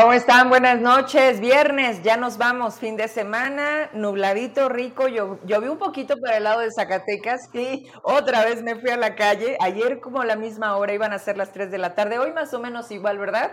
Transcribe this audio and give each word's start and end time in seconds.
¿Cómo 0.00 0.12
están? 0.12 0.48
Buenas 0.48 0.80
noches. 0.80 1.40
Viernes, 1.40 2.04
ya 2.04 2.16
nos 2.16 2.38
vamos. 2.38 2.76
Fin 2.76 2.96
de 2.96 3.08
semana, 3.08 3.90
nubladito, 3.92 4.68
rico. 4.68 5.08
Yo, 5.08 5.40
vi 5.44 5.66
un 5.66 5.76
poquito 5.76 6.16
por 6.18 6.30
el 6.30 6.44
lado 6.44 6.60
de 6.60 6.70
Zacatecas 6.70 7.52
y 7.52 7.90
otra 8.04 8.44
vez 8.44 8.62
me 8.62 8.76
fui 8.76 8.90
a 8.90 8.96
la 8.96 9.16
calle. 9.16 9.56
Ayer, 9.60 9.98
como 9.98 10.22
la 10.22 10.36
misma 10.36 10.76
hora, 10.76 10.94
iban 10.94 11.12
a 11.12 11.18
ser 11.18 11.36
las 11.36 11.52
3 11.52 11.72
de 11.72 11.78
la 11.78 11.96
tarde. 11.96 12.20
Hoy, 12.20 12.32
más 12.32 12.54
o 12.54 12.60
menos 12.60 12.92
igual, 12.92 13.18
¿verdad? 13.18 13.50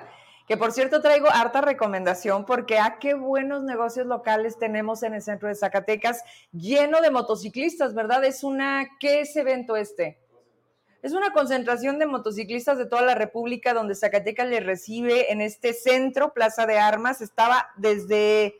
Que 0.47 0.55
por 0.55 0.71
cierto, 0.71 1.01
traigo 1.01 1.29
harta 1.31 1.61
recomendación 1.61 2.45
porque 2.45 2.77
a 2.77 2.85
ah, 2.85 2.99
qué 2.99 3.15
buenos 3.15 3.63
negocios 3.63 4.05
locales 4.05 4.59
tenemos 4.59 5.01
en 5.01 5.15
el 5.15 5.23
centro 5.23 5.49
de 5.49 5.55
Zacatecas, 5.55 6.21
lleno 6.51 7.01
de 7.01 7.09
motociclistas, 7.09 7.95
¿verdad? 7.95 8.23
Es 8.23 8.43
una. 8.43 8.85
¿Qué 8.99 9.21
es 9.21 9.35
evento 9.35 9.75
este? 9.75 10.19
Es 11.05 11.13
una 11.13 11.33
concentración 11.33 11.99
de 11.99 12.07
motociclistas 12.07 12.79
de 12.79 12.87
toda 12.87 13.03
la 13.03 13.13
República 13.13 13.75
donde 13.75 13.93
Zacatecas 13.93 14.47
les 14.47 14.65
recibe 14.65 15.31
en 15.31 15.39
este 15.39 15.73
centro, 15.73 16.33
Plaza 16.33 16.65
de 16.65 16.79
Armas. 16.79 17.21
Estaba 17.21 17.69
desde 17.77 18.59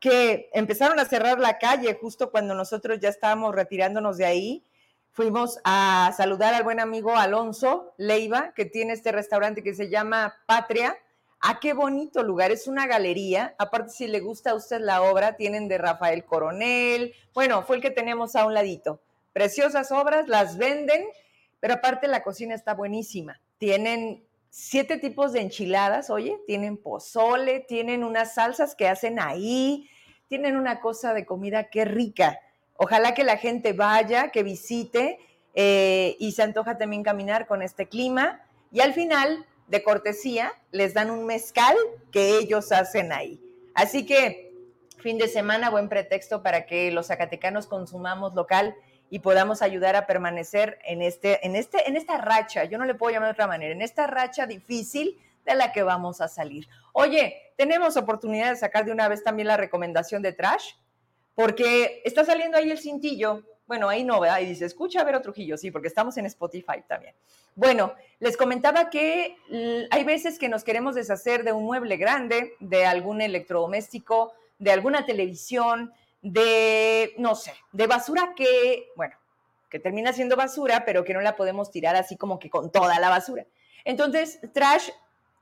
que 0.00 0.48
empezaron 0.54 0.98
a 0.98 1.04
cerrar 1.04 1.38
la 1.38 1.58
calle, 1.58 1.92
justo 2.00 2.30
cuando 2.30 2.54
nosotros 2.54 3.00
ya 3.00 3.10
estábamos 3.10 3.54
retirándonos 3.54 4.16
de 4.16 4.24
ahí. 4.24 4.64
Fuimos 5.12 5.60
a 5.62 6.10
saludar 6.16 6.54
al 6.54 6.62
buen 6.62 6.80
amigo 6.80 7.18
Alonso 7.18 7.92
Leiva, 7.98 8.54
que 8.56 8.64
tiene 8.64 8.94
este 8.94 9.12
restaurante 9.12 9.62
que 9.62 9.74
se 9.74 9.90
llama 9.90 10.36
Patria. 10.46 10.96
Ah, 11.38 11.58
qué 11.60 11.74
bonito 11.74 12.22
lugar, 12.22 12.50
es 12.50 12.66
una 12.66 12.86
galería. 12.86 13.54
Aparte, 13.58 13.90
si 13.90 14.06
le 14.06 14.20
gusta 14.20 14.52
a 14.52 14.54
usted 14.54 14.80
la 14.80 15.02
obra, 15.02 15.36
tienen 15.36 15.68
de 15.68 15.76
Rafael 15.76 16.24
Coronel. 16.24 17.12
Bueno, 17.34 17.62
fue 17.64 17.76
el 17.76 17.82
que 17.82 17.90
tenemos 17.90 18.36
a 18.36 18.46
un 18.46 18.54
ladito. 18.54 19.00
Preciosas 19.34 19.92
obras, 19.92 20.28
las 20.28 20.56
venden 20.56 21.04
pero 21.64 21.76
aparte 21.76 22.08
la 22.08 22.22
cocina 22.22 22.54
está 22.54 22.74
buenísima. 22.74 23.40
Tienen 23.56 24.22
siete 24.50 24.98
tipos 24.98 25.32
de 25.32 25.40
enchiladas, 25.40 26.10
oye, 26.10 26.38
tienen 26.46 26.76
pozole, 26.76 27.60
tienen 27.60 28.04
unas 28.04 28.34
salsas 28.34 28.74
que 28.74 28.86
hacen 28.86 29.18
ahí, 29.18 29.88
tienen 30.28 30.58
una 30.58 30.82
cosa 30.82 31.14
de 31.14 31.24
comida 31.24 31.70
que 31.70 31.86
rica. 31.86 32.38
Ojalá 32.76 33.14
que 33.14 33.24
la 33.24 33.38
gente 33.38 33.72
vaya, 33.72 34.30
que 34.30 34.42
visite 34.42 35.18
eh, 35.54 36.16
y 36.18 36.32
se 36.32 36.42
antoja 36.42 36.76
también 36.76 37.02
caminar 37.02 37.46
con 37.46 37.62
este 37.62 37.88
clima. 37.88 38.42
Y 38.70 38.80
al 38.80 38.92
final, 38.92 39.46
de 39.66 39.82
cortesía, 39.82 40.52
les 40.70 40.92
dan 40.92 41.10
un 41.10 41.24
mezcal 41.24 41.78
que 42.12 42.36
ellos 42.36 42.72
hacen 42.72 43.10
ahí. 43.10 43.40
Así 43.74 44.04
que 44.04 44.52
fin 44.98 45.16
de 45.16 45.28
semana, 45.28 45.70
buen 45.70 45.88
pretexto 45.88 46.42
para 46.42 46.66
que 46.66 46.90
los 46.90 47.06
zacatecanos 47.06 47.66
consumamos 47.66 48.34
local 48.34 48.76
y 49.14 49.20
podamos 49.20 49.62
ayudar 49.62 49.94
a 49.94 50.08
permanecer 50.08 50.80
en, 50.84 51.00
este, 51.00 51.46
en, 51.46 51.54
este, 51.54 51.88
en 51.88 51.96
esta 51.96 52.18
racha, 52.18 52.64
yo 52.64 52.78
no 52.78 52.84
le 52.84 52.96
puedo 52.96 53.12
llamar 53.12 53.28
de 53.28 53.34
otra 53.34 53.46
manera, 53.46 53.72
en 53.72 53.80
esta 53.80 54.08
racha 54.08 54.44
difícil 54.44 55.20
de 55.46 55.54
la 55.54 55.70
que 55.70 55.84
vamos 55.84 56.20
a 56.20 56.26
salir. 56.26 56.66
Oye, 56.92 57.52
tenemos 57.56 57.96
oportunidad 57.96 58.50
de 58.50 58.56
sacar 58.56 58.84
de 58.84 58.90
una 58.90 59.06
vez 59.06 59.22
también 59.22 59.46
la 59.46 59.56
recomendación 59.56 60.20
de 60.20 60.32
Trash, 60.32 60.72
porque 61.36 62.02
está 62.04 62.24
saliendo 62.24 62.58
ahí 62.58 62.72
el 62.72 62.78
cintillo. 62.80 63.44
Bueno, 63.68 63.88
ahí 63.88 64.02
no, 64.02 64.18
¿verdad? 64.18 64.40
Y 64.40 64.46
dice, 64.46 64.64
escucha 64.64 65.02
a 65.02 65.04
ver 65.04 65.14
otro 65.14 65.30
Trujillo, 65.32 65.56
sí, 65.58 65.70
porque 65.70 65.86
estamos 65.86 66.16
en 66.16 66.26
Spotify 66.26 66.82
también. 66.88 67.14
Bueno, 67.54 67.94
les 68.18 68.36
comentaba 68.36 68.90
que 68.90 69.36
hay 69.92 70.02
veces 70.02 70.40
que 70.40 70.48
nos 70.48 70.64
queremos 70.64 70.96
deshacer 70.96 71.44
de 71.44 71.52
un 71.52 71.62
mueble 71.62 71.98
grande, 71.98 72.54
de 72.58 72.84
algún 72.84 73.20
electrodoméstico, 73.20 74.32
de 74.58 74.72
alguna 74.72 75.06
televisión, 75.06 75.92
de, 76.24 77.14
no 77.18 77.34
sé, 77.36 77.52
de 77.72 77.86
basura 77.86 78.32
que, 78.34 78.88
bueno, 78.96 79.14
que 79.68 79.78
termina 79.78 80.12
siendo 80.14 80.36
basura, 80.36 80.84
pero 80.86 81.04
que 81.04 81.12
no 81.12 81.20
la 81.20 81.36
podemos 81.36 81.70
tirar 81.70 81.96
así 81.96 82.16
como 82.16 82.38
que 82.38 82.48
con 82.48 82.72
toda 82.72 82.98
la 82.98 83.10
basura. 83.10 83.46
Entonces, 83.84 84.40
Trash, 84.54 84.88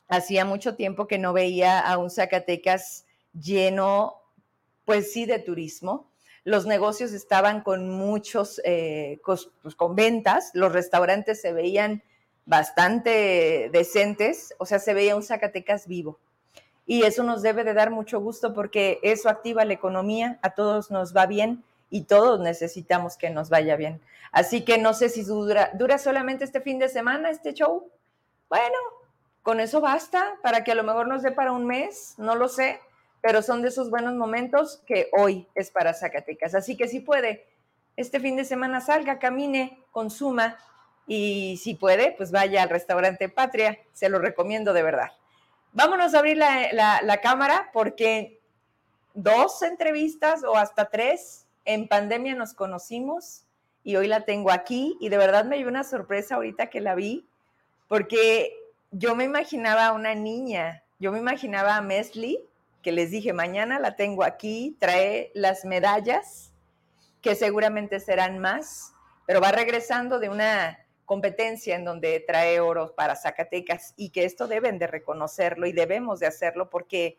hacía 0.07 0.45
mucho 0.45 0.75
tiempo 0.75 1.07
que 1.07 1.17
no 1.17 1.33
veía 1.33 1.79
a 1.79 1.97
un 1.97 2.09
Zacatecas 2.09 3.05
lleno, 3.33 4.21
pues 4.85 5.11
sí, 5.11 5.25
de 5.25 5.39
turismo. 5.39 6.09
Los 6.45 6.65
negocios 6.65 7.11
estaban 7.11 7.61
con 7.61 7.89
muchos, 7.89 8.61
eh, 8.63 9.19
pues, 9.25 9.49
con 9.75 9.95
ventas, 9.95 10.51
los 10.53 10.71
restaurantes 10.71 11.41
se 11.41 11.51
veían 11.51 12.03
bastante 12.45 13.69
decentes, 13.73 14.55
o 14.57 14.65
sea, 14.65 14.79
se 14.79 14.93
veía 14.93 15.17
un 15.17 15.23
Zacatecas 15.23 15.87
vivo. 15.87 16.19
Y 16.85 17.03
eso 17.03 17.23
nos 17.23 17.41
debe 17.41 17.65
de 17.65 17.73
dar 17.73 17.91
mucho 17.91 18.21
gusto 18.21 18.53
porque 18.53 18.99
eso 19.03 19.27
activa 19.27 19.65
la 19.65 19.73
economía, 19.73 20.39
a 20.41 20.51
todos 20.51 20.89
nos 20.89 21.13
va 21.13 21.25
bien 21.25 21.65
y 21.89 22.03
todos 22.03 22.39
necesitamos 22.39 23.17
que 23.17 23.29
nos 23.29 23.49
vaya 23.49 23.75
bien. 23.75 24.01
Así 24.31 24.63
que 24.63 24.77
no 24.77 24.93
sé 24.93 25.09
si 25.09 25.23
dura, 25.23 25.97
solamente 25.97 26.43
este 26.43 26.61
fin 26.61 26.79
de 26.79 26.89
semana 26.89 27.29
este 27.29 27.53
show. 27.53 27.89
Bueno, 28.49 28.77
con 29.43 29.59
eso 29.59 29.81
basta 29.81 30.35
para 30.41 30.63
que 30.63 30.71
a 30.71 30.75
lo 30.75 30.83
mejor 30.83 31.07
nos 31.07 31.23
dé 31.23 31.31
para 31.31 31.51
un 31.51 31.65
mes, 31.65 32.15
no 32.17 32.35
lo 32.35 32.49
sé, 32.49 32.81
pero 33.21 33.41
son 33.41 33.61
de 33.61 33.69
esos 33.69 33.89
buenos 33.89 34.15
momentos 34.15 34.83
que 34.85 35.09
hoy 35.17 35.47
es 35.55 35.71
para 35.71 35.93
Zacatecas. 35.93 36.55
Así 36.55 36.75
que 36.75 36.87
si 36.87 36.99
puede, 36.99 37.45
este 37.95 38.19
fin 38.19 38.35
de 38.35 38.45
semana 38.45 38.81
salga, 38.81 39.19
camine, 39.19 39.81
consuma 39.91 40.57
y 41.07 41.57
si 41.57 41.73
puede, 41.73 42.11
pues 42.11 42.31
vaya 42.31 42.63
al 42.63 42.69
restaurante 42.69 43.29
Patria, 43.29 43.79
se 43.93 44.09
lo 44.09 44.19
recomiendo 44.19 44.73
de 44.73 44.83
verdad. 44.83 45.11
Vámonos 45.71 46.13
a 46.13 46.19
abrir 46.19 46.37
la 46.37 47.19
cámara 47.21 47.69
porque 47.71 48.41
dos 49.13 49.61
entrevistas 49.63 50.43
o 50.43 50.55
hasta 50.55 50.89
tres 50.89 51.46
en 51.67 51.89
pandemia 51.89 52.33
nos 52.33 52.53
conocimos 52.53 53.43
y 53.83 53.97
hoy 53.97 54.07
la 54.07 54.23
tengo 54.23 54.51
aquí 54.51 54.97
y 55.01 55.09
de 55.09 55.17
verdad 55.17 55.43
me 55.43 55.57
dio 55.57 55.67
una 55.67 55.83
sorpresa 55.83 56.35
ahorita 56.35 56.69
que 56.69 56.79
la 56.79 56.95
vi, 56.95 57.27
porque 57.89 58.53
yo 58.91 59.15
me 59.15 59.25
imaginaba 59.25 59.87
a 59.87 59.91
una 59.91 60.15
niña, 60.15 60.83
yo 60.97 61.11
me 61.11 61.19
imaginaba 61.19 61.75
a 61.75 61.81
Mesli, 61.81 62.39
que 62.81 62.93
les 62.93 63.11
dije, 63.11 63.33
mañana 63.33 63.79
la 63.79 63.97
tengo 63.97 64.23
aquí, 64.23 64.77
trae 64.79 65.29
las 65.33 65.65
medallas, 65.65 66.53
que 67.21 67.35
seguramente 67.35 67.99
serán 67.99 68.39
más, 68.39 68.93
pero 69.25 69.41
va 69.41 69.51
regresando 69.51 70.19
de 70.19 70.29
una 70.29 70.79
competencia 71.03 71.75
en 71.75 71.83
donde 71.83 72.23
trae 72.25 72.61
oro 72.61 72.95
para 72.95 73.17
Zacatecas 73.17 73.93
y 73.97 74.11
que 74.11 74.23
esto 74.23 74.47
deben 74.47 74.79
de 74.79 74.87
reconocerlo 74.87 75.67
y 75.67 75.73
debemos 75.73 76.21
de 76.21 76.27
hacerlo 76.27 76.69
porque 76.69 77.17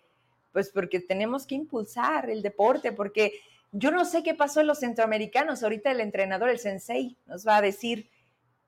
pues 0.52 0.70
porque 0.70 1.00
tenemos 1.00 1.46
que 1.46 1.54
impulsar 1.54 2.30
el 2.30 2.40
deporte, 2.40 2.92
porque 2.92 3.32
yo 3.72 3.90
no 3.90 4.04
sé 4.04 4.22
qué 4.22 4.34
pasó 4.34 4.60
en 4.60 4.66
los 4.66 4.80
centroamericanos. 4.80 5.62
Ahorita 5.62 5.90
el 5.90 6.00
entrenador, 6.00 6.48
el 6.48 6.58
sensei, 6.58 7.16
nos 7.26 7.46
va 7.46 7.56
a 7.56 7.62
decir, 7.62 8.10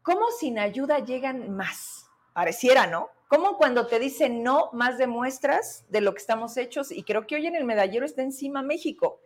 ¿cómo 0.03 0.27
sin 0.39 0.59
ayuda 0.59 0.99
llegan 0.99 1.55
más? 1.55 2.07
Pareciera, 2.33 2.87
¿no? 2.87 3.09
¿Cómo 3.29 3.57
cuando 3.57 3.87
te 3.87 3.99
dicen 3.99 4.43
no, 4.43 4.71
más 4.73 4.99
demuestras 4.99 5.85
de 5.89 6.01
lo 6.01 6.13
que 6.13 6.21
estamos 6.21 6.57
hechos? 6.57 6.91
Y 6.91 7.05
creo 7.05 7.27
que 7.27 7.37
hoy 7.37 7.47
en 7.47 7.55
el 7.55 7.65
medallero 7.65 8.05
está 8.05 8.23
encima 8.23 8.63
México. 8.63 9.21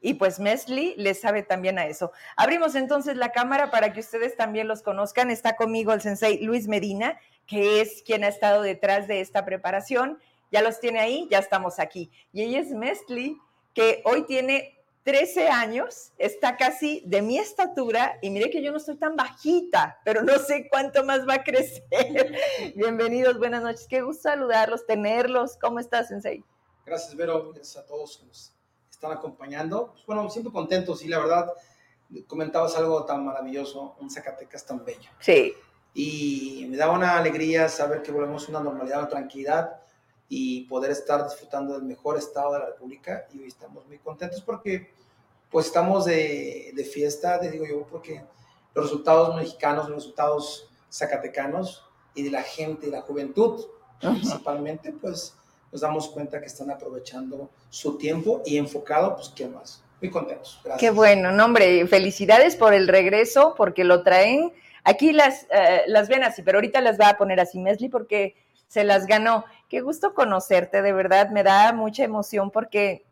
Y 0.00 0.14
pues 0.14 0.38
Mesli 0.38 0.94
le 0.96 1.14
sabe 1.14 1.42
también 1.42 1.78
a 1.78 1.86
eso. 1.86 2.12
Abrimos 2.36 2.74
entonces 2.74 3.16
la 3.16 3.32
cámara 3.32 3.70
para 3.70 3.92
que 3.92 4.00
ustedes 4.00 4.36
también 4.36 4.68
los 4.68 4.82
conozcan. 4.82 5.30
Está 5.30 5.56
conmigo 5.56 5.92
el 5.92 6.00
sensei 6.00 6.42
Luis 6.42 6.68
Medina, 6.68 7.18
que 7.46 7.80
es 7.80 8.02
quien 8.02 8.24
ha 8.24 8.28
estado 8.28 8.62
detrás 8.62 9.08
de 9.08 9.20
esta 9.20 9.44
preparación. 9.44 10.18
Ya 10.50 10.62
los 10.62 10.80
tiene 10.80 11.00
ahí, 11.00 11.26
ya 11.30 11.38
estamos 11.38 11.78
aquí. 11.78 12.10
Y 12.32 12.42
ella 12.42 12.60
es 12.60 12.70
Mesli, 12.70 13.38
que 13.72 14.02
hoy 14.04 14.24
tiene 14.24 14.78
13 15.04 15.48
años, 15.48 16.12
está 16.16 16.56
casi 16.56 17.02
de 17.04 17.20
mi 17.20 17.36
estatura 17.38 18.18
y 18.22 18.30
mire 18.30 18.48
que 18.48 18.62
yo 18.62 18.70
no 18.70 18.78
estoy 18.78 18.96
tan 18.96 19.16
bajita, 19.16 20.00
pero 20.02 20.22
no 20.22 20.38
sé 20.38 20.66
cuánto 20.70 21.04
más 21.04 21.28
va 21.28 21.34
a 21.34 21.44
crecer. 21.44 21.82
Bienvenidos, 22.74 23.36
buenas 23.36 23.62
noches, 23.62 23.86
qué 23.86 24.00
gusto 24.00 24.22
saludarlos, 24.22 24.86
tenerlos. 24.86 25.58
¿Cómo 25.60 25.78
estás, 25.78 26.08
Sensei? 26.08 26.42
Gracias, 26.86 27.14
Vero, 27.16 27.52
gracias 27.52 27.76
a 27.76 27.86
todos 27.86 28.16
que 28.16 28.24
nos 28.24 28.54
están 28.90 29.12
acompañando. 29.12 29.92
Pues, 29.92 30.06
bueno, 30.06 30.30
siempre 30.30 30.50
contentos 30.50 31.04
y 31.04 31.08
la 31.08 31.18
verdad, 31.18 31.52
comentabas 32.26 32.74
algo 32.78 33.04
tan 33.04 33.26
maravilloso, 33.26 33.96
un 34.00 34.10
Zacatecas 34.10 34.64
tan 34.64 34.86
bello. 34.86 35.10
Sí. 35.20 35.54
y 35.92 36.66
me 36.70 36.78
da 36.78 36.90
una 36.90 37.18
alegría 37.18 37.68
saber 37.68 38.00
que 38.00 38.10
volvemos 38.10 38.46
a 38.46 38.50
una 38.52 38.60
normalidad, 38.60 39.00
una 39.00 39.08
tranquilidad 39.08 39.83
y 40.28 40.62
poder 40.62 40.90
estar 40.90 41.24
disfrutando 41.24 41.74
del 41.74 41.82
mejor 41.82 42.16
estado 42.18 42.52
de 42.52 42.58
la 42.60 42.66
República 42.66 43.26
y 43.32 43.40
hoy 43.40 43.48
estamos 43.48 43.86
muy 43.86 43.98
contentos 43.98 44.40
porque 44.40 44.90
pues 45.50 45.66
estamos 45.66 46.04
de, 46.04 46.72
de 46.74 46.84
fiesta, 46.84 47.38
te 47.38 47.50
digo 47.50 47.64
yo, 47.66 47.86
porque 47.86 48.24
los 48.74 48.86
resultados 48.86 49.36
mexicanos, 49.36 49.88
los 49.88 49.98
resultados 49.98 50.68
zacatecanos 50.90 51.84
y 52.14 52.22
de 52.22 52.30
la 52.30 52.42
gente, 52.42 52.86
de 52.86 52.92
la 52.92 53.02
juventud 53.02 53.66
principalmente, 54.00 54.92
pues 54.92 55.34
nos 55.72 55.80
damos 55.80 56.08
cuenta 56.08 56.40
que 56.40 56.46
están 56.46 56.70
aprovechando 56.70 57.50
su 57.70 57.98
tiempo 57.98 58.42
y 58.44 58.56
enfocado, 58.58 59.16
pues, 59.16 59.32
¿qué 59.34 59.46
más? 59.48 59.82
Muy 60.00 60.10
contentos. 60.10 60.60
Gracias. 60.62 60.80
Qué 60.80 60.90
bueno, 60.94 61.32
no, 61.32 61.44
hombre, 61.44 61.86
felicidades 61.86 62.56
por 62.56 62.74
el 62.74 62.88
regreso, 62.88 63.54
porque 63.56 63.84
lo 63.84 64.02
traen. 64.02 64.52
Aquí 64.84 65.12
las, 65.12 65.46
eh, 65.50 65.82
las 65.86 66.08
ven 66.08 66.22
así, 66.22 66.42
pero 66.42 66.58
ahorita 66.58 66.80
las 66.80 67.00
va 67.00 67.10
a 67.10 67.16
poner 67.16 67.40
así, 67.40 67.58
Mesli, 67.58 67.88
porque 67.88 68.36
se 68.68 68.84
las 68.84 69.06
ganó. 69.06 69.44
Qué 69.68 69.80
gusto 69.80 70.14
conocerte, 70.14 70.82
de 70.82 70.92
verdad, 70.92 71.30
me 71.30 71.42
da 71.42 71.72
mucha 71.72 72.04
emoción 72.04 72.50
porque, 72.50 73.04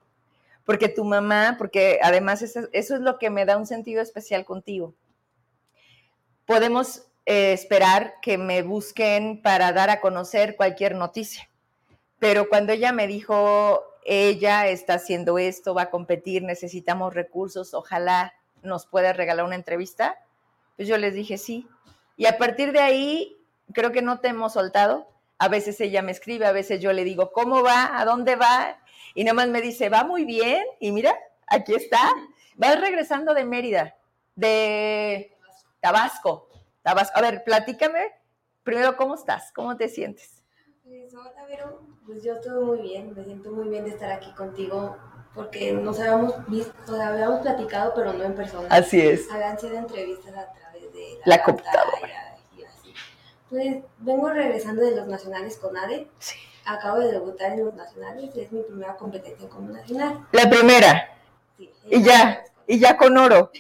porque 0.65 0.89
tu 0.89 1.05
mamá, 1.05 1.57
porque 1.59 1.99
además 2.03 2.43
eso, 2.43 2.69
es 2.73 2.91
lo 2.91 3.19
que 3.19 3.31
me 3.31 3.45
da 3.45 3.57
un 3.57 3.67
sentido 3.67 4.03
especial 4.03 4.45
contigo. 4.45 4.95
Podemos 6.47 7.07
eh, 7.27 7.53
esperar 7.53 8.15
que 8.21 8.39
me 8.39 8.63
busquen 8.63 9.41
para 9.43 9.73
dar 9.73 9.91
a 9.91 10.01
conocer 10.01 10.57
cualquier 10.57 10.95
noticia. 10.97 11.49
Pero 12.19 12.49
cuando 12.49 12.73
ella 12.73 12.93
me 12.93 13.07
dijo, 13.07 13.83
ella 14.05 14.69
está 14.69 14.95
haciendo 14.95 15.39
esto, 15.39 15.75
va 15.75 15.83
a 15.83 15.91
competir, 15.91 16.43
necesitamos 16.43 17.15
recursos, 17.15 17.75
ojalá 17.75 18.35
nos 18.63 18.87
pueda 18.87 19.13
regalar 19.13 19.45
una 19.45 19.57
entrevista, 19.57 20.17
pues 20.77 20.89
yo 20.89 20.97
les 20.99 21.15
dije 21.15 21.39
sí. 21.39 21.67
Y 22.17 22.27
a 22.27 22.39
partir 22.39 22.73
de 22.73 22.81
ahí, 22.81 23.37
creo 23.73 23.93
que 23.93 24.03
no 24.03 24.21
te 24.21 24.29
hemos 24.29 24.53
soltado. 24.53 25.09
A 25.43 25.49
veces 25.49 25.81
ella 25.81 26.03
me 26.03 26.13
escribe, 26.13 26.47
a 26.47 26.53
veces 26.53 26.79
yo 26.79 26.93
le 26.93 27.03
digo, 27.03 27.33
¿cómo 27.33 27.65
va? 27.65 27.99
¿A 27.99 28.05
dónde 28.05 28.37
va? 28.37 28.79
Y 29.13 29.25
nada 29.25 29.35
más 29.35 29.49
me 29.49 29.61
dice, 29.61 29.89
va 29.89 30.05
muy 30.05 30.25
bien. 30.25 30.65
Y 30.79 30.93
mira, 30.93 31.19
aquí 31.49 31.75
está. 31.75 31.99
Vas 32.55 32.81
regresando 32.81 33.35
de 33.35 33.45
Mérida, 33.45 33.97
de 34.37 35.37
Tabasco. 35.81 36.49
A 36.85 37.21
ver, 37.21 37.43
platícame 37.43 38.13
primero 38.63 38.97
cómo 38.97 39.17
estás, 39.17 39.51
cómo 39.53 39.77
te 39.77 39.89
sientes. 39.89 40.45
Pues 40.85 41.13
hola, 41.13 41.45
Vero. 41.49 41.89
Pues 42.07 42.23
yo 42.23 42.35
estoy 42.35 42.65
muy 42.65 42.79
bien, 42.79 43.13
me 43.13 43.25
siento 43.25 43.51
muy 43.51 43.69
bien 43.69 43.85
de 43.85 43.91
estar 43.91 44.13
aquí 44.13 44.33
contigo 44.35 44.97
porque 45.35 45.73
nos 45.73 45.99
habíamos 45.99 46.47
visto, 46.47 46.73
o 46.87 46.95
sea, 46.95 47.09
habíamos 47.09 47.41
platicado, 47.41 47.95
pero 47.97 48.13
no 48.13 48.23
en 48.23 48.37
persona. 48.37 48.69
Así 48.71 49.01
es. 49.01 49.29
Habían 49.29 49.59
sido 49.59 49.77
entrevistas 49.77 50.37
a 50.37 50.53
través 50.53 50.93
de 50.93 51.19
la, 51.25 51.37
la 51.37 51.43
computadora. 51.43 52.32
Pues 53.53 53.85
vengo 53.99 54.31
regresando 54.31 54.81
de 54.81 54.97
los 54.97 55.07
nacionales 55.07 55.59
con 55.59 55.77
ADE. 55.77 56.09
Sí. 56.19 56.37
Acabo 56.65 57.01
de 57.01 57.13
debutar 57.13 57.53
en 57.53 57.67
los 57.67 57.75
nacionales, 57.75 58.35
es 58.35 58.51
mi 58.51 58.63
primera 58.63 58.97
competencia 58.97 59.47
como 59.47 59.69
nacional. 59.69 60.27
La 60.33 60.49
primera. 60.49 61.19
Sí. 61.59 61.71
Y 61.91 62.03
ya, 62.03 62.45
y 62.67 62.79
ya 62.79 62.97
con 62.97 63.19
oro. 63.19 63.51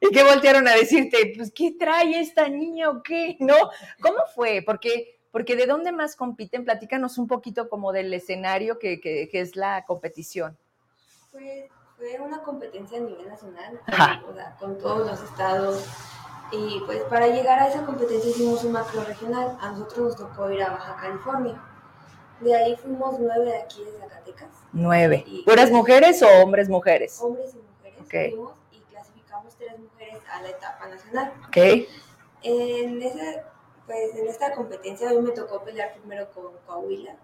¿Y 0.00 0.10
qué 0.10 0.22
voltearon 0.22 0.68
a 0.68 0.74
decirte? 0.74 1.32
Pues, 1.34 1.50
¿qué 1.50 1.70
trae 1.70 2.20
esta 2.20 2.46
niña 2.46 2.90
o 2.90 3.02
qué? 3.02 3.38
¿No? 3.40 3.54
¿Cómo 4.02 4.18
fue? 4.34 4.62
Porque, 4.66 5.18
porque 5.30 5.56
¿de 5.56 5.64
dónde 5.64 5.92
más 5.92 6.14
compiten? 6.14 6.66
Platícanos 6.66 7.16
un 7.16 7.26
poquito 7.26 7.70
como 7.70 7.90
del 7.92 8.12
escenario 8.12 8.78
que, 8.78 9.00
que, 9.00 9.30
que 9.30 9.40
es 9.40 9.56
la 9.56 9.86
competición. 9.86 10.58
Fue, 11.30 11.70
fue, 11.96 12.20
una 12.20 12.42
competencia 12.42 12.98
a 12.98 13.00
nivel 13.00 13.26
nacional, 13.26 13.80
o 14.28 14.34
sea, 14.34 14.56
con 14.60 14.76
todos 14.76 15.10
los 15.10 15.22
estados. 15.22 15.86
Y 16.52 16.80
pues 16.84 17.02
para 17.04 17.28
llegar 17.28 17.58
a 17.58 17.68
esa 17.68 17.84
competencia 17.84 18.30
hicimos 18.30 18.62
un 18.64 18.72
macro 18.72 19.02
regional. 19.04 19.56
A 19.60 19.70
nosotros 19.70 19.98
nos 19.98 20.16
tocó 20.16 20.50
ir 20.50 20.62
a 20.62 20.70
Baja 20.70 20.96
California. 21.00 21.60
De 22.40 22.54
ahí 22.54 22.76
fuimos 22.76 23.18
nueve 23.18 23.44
de 23.46 23.56
aquí 23.56 23.84
de 23.84 23.92
Zacatecas. 23.98 24.50
Nueve. 24.72 25.24
¿Puras 25.44 25.70
mujeres 25.70 26.22
o 26.22 26.28
hombres 26.42 26.68
mujeres? 26.68 27.20
Hombres 27.20 27.54
y 27.54 27.58
mujeres. 27.58 28.06
Okay. 28.06 28.30
Fuimos 28.30 28.54
tres 29.58 29.78
mujeres 29.78 30.22
a 30.30 30.42
la 30.42 30.48
etapa 30.50 30.88
nacional. 30.88 31.32
Ok. 31.48 31.56
En, 32.42 33.02
ese, 33.02 33.42
pues, 33.86 34.14
en 34.16 34.28
esta 34.28 34.52
competencia 34.52 35.08
a 35.08 35.12
mí 35.12 35.20
me 35.20 35.30
tocó 35.30 35.62
pelear 35.62 35.94
primero 35.94 36.30
con 36.32 36.52
Coahuila, 36.66 37.16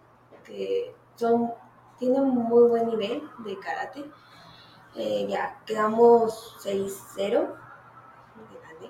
que 0.44 0.94
son, 1.16 1.52
tienen 1.98 2.22
un 2.22 2.34
muy 2.34 2.68
buen 2.68 2.86
nivel 2.86 3.22
de 3.38 3.58
karate. 3.58 4.04
Eh, 4.94 5.26
ya, 5.28 5.60
quedamos 5.66 6.56
6-0. 6.64 7.54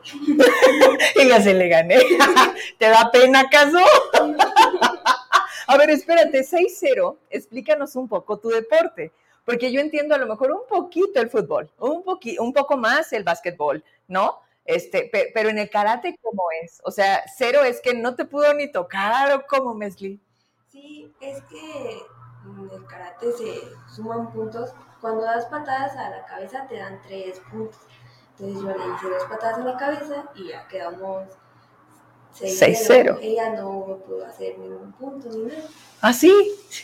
y 1.17 1.29
ya 1.29 1.41
se 1.41 1.55
le 1.55 1.69
gané. 1.69 1.99
¿Te 2.79 2.89
da 2.89 3.11
pena 3.11 3.41
acaso? 3.41 3.79
a 5.67 5.77
ver, 5.77 5.91
espérate, 5.91 6.41
6-0, 6.41 7.17
explícanos 7.31 7.97
un 7.97 8.09
poco 8.09 8.39
tu 8.39 8.49
deporte 8.49 9.13
porque 9.49 9.73
yo 9.73 9.81
entiendo 9.81 10.15
a 10.15 10.19
lo 10.19 10.27
mejor 10.27 10.53
un 10.53 10.67
poquito 10.69 11.23
el 11.23 11.31
fútbol, 11.31 11.71
un, 11.79 12.05
un 12.39 12.53
poco 12.53 12.77
más 12.77 13.15
el 13.15 13.25
básquetbol, 13.25 13.83
¿no? 14.07 14.41
Este, 14.67 15.11
pero 15.33 15.49
en 15.49 15.59
el 15.59 15.71
karate, 15.71 16.19
¿cómo 16.21 16.43
es? 16.63 16.83
O 16.85 16.91
sea, 16.91 17.25
cero 17.35 17.65
es 17.65 17.81
que 17.81 17.95
no 17.95 18.15
te 18.15 18.27
pudo 18.27 18.53
ni 18.53 18.71
tocar 18.71 19.33
o 19.33 19.47
cómo, 19.47 19.73
Mesli. 19.73 20.21
Sí, 20.71 21.11
es 21.23 21.43
que 21.45 22.03
en 22.45 22.71
el 22.71 22.85
karate 22.85 23.33
se 23.33 23.63
suman 23.91 24.31
puntos. 24.31 24.75
Cuando 25.01 25.23
das 25.23 25.47
patadas 25.47 25.97
a 25.97 26.11
la 26.11 26.27
cabeza 26.27 26.67
te 26.69 26.77
dan 26.77 27.01
tres 27.01 27.41
puntos. 27.51 27.79
Entonces 28.41 28.63
yo 28.63 28.69
le 28.69 28.95
hice 28.95 29.09
dos 29.09 29.25
patadas 29.29 29.59
a 29.59 29.65
la 29.65 29.77
cabeza 29.77 30.25
y 30.35 30.49
ya 30.49 30.67
quedamos 30.69 31.25
6-0. 32.39 33.19
Ella 33.21 33.51
no 33.51 33.99
pudo 34.07 34.25
hacer 34.27 34.59
ningún 34.59 34.93
punto 34.93 35.29
ni 35.31 35.47
nada. 35.47 35.63
¿Ah, 36.01 36.13
sí? 36.13 36.33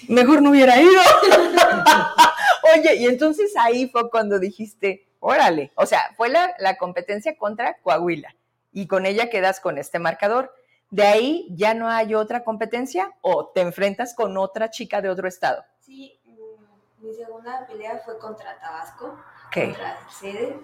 Mejor 0.09 0.43
no 0.43 0.51
hubiera 0.51 0.81
ido. 0.81 1.01
Oye, 2.75 2.97
y 2.97 3.07
entonces 3.07 3.55
ahí 3.57 3.89
fue 3.89 4.11
cuando 4.11 4.39
dijiste, 4.39 5.07
órale, 5.21 5.73
o 5.77 5.87
sea, 5.87 6.13
fue 6.17 6.29
la, 6.29 6.55
la 6.59 6.77
competencia 6.77 7.37
contra 7.37 7.79
Coahuila 7.83 8.35
y 8.73 8.89
con 8.89 9.07
ella 9.07 9.31
quedas 9.31 9.61
con 9.61 9.79
este 9.79 9.99
marcador. 9.99 10.53
¿De 10.91 11.05
ahí 11.05 11.49
ya 11.51 11.75
no 11.75 11.89
hay 11.89 12.15
otra 12.15 12.45
competencia 12.45 13.13
o 13.21 13.49
te 13.49 13.61
enfrentas 13.61 14.15
con 14.15 14.37
otra 14.37 14.71
chica 14.71 15.01
de 15.01 15.09
otro 15.09 15.29
estado? 15.29 15.65
Sí, 15.81 16.19
mm, 16.25 17.05
mi 17.07 17.15
segunda 17.15 17.67
pelea 17.67 18.01
fue 18.05 18.19
contra 18.19 18.59
Tabasco, 18.59 19.19
¿Qué? 19.55 19.67
contra 19.67 19.99
Sede. 20.11 20.57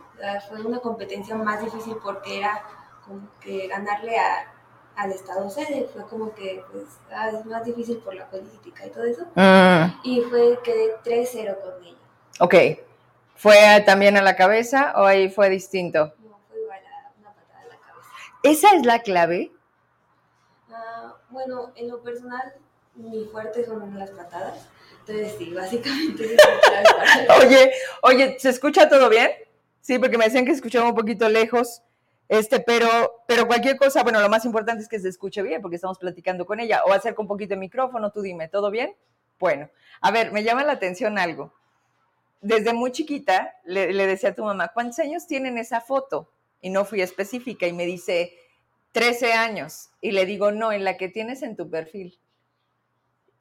Fue 0.48 0.60
una 0.62 0.80
competencia 0.80 1.34
más 1.36 1.64
difícil 1.64 1.96
porque 2.02 2.38
era 2.38 2.62
como 3.06 3.28
que 3.40 3.68
ganarle 3.68 4.18
a 4.18 4.52
al 4.96 5.12
estado 5.12 5.48
sede. 5.48 5.88
Fue 5.92 6.06
como 6.06 6.34
que 6.34 6.62
pues, 6.70 6.84
ah, 7.10 7.30
es 7.30 7.46
más 7.46 7.64
difícil 7.64 7.98
por 7.98 8.14
la 8.14 8.28
política 8.28 8.86
y 8.86 8.90
todo 8.90 9.04
eso. 9.04 9.24
Mm. 9.34 10.00
Y 10.02 10.20
fue 10.22 10.58
que 10.62 10.96
3-0 11.04 11.56
con 11.60 11.84
ella. 11.84 11.96
Ok. 12.40 12.54
¿Fue 13.36 13.82
también 13.86 14.16
a 14.16 14.22
la 14.22 14.36
cabeza 14.36 14.92
o 14.96 15.04
ahí 15.04 15.30
fue 15.30 15.48
distinto? 15.48 16.12
No, 16.18 16.38
fue 16.48 16.60
igual 16.60 16.78
a 16.78 17.12
una 17.18 17.32
patada 17.32 17.60
a 17.62 17.66
la 17.66 17.76
cabeza. 17.78 18.08
¿Esa 18.42 18.76
es 18.76 18.84
la 18.84 18.98
clave? 19.00 19.52
Ah, 20.70 21.14
bueno, 21.30 21.72
en 21.76 21.88
lo 21.88 22.02
personal, 22.02 22.52
mi 22.94 23.24
fuerte 23.24 23.64
son 23.64 23.98
las 23.98 24.10
patadas. 24.10 24.68
Entonces, 25.10 25.38
sí, 25.38 25.52
básicamente 25.52 26.36
Oye, 27.42 27.72
oye, 28.02 28.36
¿se 28.38 28.50
escucha 28.50 28.88
todo 28.88 29.08
bien? 29.08 29.30
Sí, 29.80 29.98
porque 29.98 30.16
me 30.16 30.24
decían 30.24 30.44
que 30.44 30.52
escuchaba 30.52 30.88
un 30.88 30.94
poquito 30.94 31.28
lejos. 31.28 31.82
Este, 32.28 32.60
pero, 32.60 33.24
pero 33.26 33.48
cualquier 33.48 33.76
cosa, 33.76 34.04
bueno, 34.04 34.20
lo 34.20 34.28
más 34.28 34.44
importante 34.44 34.82
es 34.82 34.88
que 34.88 35.00
se 35.00 35.08
escuche 35.08 35.42
bien, 35.42 35.60
porque 35.60 35.76
estamos 35.76 35.98
platicando 35.98 36.46
con 36.46 36.60
ella. 36.60 36.82
O 36.84 36.92
acerca 36.92 37.20
un 37.20 37.26
poquito 37.26 37.54
el 37.54 37.60
micrófono, 37.60 38.12
tú 38.12 38.22
dime, 38.22 38.48
¿todo 38.48 38.70
bien? 38.70 38.94
Bueno, 39.40 39.68
a 40.00 40.10
ver, 40.12 40.30
me 40.30 40.44
llama 40.44 40.62
la 40.62 40.72
atención 40.72 41.18
algo. 41.18 41.52
Desde 42.40 42.72
muy 42.72 42.92
chiquita 42.92 43.56
le, 43.64 43.92
le 43.92 44.06
decía 44.06 44.30
a 44.30 44.34
tu 44.34 44.44
mamá, 44.44 44.68
¿cuántos 44.72 45.00
años 45.00 45.26
tienen 45.26 45.58
esa 45.58 45.80
foto? 45.80 46.30
Y 46.60 46.70
no 46.70 46.84
fui 46.84 47.02
específica 47.02 47.66
y 47.66 47.72
me 47.72 47.84
dice, 47.84 48.32
13 48.92 49.32
años. 49.32 49.90
Y 50.00 50.12
le 50.12 50.24
digo, 50.24 50.52
no, 50.52 50.72
en 50.72 50.84
la 50.84 50.96
que 50.96 51.08
tienes 51.08 51.42
en 51.42 51.56
tu 51.56 51.68
perfil. 51.68 52.18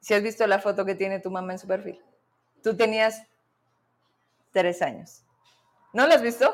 Si 0.00 0.14
has 0.14 0.22
visto 0.22 0.46
la 0.46 0.58
foto 0.58 0.84
que 0.84 0.94
tiene 0.94 1.20
tu 1.20 1.30
mamá 1.30 1.52
en 1.52 1.58
su 1.58 1.66
perfil. 1.66 2.02
Tú 2.62 2.76
tenías 2.76 3.22
3 4.52 4.82
años. 4.82 5.24
¿No 5.92 6.06
la 6.06 6.14
has 6.14 6.22
visto? 6.22 6.46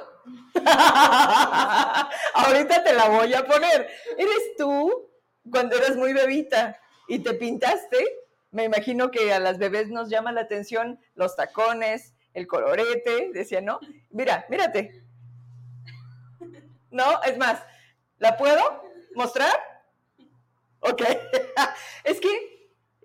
Ahorita 2.34 2.82
te 2.82 2.92
la 2.92 3.08
voy 3.08 3.34
a 3.34 3.46
poner. 3.46 3.88
Eres 4.16 4.56
tú 4.56 5.10
cuando 5.50 5.76
eras 5.76 5.96
muy 5.96 6.12
bebita 6.12 6.80
y 7.08 7.20
te 7.20 7.34
pintaste. 7.34 8.04
Me 8.50 8.64
imagino 8.64 9.10
que 9.10 9.32
a 9.32 9.38
las 9.38 9.58
bebés 9.58 9.88
nos 9.88 10.08
llama 10.08 10.32
la 10.32 10.42
atención 10.42 10.98
los 11.14 11.36
tacones, 11.36 12.14
el 12.32 12.46
colorete, 12.46 13.30
decía, 13.32 13.60
¿no? 13.60 13.80
Mira, 14.10 14.46
mírate. 14.48 15.04
No, 16.90 17.22
es 17.22 17.36
más, 17.36 17.62
¿la 18.18 18.36
puedo 18.36 18.82
mostrar? 19.14 19.54
Ok. 20.80 21.02
es 22.04 22.20
que, 22.20 22.55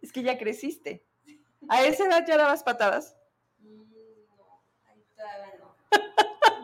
es 0.02 0.12
que 0.12 0.24
ya 0.24 0.38
creciste. 0.38 1.06
¿A 1.70 1.84
esa 1.84 2.06
edad 2.06 2.26
ya 2.28 2.38
dabas 2.38 2.64
patadas? 2.64 3.16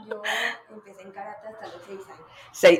Yo 0.08 0.22
empecé 0.70 1.02
en 1.02 1.12
karate 1.12 1.48
hasta 1.48 1.68
los 1.68 1.84
seis 1.86 2.00
años. 2.08 2.28
Seis, 2.52 2.80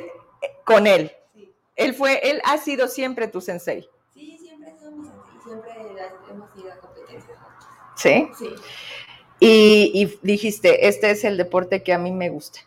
con 0.64 0.86
él. 0.86 1.12
Sí. 1.34 1.54
Él 1.76 1.94
fue, 1.94 2.18
él 2.28 2.40
ha 2.44 2.58
sido 2.58 2.88
siempre 2.88 3.28
tu 3.28 3.40
sensei. 3.40 3.88
Sí, 4.12 4.38
siempre 4.38 4.70
ha 4.70 4.78
sido 4.78 4.90
mi 4.92 5.04
sensei, 5.04 5.40
siempre 5.44 5.72
hemos 6.30 6.56
ido 6.56 6.72
a 6.72 6.76
competencias. 6.78 7.38
¿Sí? 7.96 8.30
Sí. 8.38 8.54
Y, 9.40 9.92
y 9.94 10.18
dijiste, 10.22 10.88
este 10.88 11.10
es 11.10 11.24
el 11.24 11.36
deporte 11.36 11.82
que 11.82 11.92
a 11.92 11.98
mí 11.98 12.10
me 12.10 12.30
gusta. 12.30 12.60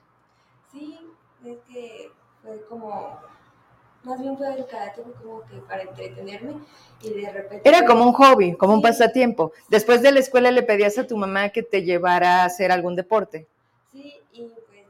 Sí, 0.71 0.97
es 1.43 1.57
que 1.67 2.11
fue 2.41 2.63
como, 2.67 3.20
más 4.03 4.19
bien 4.19 4.37
fue 4.37 4.53
el 4.53 4.65
karate, 4.67 5.01
como 5.21 5.41
que 5.45 5.57
para 5.67 5.83
entretenerme 5.83 6.53
y 7.01 7.09
de 7.13 7.31
repente... 7.31 7.67
Era 7.69 7.85
como 7.85 8.05
un 8.05 8.13
hobby, 8.13 8.55
como 8.55 8.73
un 8.73 8.79
Sí. 8.79 8.83
pasatiempo. 8.87 9.51
Después 9.69 10.01
de 10.01 10.11
la 10.11 10.19
escuela 10.19 10.51
le 10.51 10.63
pedías 10.63 10.97
a 10.97 11.07
tu 11.07 11.17
mamá 11.17 11.49
que 11.49 11.63
te 11.63 11.83
llevara 11.83 12.41
a 12.41 12.45
hacer 12.45 12.71
algún 12.71 12.95
deporte. 12.95 13.47
Sí, 13.91 14.15
y 14.33 14.41
pues 14.43 14.85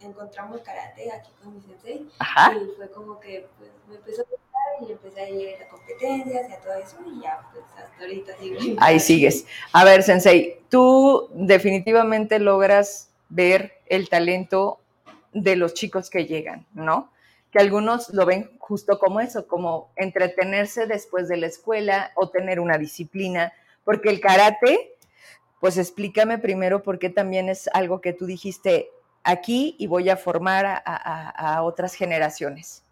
me 0.00 0.06
encontramos 0.06 0.60
karate 0.62 1.10
aquí 1.12 1.30
con 1.42 1.54
mi 1.54 1.60
sensei 1.60 2.08
Ajá. 2.18 2.52
y 2.54 2.76
fue 2.76 2.90
como 2.90 3.20
que 3.20 3.46
pues, 3.58 3.70
me 3.88 3.96
empezó 3.96 4.22
a 4.22 4.24
gustar 4.24 4.88
y 4.88 4.92
empecé 4.92 5.20
a 5.20 5.28
ir 5.28 5.62
a 5.62 5.68
competencias 5.68 6.50
y 6.50 6.52
a 6.52 6.60
todo 6.60 6.74
eso 6.74 6.96
y 7.06 7.22
ya 7.22 7.40
pues 7.52 7.64
hasta 7.76 8.02
ahorita 8.02 8.36
sigo. 8.38 8.56
Ahí 8.80 8.98
sigues. 9.00 9.46
A 9.72 9.84
ver, 9.84 10.02
Sensei, 10.02 10.60
tú 10.68 11.28
definitivamente 11.34 12.38
logras 12.38 13.10
ver 13.28 13.74
el 13.86 14.08
talento 14.08 14.78
de 15.32 15.56
los 15.56 15.74
chicos 15.74 16.08
que 16.10 16.24
llegan, 16.26 16.64
¿no? 16.74 17.10
Que 17.56 17.62
algunos 17.62 18.10
lo 18.10 18.26
ven 18.26 18.58
justo 18.58 18.98
como 18.98 19.18
eso, 19.18 19.46
como 19.46 19.90
entretenerse 19.96 20.86
después 20.86 21.26
de 21.26 21.38
la 21.38 21.46
escuela 21.46 22.12
o 22.14 22.28
tener 22.28 22.60
una 22.60 22.76
disciplina, 22.76 23.50
porque 23.82 24.10
el 24.10 24.20
karate, 24.20 24.98
pues 25.58 25.78
explícame 25.78 26.36
primero 26.36 26.82
por 26.82 26.98
qué 26.98 27.08
también 27.08 27.48
es 27.48 27.70
algo 27.72 28.02
que 28.02 28.12
tú 28.12 28.26
dijiste 28.26 28.90
aquí 29.24 29.74
y 29.78 29.86
voy 29.86 30.10
a 30.10 30.18
formar 30.18 30.66
a, 30.66 30.76
a- 30.84 31.62
otras 31.62 31.94
generaciones. 31.94 32.82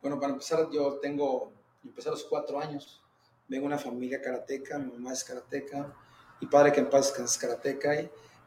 Bueno, 0.00 0.18
para 0.18 0.32
empezar, 0.32 0.70
yo 0.72 0.94
tengo, 0.94 1.52
empecé 1.84 2.08
a 2.08 2.12
los 2.12 2.24
cuatro 2.24 2.58
años. 2.58 3.02
Vengo 3.46 3.64
de 3.64 3.74
una 3.74 3.78
familia 3.78 4.22
karateca, 4.22 4.78
mi 4.78 4.90
mamá 4.90 5.12
es 5.12 5.22
karateca, 5.22 5.94
mi 6.40 6.46
padre 6.46 6.72
que 6.72 6.80
en 6.80 6.88
paz 6.88 7.12
es 7.18 7.36
karateca. 7.36 7.92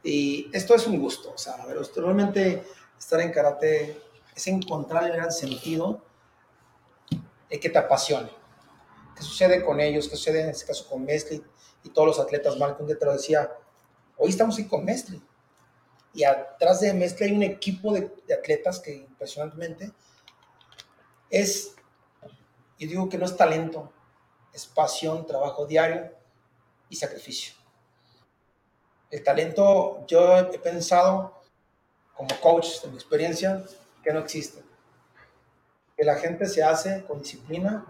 Y, 0.03 0.49
esto 0.51 0.73
es 0.73 0.87
un 0.87 0.99
gusto, 0.99 1.33
o 1.35 1.37
sea, 1.37 1.63
realmente 1.67 2.63
estar 2.97 3.21
en 3.21 3.31
karate 3.31 4.01
es 4.35 4.47
encontrar 4.47 5.05
el 5.05 5.13
gran 5.13 5.31
sentido 5.31 6.03
de 7.49 7.59
que 7.59 7.69
te 7.69 7.77
apasione. 7.77 8.29
¿Qué 9.15 9.23
sucede 9.23 9.63
con 9.63 9.79
ellos? 9.79 10.09
¿Qué 10.09 10.17
sucede 10.17 10.41
en 10.41 10.49
este 10.49 10.65
caso 10.65 10.87
con 10.89 11.05
Mesli 11.05 11.41
y 11.83 11.89
todos 11.89 12.07
los 12.09 12.19
atletas? 12.19 12.57
Marco 12.57 12.83
un 12.83 12.87
día 12.87 12.99
te 12.99 13.05
lo 13.05 13.13
decía, 13.13 13.49
hoy 14.17 14.29
estamos 14.29 14.55
aquí 14.55 14.67
con 14.67 14.83
Mesli. 14.83 15.21
Y 16.13 16.25
atrás 16.25 16.81
de 16.81 16.93
Mesli 16.93 17.27
hay 17.27 17.31
un 17.31 17.43
equipo 17.43 17.93
de, 17.93 18.11
atletas 18.33 18.79
que 18.79 18.93
impresionantemente 18.93 19.91
es, 21.29 21.75
yo 22.77 22.87
digo 22.89 23.09
que 23.09 23.17
no 23.17 23.25
es 23.25 23.35
talento, 23.37 23.91
es 24.53 24.65
pasión, 24.65 25.25
trabajo 25.25 25.65
diario 25.65 26.11
y 26.89 26.95
sacrificio. 26.97 27.53
El 29.11 29.23
talento, 29.23 30.05
yo 30.07 30.37
he 30.37 30.59
pensado 30.59 31.41
como 32.13 32.29
coach 32.41 32.81
de 32.81 32.89
mi 32.89 32.95
experiencia 32.95 33.63
que 34.05 34.13
no 34.13 34.19
existe. 34.19 34.63
Que 35.97 36.03
la 36.05 36.15
gente 36.15 36.45
se 36.45 36.63
hace 36.63 37.03
con 37.05 37.19
disciplina, 37.19 37.83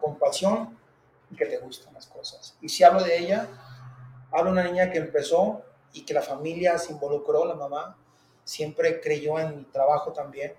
con 0.00 0.16
pasión 0.16 0.78
y 1.30 1.36
que 1.36 1.46
te 1.46 1.58
gustan 1.58 1.92
las 1.92 2.06
cosas. 2.06 2.56
Y 2.60 2.68
si 2.68 2.84
hablo 2.84 3.02
de 3.02 3.18
ella, 3.18 3.48
hablo 4.30 4.52
de 4.52 4.60
una 4.60 4.70
niña 4.70 4.90
que 4.90 4.98
empezó 4.98 5.62
y 5.92 6.04
que 6.04 6.14
la 6.14 6.22
familia 6.22 6.78
se 6.78 6.92
involucró, 6.92 7.44
la 7.44 7.56
mamá 7.56 7.96
siempre 8.44 9.00
creyó 9.00 9.38
en 9.40 9.56
mi 9.58 9.64
trabajo 9.64 10.12
también. 10.12 10.54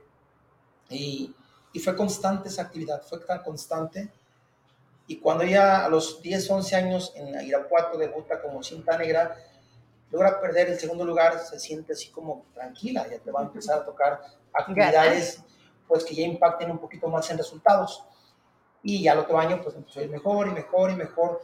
Y, 0.90 1.34
y 1.72 1.80
fue 1.80 1.96
constante 1.96 2.50
esa 2.50 2.64
actividad, 2.64 3.02
fue 3.02 3.20
tan 3.20 3.42
constante. 3.44 4.12
Y 5.08 5.20
cuando 5.20 5.46
ella 5.46 5.86
a 5.86 5.90
los 5.90 6.22
10, 6.22 6.50
11 6.50 6.76
años 6.76 7.14
en 7.16 7.46
Irapuato 7.46 7.98
debuta 7.98 8.42
como 8.42 8.62
cinta 8.62 8.98
negra, 8.98 9.38
logra 10.12 10.40
perder 10.40 10.70
el 10.70 10.80
segundo 10.80 11.06
lugar, 11.06 11.40
se 11.40 11.60
siente 11.60 11.94
así 11.94 12.10
como 12.10 12.46
tranquila, 12.54 13.08
ya 13.10 13.20
te 13.20 13.32
va 13.32 13.42
a 13.42 13.44
empezar 13.44 13.80
a 13.80 13.86
tocar 13.86 14.22
actividades 14.54 15.42
pues 15.88 16.06
que 16.06 16.16
ya 16.16 16.24
impacten 16.24 16.72
un 16.72 16.80
poquito 16.80 17.08
más 17.08 17.30
en 17.32 17.38
resultados. 17.38 18.04
Y 18.84 19.04
ya 19.04 19.14
el 19.14 19.20
otro 19.20 19.38
año 19.38 19.62
pues 19.62 19.76
empezó 19.76 20.00
a 20.00 20.04
ir 20.04 20.10
mejor 20.10 20.48
y 20.48 20.52
mejor 20.52 20.92
y 20.92 20.96
mejor, 20.96 21.42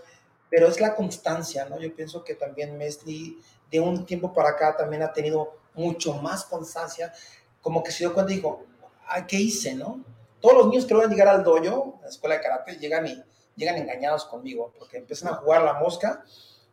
pero 0.49 0.67
es 0.67 0.79
la 0.79 0.95
constancia, 0.95 1.65
¿no? 1.65 1.77
Yo 1.79 1.93
pienso 1.93 2.23
que 2.23 2.35
también 2.35 2.77
Mesli 2.77 3.37
de 3.69 3.79
un 3.79 4.05
tiempo 4.05 4.33
para 4.33 4.49
acá 4.49 4.75
también 4.75 5.03
ha 5.03 5.11
tenido 5.11 5.57
mucho 5.73 6.13
más 6.13 6.45
constancia, 6.45 7.13
como 7.61 7.83
que 7.83 7.91
se 7.91 7.99
dio 7.99 8.13
cuenta 8.13 8.31
y 8.31 8.37
dijo, 8.37 8.63
"Ay, 9.05 9.25
¿qué 9.27 9.35
hice, 9.35 9.75
no? 9.75 10.03
Todos 10.39 10.55
los 10.55 10.67
niños 10.67 10.85
que 10.85 10.93
logran 10.93 11.11
llegar 11.11 11.27
al 11.27 11.43
dojo, 11.43 11.97
a 11.99 12.03
la 12.03 12.09
escuela 12.09 12.35
de 12.35 12.41
karate, 12.41 12.77
llegan 12.77 13.05
y 13.05 13.23
llegan 13.55 13.75
engañados 13.75 14.25
conmigo, 14.25 14.73
porque 14.77 14.97
empiezan 14.97 15.33
a 15.33 15.35
jugar 15.35 15.61
a 15.61 15.65
la 15.65 15.73
mosca 15.73 16.23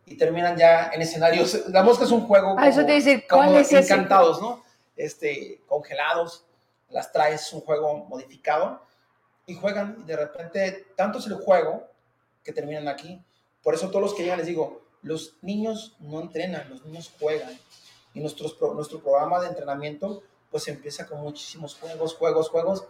y 0.07 0.17
terminan 0.17 0.57
ya 0.57 0.91
en 0.93 1.03
escenarios. 1.03 1.69
La 1.69 1.83
mosca 1.83 2.05
es 2.05 2.11
un 2.11 2.27
juego 2.27 2.57
Ah, 2.59 2.69
eso 2.69 2.85
te 2.85 2.93
decir, 2.93 3.25
¿cuál 3.29 3.49
como 3.49 3.59
es 3.59 3.73
ese? 3.73 3.79
encantados, 3.95 4.41
¿no? 4.41 4.63
Este, 4.97 5.63
congelados, 5.67 6.45
las 6.91 7.11
traes, 7.13 7.53
un 7.53 7.61
juego 7.61 8.05
modificado 8.05 8.83
y 9.47 9.55
juegan 9.55 9.97
y 10.01 10.05
de 10.05 10.17
repente 10.17 10.87
tanto 10.97 11.19
es 11.19 11.27
el 11.27 11.35
juego 11.35 11.89
que 12.43 12.53
terminan 12.53 12.89
aquí. 12.89 13.23
Por 13.63 13.75
eso 13.75 13.89
todos 13.89 14.03
los 14.03 14.15
que 14.15 14.23
llegan 14.23 14.39
les 14.39 14.47
digo, 14.47 14.83
los 15.03 15.37
niños 15.43 15.97
no 15.99 16.21
entrenan, 16.21 16.69
los 16.71 16.85
niños 16.85 17.13
juegan. 17.19 17.59
Y 18.13 18.21
nuestros, 18.21 18.57
nuestro 18.75 19.01
programa 19.01 19.41
de 19.41 19.49
entrenamiento 19.49 20.23
pues 20.51 20.69
empieza 20.69 21.07
con 21.07 21.21
muchísimos 21.21 21.75
juegos, 21.75 22.15
juegos, 22.15 22.49
juegos, 22.49 22.85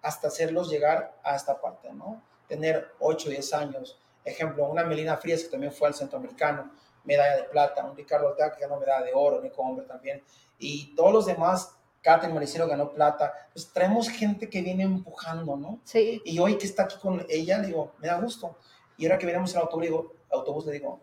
hasta 0.00 0.28
hacerlos 0.28 0.70
llegar 0.70 1.18
a 1.24 1.34
esta 1.34 1.60
parte, 1.60 1.92
¿no? 1.92 2.22
Tener 2.46 2.92
8, 3.00 3.30
10 3.30 3.52
años. 3.54 3.98
Ejemplo, 4.24 4.66
una 4.66 4.84
Melina 4.84 5.16
Frías 5.16 5.42
que 5.42 5.48
también 5.48 5.72
fue 5.72 5.88
al 5.88 5.94
centroamericano, 5.94 6.70
medalla 7.04 7.36
de 7.36 7.44
plata, 7.44 7.84
un 7.84 7.96
Ricardo 7.96 8.28
Ortega 8.28 8.52
que 8.52 8.60
ganó 8.60 8.78
medalla 8.78 9.04
de 9.04 9.12
oro, 9.14 9.40
Nico 9.40 9.62
Hombre 9.62 9.86
también, 9.86 10.22
y 10.58 10.94
todos 10.94 11.12
los 11.12 11.26
demás, 11.26 11.74
Catherine 12.02 12.34
Maricero 12.34 12.66
ganó 12.66 12.92
plata, 12.92 13.32
pues 13.52 13.72
traemos 13.72 14.08
gente 14.08 14.48
que 14.48 14.62
viene 14.62 14.84
empujando, 14.84 15.56
¿no? 15.56 15.80
Sí. 15.84 16.20
Y 16.24 16.38
hoy 16.38 16.56
que 16.58 16.66
está 16.66 16.84
aquí 16.84 16.96
con 16.98 17.24
ella, 17.28 17.58
le 17.58 17.68
digo, 17.68 17.92
me 17.98 18.08
da 18.08 18.20
gusto. 18.20 18.56
Y 18.96 19.06
ahora 19.06 19.18
que 19.18 19.26
venimos 19.26 19.50
en 19.52 19.56
el 19.56 19.62
autobús, 19.62 19.82
digo, 19.82 20.14
autobús, 20.30 20.66
le 20.66 20.72
digo, 20.72 21.00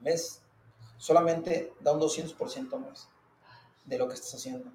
ves, 0.00 0.42
solamente 0.98 1.72
da 1.80 1.92
un 1.92 2.00
200% 2.00 2.78
más 2.78 3.08
de 3.84 3.98
lo 3.98 4.08
que 4.08 4.14
estás 4.14 4.34
haciendo. 4.34 4.70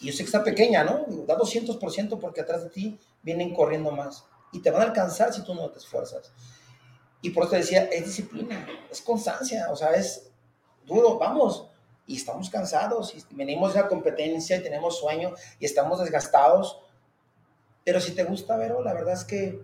Y 0.00 0.06
yo 0.06 0.12
sé 0.12 0.18
que 0.18 0.24
está 0.24 0.44
pequeña, 0.44 0.84
¿no? 0.84 1.04
Da 1.26 1.36
200% 1.36 2.18
porque 2.20 2.42
atrás 2.42 2.64
de 2.64 2.70
ti 2.70 3.00
vienen 3.22 3.54
corriendo 3.54 3.90
más. 3.92 4.26
Y 4.52 4.60
te 4.60 4.70
van 4.70 4.82
a 4.82 4.84
alcanzar 4.86 5.32
si 5.32 5.42
tú 5.44 5.54
no 5.54 5.68
te 5.70 5.78
esfuerzas. 5.78 6.32
Y 7.22 7.30
por 7.30 7.44
eso 7.44 7.52
te 7.52 7.56
decía, 7.58 7.84
es 7.84 8.04
disciplina, 8.04 8.66
es 8.90 9.00
constancia, 9.00 9.66
o 9.70 9.76
sea, 9.76 9.90
es 9.92 10.30
duro, 10.84 11.18
vamos. 11.18 11.68
Y 12.06 12.16
estamos 12.16 12.48
cansados, 12.50 13.14
y 13.14 13.34
venimos 13.34 13.74
de 13.74 13.80
la 13.82 13.88
competencia 13.88 14.56
y 14.56 14.62
tenemos 14.62 14.98
sueño 14.98 15.32
y 15.58 15.64
estamos 15.66 15.98
desgastados. 15.98 16.80
Pero 17.84 18.00
si 18.00 18.14
te 18.14 18.22
gusta, 18.24 18.56
Vero, 18.56 18.82
la 18.82 18.94
verdad 18.94 19.14
es 19.14 19.24
que, 19.24 19.60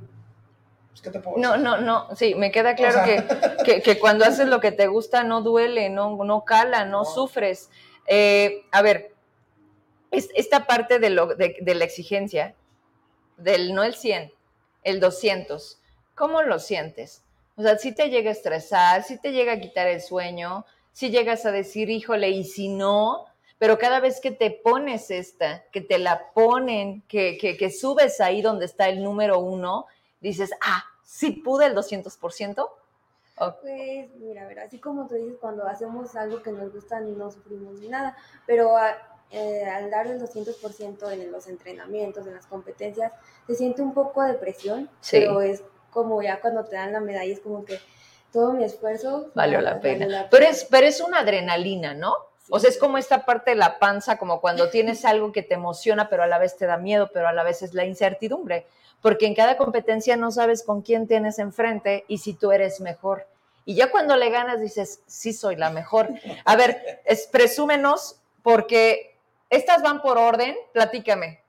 pues, 0.91 1.01
¿qué 1.03 1.11
te 1.11 1.21
puedo 1.21 1.39
No, 1.39 1.57
no, 1.57 1.79
no, 1.79 2.09
sí, 2.17 2.35
me 2.35 2.51
queda 2.51 2.75
claro 2.75 3.01
O 3.01 3.05
sea- 3.05 3.27
que, 3.27 3.65
que, 3.65 3.83
que 3.83 3.99
cuando 4.01 4.25
haces 4.25 4.49
lo 4.49 4.61
que 4.61 4.73
te 4.73 4.89
gusta 4.89 5.23
no 5.23 5.43
duele, 5.43 5.89
no, 5.91 6.17
no 6.25 6.45
cala, 6.45 6.85
no, 6.85 7.01
No. 7.01 7.05
sufres. 7.05 7.71
Eh, 8.09 8.63
a 8.73 8.83
ver, 8.83 9.15
es- 10.11 10.31
esta 10.35 10.67
parte 10.67 10.99
de, 10.99 11.11
lo, 11.11 11.35
de, 11.37 11.57
de 11.61 11.75
la 11.77 11.85
exigencia, 11.85 12.57
del 13.37 13.73
no 13.75 13.85
el 13.85 13.95
100, 13.95 14.33
el 14.83 15.01
200, 15.01 15.81
¿cómo 16.15 16.43
lo 16.43 16.59
sientes? 16.59 17.23
O 17.57 17.63
sea, 17.63 17.79
si 17.79 17.93
te 17.95 18.09
llega 18.09 18.31
a 18.31 18.33
estresar, 18.33 19.03
si 19.03 19.19
te 19.19 19.33
llega 19.33 19.53
a 19.53 19.61
quitar 19.61 19.87
el 19.87 20.01
sueño, 20.01 20.65
si 20.93 21.11
llegas 21.11 21.45
a 21.47 21.53
decir, 21.53 21.91
híjole, 21.91 22.31
y 22.31 22.45
si 22.45 22.69
no, 22.69 23.27
pero 23.59 23.79
cada 23.79 24.01
vez 24.01 24.21
que 24.21 24.31
te 24.31 24.51
pones 24.51 25.11
esta, 25.11 25.63
que 25.71 25.81
te 25.81 25.99
la 25.99 26.33
ponen, 26.33 27.03
que, 27.03 27.39
que, 27.39 27.71
subes 27.71 28.21
ahí 28.21 28.43
donde 28.43 28.65
está 28.65 28.89
el 28.89 29.03
número 29.05 29.39
uno, 29.39 29.87
dices, 30.21 30.51
ah, 30.61 30.85
sí 31.05 31.31
pude 31.31 31.67
el 31.67 31.75
200%. 31.75 32.69
O- 33.39 33.55
Pues 33.61 34.11
mira, 34.17 34.43
a 34.43 34.47
ver, 34.49 34.61
así 34.61 34.79
como 34.79 35.07
tú 35.07 35.15
dices, 35.15 35.37
cuando 35.41 35.67
hacemos 35.67 36.15
algo 36.17 36.43
que 36.43 36.53
nos 36.53 36.73
gusta 36.73 37.01
no 37.01 37.31
sufrimos 37.31 37.79
ni 37.79 37.89
nada, 37.89 38.17
pero 38.47 38.77
a- 38.77 39.12
eh, 39.33 39.65
al 39.65 39.91
dar 39.91 40.07
el 40.07 40.21
200% 40.21 41.11
en 41.13 41.33
los 41.33 41.47
entrenamientos, 41.49 42.27
en 42.27 42.35
las 42.35 42.47
competencias, 42.47 43.13
se 43.47 43.55
siente 43.55 43.83
un 43.83 43.95
poco 43.95 44.23
de 44.23 44.35
presión, 44.35 44.89
Sí. 45.01 45.19
pero 45.21 45.41
es 45.41 45.63
como 45.91 46.23
ya 46.23 46.41
cuando 46.41 46.65
te 46.65 46.77
dan 46.77 46.93
la 46.93 47.01
medalla, 47.01 47.33
es 47.33 47.41
como 47.41 47.65
que 47.65 47.79
todo 48.33 48.53
mi 48.53 48.65
esfuerzo 48.65 49.31
Valió 49.35 49.61
la 49.61 49.81
pena. 49.81 50.07
la 50.07 50.29
Pero 50.31 50.45
pena. 50.45 50.51
es, 50.51 50.65
pero 50.65 50.87
es 50.87 51.01
una 51.01 51.21
adrenalina, 51.21 51.95
¿no? 51.95 52.15
O 52.51 52.59
sea, 52.59 52.69
es 52.71 52.77
como 52.79 52.99
esta 52.99 53.25
parte 53.25 53.51
de 53.53 53.57
la 53.57 53.79
panza, 53.79 54.17
como 54.19 54.41
cuando 54.41 54.69
tienes 54.71 55.05
algo 55.05 55.33
que 55.33 55.43
te 55.43 55.55
emociona, 55.55 56.09
pero 56.09 56.23
a 56.23 56.27
la 56.27 56.39
vez 56.39 56.57
te 56.57 56.67
da 56.67 56.77
miedo, 56.77 57.11
pero 57.13 57.29
a 57.29 57.33
la 57.33 57.43
vez 57.45 57.63
es 57.63 57.75
la 57.75 57.85
incertidumbre. 57.85 58.67
Porque 59.01 59.27
en 59.27 59.35
cada 59.35 59.57
competencia 59.57 60.17
no 60.17 60.31
sabes 60.31 60.63
con 60.63 60.83
quién 60.83 61.07
tienes 61.09 61.39
enfrente 61.39 62.05
y 62.09 62.19
si 62.19 62.35
tú 62.35 62.53
eres 62.53 62.81
mejor. 62.81 63.27
Y 63.65 63.75
ya 63.75 63.91
cuando 63.91 64.17
le 64.17 64.31
ganas 64.31 64.61
dices, 64.61 65.03
sí 65.07 65.33
soy 65.33 65.57
la 65.57 65.71
mejor. 65.71 66.09
A 66.45 66.57
ver, 66.57 67.01
es, 67.05 67.27
presúmenos, 67.27 68.21
porque 68.43 69.12
estas 69.53 69.83
van 69.83 70.01
por 70.01 70.17
orden, 70.17 70.57
platícame. 70.73 71.43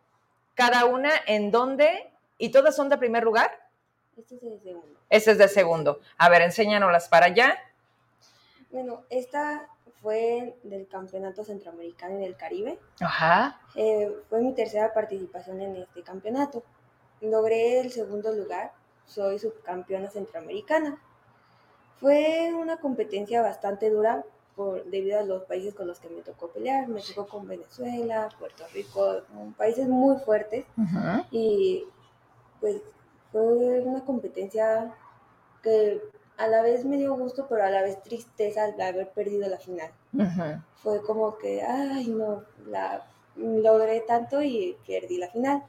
cada 0.55 0.86
una 0.86 1.10
en 1.25 1.51
dónde 1.51 2.12
y 2.38 2.50
todas 2.50 2.75
son 2.75 2.89
de 2.89 2.98
primer 2.98 3.24
lugar. 3.24 3.50
Este 4.17 4.36
es 4.36 4.41
de 4.41 4.60
segundo. 4.60 5.00
Este 5.10 5.31
es 5.31 5.38
de 5.38 5.48
segundo. 5.48 6.00
A 6.17 6.29
ver, 6.29 6.41
enséñanoslas 6.41 7.07
para 7.07 7.27
allá. 7.27 7.57
Bueno, 8.69 9.03
esta 9.10 9.69
fue 10.01 10.55
del 10.63 10.88
Campeonato 10.89 11.45
Centroamericano 11.45 12.19
y 12.19 12.22
del 12.22 12.36
Caribe. 12.36 12.77
Ajá. 13.00 13.62
Eh, 13.75 14.13
fue 14.29 14.41
mi 14.41 14.53
tercera 14.53 14.93
participación 14.93 15.62
en 15.62 15.77
este 15.77 16.03
campeonato. 16.03 16.62
Logré 17.22 17.79
el 17.79 17.91
segundo 17.91 18.33
lugar, 18.33 18.74
soy 19.05 19.39
subcampeona 19.39 20.10
centroamericana. 20.10 21.01
Fue 22.01 22.53
una 22.53 22.77
competencia 22.77 23.41
bastante 23.41 23.89
dura 23.89 24.25
por, 24.55 24.83
debido 24.86 25.19
a 25.19 25.24
los 25.24 25.43
países 25.43 25.74
con 25.74 25.88
los 25.88 26.00
que 26.00 26.10
me 26.10 26.22
tocó 26.22 26.50
pelear. 26.50 26.88
Me 26.88 27.01
tocó 27.01 27.27
con 27.27 27.48
Venezuela, 27.48 28.29
Puerto 28.39 28.65
Rico, 28.74 29.22
países 29.57 29.88
muy 29.88 30.17
fuertes. 30.17 30.65
Y 31.31 31.86
pues 32.60 32.81
fue 33.31 33.81
una 33.81 34.05
competencia 34.05 34.93
que 35.62 36.01
a 36.38 36.48
la 36.48 36.62
vez 36.62 36.86
me 36.86 36.98
dio 36.98 37.15
gusto, 37.15 37.48
pero 37.48 37.63
a 37.63 37.69
la 37.69 37.81
vez 37.81 38.01
tristeza 38.03 38.72
de 38.72 38.83
haber 38.83 39.10
perdido 39.10 39.48
la 39.50 39.57
final. 39.57 39.91
Fue 40.75 41.01
como 41.01 41.38
que, 41.38 41.62
ay, 41.62 42.07
no, 42.07 42.43
la 42.67 43.05
logré 43.36 44.01
tanto 44.01 44.41
y 44.41 44.77
perdí 44.86 45.17
la 45.17 45.29
final. 45.29 45.63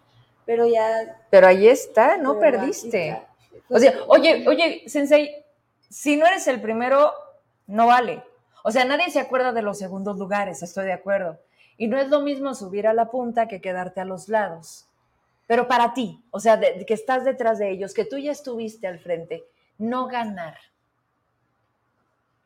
Pero 0.46 0.66
ya. 0.66 1.22
Pero 1.30 1.46
ahí 1.46 1.68
está, 1.68 2.16
no 2.16 2.38
perdiste. 2.38 3.22
O 3.68 3.78
sea, 3.78 3.94
oye, 4.08 4.44
oye, 4.46 4.82
Sensei, 4.86 5.44
si 5.88 6.16
no 6.16 6.26
eres 6.26 6.46
el 6.48 6.60
primero, 6.60 7.12
no 7.66 7.86
vale. 7.86 8.22
O 8.66 8.70
sea, 8.70 8.86
nadie 8.86 9.10
se 9.10 9.20
acuerda 9.20 9.52
de 9.52 9.60
los 9.60 9.78
segundos 9.78 10.16
lugares, 10.18 10.62
estoy 10.62 10.86
de 10.86 10.94
acuerdo. 10.94 11.38
Y 11.76 11.86
no 11.86 11.98
es 11.98 12.08
lo 12.08 12.20
mismo 12.22 12.54
subir 12.54 12.86
a 12.86 12.94
la 12.94 13.10
punta 13.10 13.46
que 13.46 13.60
quedarte 13.60 14.00
a 14.00 14.06
los 14.06 14.30
lados. 14.30 14.86
Pero 15.46 15.68
para 15.68 15.92
ti, 15.92 16.24
o 16.30 16.40
sea, 16.40 16.56
de- 16.56 16.86
que 16.86 16.94
estás 16.94 17.26
detrás 17.26 17.58
de 17.58 17.70
ellos, 17.70 17.92
que 17.92 18.06
tú 18.06 18.16
ya 18.16 18.32
estuviste 18.32 18.86
al 18.86 19.00
frente, 19.00 19.44
no 19.76 20.06
ganar. 20.06 20.56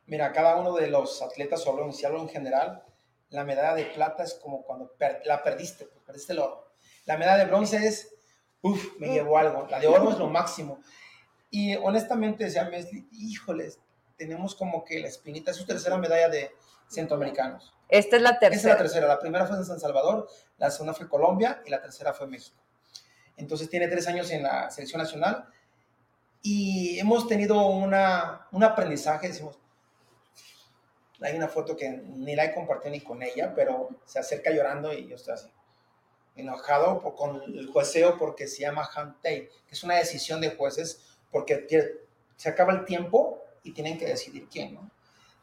Mira, 0.07 0.33
cada 0.33 0.57
uno 0.57 0.75
de 0.75 0.89
los 0.89 1.23
atletas, 1.23 1.65
o 1.67 1.71
hablo, 1.71 1.93
si 1.93 2.05
hablo 2.05 2.21
en 2.21 2.29
general, 2.29 2.83
la 3.31 3.45
medalla 3.45 3.75
de 3.75 3.85
plata 3.85 4.25
es 4.25 4.35
como 4.35 4.63
cuando 4.63 4.89
per- 4.89 5.23
la 5.25 5.41
perdiste, 5.43 5.85
pues, 5.85 6.03
perdiste 6.05 6.33
el 6.33 6.41
oro. 6.41 6.73
La 7.05 7.17
medalla 7.17 7.45
de 7.45 7.51
bronce 7.51 7.77
es, 7.87 8.13
uff, 8.63 8.99
me 8.99 9.09
llevó 9.09 9.39
algo. 9.39 9.69
La 9.71 9.79
de 9.79 9.87
oro 9.87 10.11
es 10.11 10.19
lo 10.19 10.29
máximo. 10.29 10.81
Y 11.51 11.77
honestamente, 11.77 12.45
decía 12.45 12.65
Mesli, 12.65 13.07
híjoles, 13.13 13.79
tenemos 14.19 14.55
como 14.55 14.85
que 14.85 14.99
la 15.01 15.09
espinita, 15.09 15.53
es 15.53 15.57
su 15.57 15.65
tercera 15.65 15.97
medalla 15.97 16.29
de 16.29 16.51
centroamericanos. 16.89 17.73
Esta 17.89 18.17
es 18.17 18.23
la 18.23 18.31
Esa 18.31 18.37
es 18.37 18.43
la 18.43 18.51
tercera. 18.51 18.77
tercera. 18.79 19.07
La 19.09 19.19
primera 19.19 19.47
fue 19.47 19.57
en 19.57 19.65
San 19.65 19.81
Salvador, 19.81 20.29
la 20.59 20.71
segunda 20.71 20.93
fue 20.93 21.09
Colombia 21.09 21.63
y 21.65 21.71
la 21.71 21.81
tercera 21.81 22.13
fue 22.13 22.27
México. 22.27 22.59
Entonces 23.37 23.71
tiene 23.71 23.89
tres 23.89 24.07
años 24.09 24.31
en 24.31 24.43
la 24.43 24.71
selección 24.71 25.01
nacional 25.01 25.47
y 26.43 26.99
hemos 26.99 27.27
tenido 27.29 27.67
una, 27.67 28.47
un 28.53 28.65
aprendizaje, 28.65 29.29
decimos, 29.29 29.59
hay 31.21 31.37
una 31.37 31.49
foto 31.49 31.77
que 31.77 31.89
ni 31.91 32.35
la 32.37 32.45
he 32.47 32.55
compartido 32.55 32.91
ni 32.93 33.01
con 33.01 33.23
ella, 33.23 33.53
pero 33.55 33.89
se 34.05 34.19
acerca 34.19 34.51
llorando 34.51 34.93
y 34.93 35.09
yo 35.09 35.17
estoy 35.17 35.35
así, 35.35 35.49
enojado 36.37 37.01
por- 37.01 37.15
con 37.17 37.43
el 37.43 37.67
jueceo 37.69 38.17
porque 38.19 38.47
se 38.47 38.61
llama 38.63 38.89
Hantei, 38.95 39.49
que 39.49 39.75
es 39.75 39.83
una 39.83 39.97
decisión 39.97 40.41
de 40.41 40.51
jueces 40.55 41.19
porque 41.31 41.67
se 42.37 42.49
acaba 42.49 42.73
el 42.73 42.85
tiempo 42.85 43.43
y 43.63 43.73
tienen 43.73 43.99
que 43.99 44.07
decidir 44.07 44.49
quién, 44.51 44.75
¿no? 44.75 44.91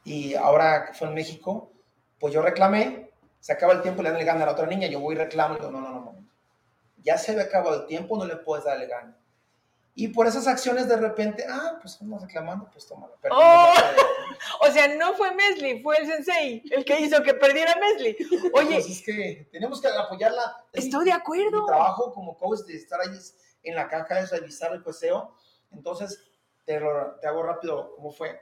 Y 0.04 0.34
ahora 0.34 0.86
que 0.86 0.94
fue 0.94 1.08
en 1.08 1.14
México, 1.14 1.72
pues 2.18 2.32
yo 2.32 2.42
reclamé, 2.42 3.10
se 3.40 3.52
acaba 3.52 3.72
el 3.72 3.82
tiempo, 3.82 4.02
le 4.02 4.10
dan 4.10 4.20
el 4.20 4.26
gana 4.26 4.42
a 4.44 4.46
la 4.46 4.52
otra 4.52 4.66
niña, 4.66 4.88
yo 4.88 5.00
voy 5.00 5.14
y 5.14 5.18
reclamo, 5.18 5.54
y 5.54 5.58
digo, 5.58 5.70
no, 5.70 5.80
no, 5.80 5.90
no, 5.90 6.00
no, 6.00 6.16
ya 7.02 7.18
se 7.18 7.32
había 7.32 7.44
acabado 7.44 7.82
el 7.82 7.86
tiempo, 7.86 8.16
no 8.16 8.24
le 8.24 8.36
puedes 8.36 8.64
dar 8.64 8.80
el 8.80 8.88
gana. 8.88 9.16
Y 9.98 10.08
por 10.08 10.26
esas 10.26 10.46
acciones 10.46 10.88
de 10.88 10.96
repente, 10.96 11.46
ah, 11.48 11.78
pues 11.80 11.94
estamos 11.94 12.20
reclamando, 12.20 12.68
pues 12.70 12.84
perdón, 12.84 13.40
¡Oh! 13.42 13.72
O 14.60 14.70
sea, 14.70 14.94
no 14.94 15.14
fue 15.14 15.34
Mesli, 15.34 15.82
fue 15.82 15.96
el 15.96 16.06
Sensei 16.06 16.62
el 16.70 16.84
que 16.84 17.00
hizo 17.00 17.22
que 17.22 17.32
perdiera 17.32 17.74
Mesli. 17.76 18.16
Oye, 18.54 18.74
Pues 18.74 18.90
es 18.90 19.02
que 19.02 19.48
tenemos 19.50 19.80
que 19.80 19.88
apoyarla. 19.88 20.64
Estoy 20.72 21.06
de 21.06 21.12
acuerdo. 21.12 21.62
Mi 21.62 21.66
trabajo 21.66 22.12
como 22.12 22.36
coach 22.36 22.60
de 22.66 22.76
estar 22.76 23.00
ahí 23.00 23.08
en 23.62 23.74
la 23.74 23.88
caja 23.88 24.20
es 24.20 24.30
revisar 24.30 24.74
el 24.74 24.82
jueceo. 24.82 25.34
Entonces, 25.72 26.22
te, 26.66 26.78
lo- 26.78 27.14
te 27.20 27.26
hago 27.26 27.42
rápido 27.42 27.94
cómo 27.96 28.10
fue. 28.12 28.38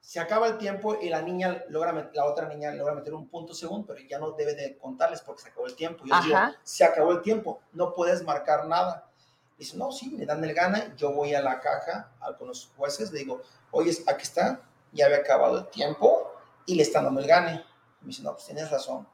Se 0.00 0.18
acaba 0.18 0.48
el 0.48 0.58
tiempo 0.58 0.96
y 1.00 1.08
la 1.10 1.22
niña 1.22 1.64
logra, 1.68 2.10
la 2.14 2.24
otra 2.24 2.48
niña 2.48 2.72
logra 2.72 2.94
meter 2.94 3.14
un 3.14 3.28
punto 3.28 3.54
según, 3.54 3.86
pero 3.86 4.00
ya 4.00 4.18
no 4.18 4.32
debe 4.32 4.54
de 4.54 4.76
contarles 4.78 5.20
porque 5.20 5.42
se 5.42 5.48
acabó 5.50 5.66
el 5.66 5.76
tiempo. 5.76 6.04
Yo 6.04 6.14
digo, 6.22 6.34
se 6.64 6.84
acabó 6.84 7.12
el 7.12 7.22
tiempo, 7.22 7.60
no 7.72 7.92
puedes 7.92 8.22
marcar 8.24 8.66
nada. 8.66 9.08
Dice, 9.58 9.76
no, 9.76 9.92
sí, 9.92 10.10
me 10.10 10.26
dan 10.26 10.42
el 10.42 10.54
gana, 10.54 10.96
yo 10.96 11.12
voy 11.12 11.34
a 11.34 11.40
la 11.42 11.60
caja 11.60 12.10
a- 12.20 12.36
con 12.36 12.48
los 12.48 12.72
jueces, 12.76 13.12
le 13.12 13.20
digo, 13.20 13.42
oye, 13.70 13.96
aquí 14.08 14.22
está, 14.22 14.60
ya 14.90 15.06
había 15.06 15.18
acabado 15.18 15.58
el 15.58 15.68
tiempo 15.68 16.32
y 16.66 16.74
le 16.74 16.82
están 16.82 17.04
dando 17.04 17.20
el 17.20 17.26
gane. 17.28 17.64
Me 18.00 18.08
dice, 18.08 18.22
no, 18.24 18.32
pues 18.32 18.46
tienes 18.46 18.70
razón. 18.72 19.06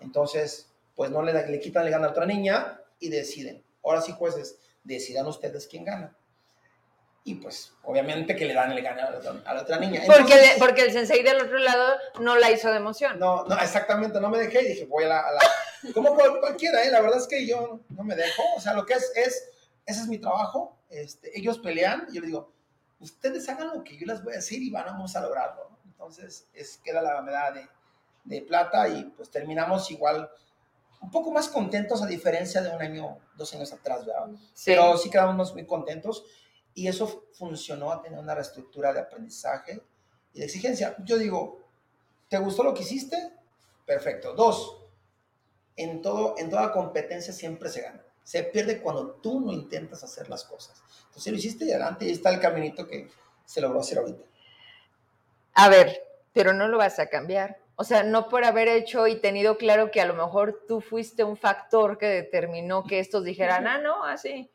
Entonces, 0.00 0.70
pues 0.94 1.10
no 1.10 1.22
le, 1.22 1.32
le 1.48 1.60
quitan 1.60 1.84
el 1.86 1.90
gana 1.90 2.08
a 2.08 2.10
otra 2.10 2.26
niña 2.26 2.80
y 3.00 3.08
deciden. 3.08 3.64
Ahora 3.82 4.02
sí, 4.02 4.12
jueces, 4.12 4.58
decidan 4.84 5.26
ustedes 5.26 5.66
quién 5.66 5.84
gana. 5.84 6.14
Y 7.28 7.34
pues, 7.34 7.72
obviamente 7.82 8.36
que 8.36 8.44
le 8.46 8.54
dan 8.54 8.70
el 8.70 8.80
gana 8.82 9.02
a 9.06 9.10
la 9.10 9.18
otra, 9.18 9.34
a 9.44 9.54
la 9.54 9.62
otra 9.62 9.78
niña. 9.80 10.00
Porque, 10.06 10.20
Entonces, 10.34 10.52
porque 10.60 10.82
el 10.82 10.92
Sensei 10.92 11.24
del 11.24 11.40
otro 11.42 11.58
lado 11.58 11.96
no 12.20 12.36
la 12.36 12.52
hizo 12.52 12.70
de 12.70 12.76
emoción. 12.76 13.18
no, 13.18 13.44
no, 13.46 13.58
exactamente, 13.58 14.20
no 14.20 14.28
me 14.30 14.38
dejé 14.38 14.62
y 14.62 14.68
dije, 14.68 14.84
voy 14.86 15.04
a 15.04 15.08
la... 15.08 15.20
a 15.20 15.32
la- 15.32 15.40
como 15.92 16.14
cual- 16.14 16.38
cualquiera, 16.38 16.84
¿eh? 16.84 16.90
la 16.92 17.00
verdad 17.00 17.18
es 17.18 17.26
que 17.26 17.44
yo 17.44 17.80
no 17.90 18.04
me 18.04 18.14
dejo, 18.14 18.42
o 18.56 18.60
sea, 18.60 18.74
lo 18.74 18.86
que 18.86 18.94
es, 18.94 19.10
es, 19.16 19.48
ese 19.86 20.00
es 20.02 20.06
mi 20.06 20.18
trabajo, 20.18 20.76
este, 20.88 21.36
ellos 21.36 21.58
pelean, 21.58 22.06
y 22.10 22.14
yo 22.14 22.20
les 22.20 22.28
digo, 22.28 22.52
ustedes 23.00 23.48
hagan 23.48 23.68
lo 23.74 23.82
que 23.82 23.96
yo 23.98 24.06
les 24.06 24.22
voy 24.22 24.34
a 24.34 24.36
decir 24.36 24.62
y 24.62 24.70
vamos 24.70 25.16
a 25.16 25.20
lograrlo. 25.20 25.68
¿no? 25.68 25.78
Entonces, 25.90 26.46
es, 26.54 26.78
queda 26.78 27.02
la 27.02 27.20
medalla 27.22 27.50
de, 27.60 27.68
de 28.24 28.42
plata 28.42 28.88
y 28.88 29.02
pues 29.16 29.30
terminamos 29.32 29.90
igual, 29.90 30.30
un 31.00 31.10
poco 31.10 31.32
más 31.32 31.48
contentos 31.48 32.00
a 32.02 32.06
diferencia 32.06 32.62
de 32.62 32.70
un 32.70 32.80
año, 32.80 33.18
dos 33.34 33.52
años 33.54 33.72
atrás, 33.72 34.06
¿verdad? 34.06 34.26
Sí. 34.54 34.70
Pero 34.70 34.96
sí 34.96 35.10
quedamos 35.10 35.52
muy 35.54 35.66
contentos 35.66 36.24
y 36.76 36.88
eso 36.88 37.24
funcionó 37.32 37.90
a 37.90 38.02
tener 38.02 38.18
una 38.18 38.34
reestructura 38.34 38.92
de 38.92 39.00
aprendizaje 39.00 39.82
y 40.34 40.40
de 40.40 40.44
exigencia. 40.44 40.94
Yo 40.98 41.16
digo, 41.16 41.62
¿te 42.28 42.36
gustó 42.36 42.62
lo 42.62 42.74
que 42.74 42.82
hiciste? 42.82 43.32
Perfecto. 43.86 44.34
Dos, 44.34 44.82
en, 45.74 46.02
todo, 46.02 46.34
en 46.36 46.50
toda 46.50 46.72
competencia 46.72 47.32
siempre 47.32 47.70
se 47.70 47.80
gana. 47.80 48.04
Se 48.22 48.42
pierde 48.42 48.82
cuando 48.82 49.12
tú 49.12 49.40
no 49.40 49.52
intentas 49.52 50.04
hacer 50.04 50.28
las 50.28 50.44
cosas. 50.44 50.82
Entonces 51.06 51.32
lo 51.32 51.38
hiciste 51.38 51.64
y 51.64 51.70
adelante 51.70 52.04
y 52.04 52.10
está 52.10 52.28
el 52.28 52.40
caminito 52.40 52.86
que 52.86 53.08
se 53.46 53.62
logró 53.62 53.80
hacer 53.80 53.96
ahorita. 53.96 54.24
A 55.54 55.70
ver, 55.70 56.02
pero 56.34 56.52
no 56.52 56.68
lo 56.68 56.76
vas 56.76 56.98
a 56.98 57.06
cambiar. 57.06 57.58
O 57.76 57.84
sea, 57.84 58.02
no 58.02 58.28
por 58.28 58.44
haber 58.44 58.68
hecho 58.68 59.06
y 59.06 59.18
tenido 59.18 59.56
claro 59.56 59.90
que 59.90 60.02
a 60.02 60.06
lo 60.06 60.12
mejor 60.12 60.64
tú 60.68 60.82
fuiste 60.82 61.24
un 61.24 61.38
factor 61.38 61.96
que 61.96 62.06
determinó 62.06 62.84
que 62.84 62.98
estos 62.98 63.24
dijeran, 63.24 63.66
ah, 63.66 63.78
no, 63.78 64.04
así. 64.04 64.50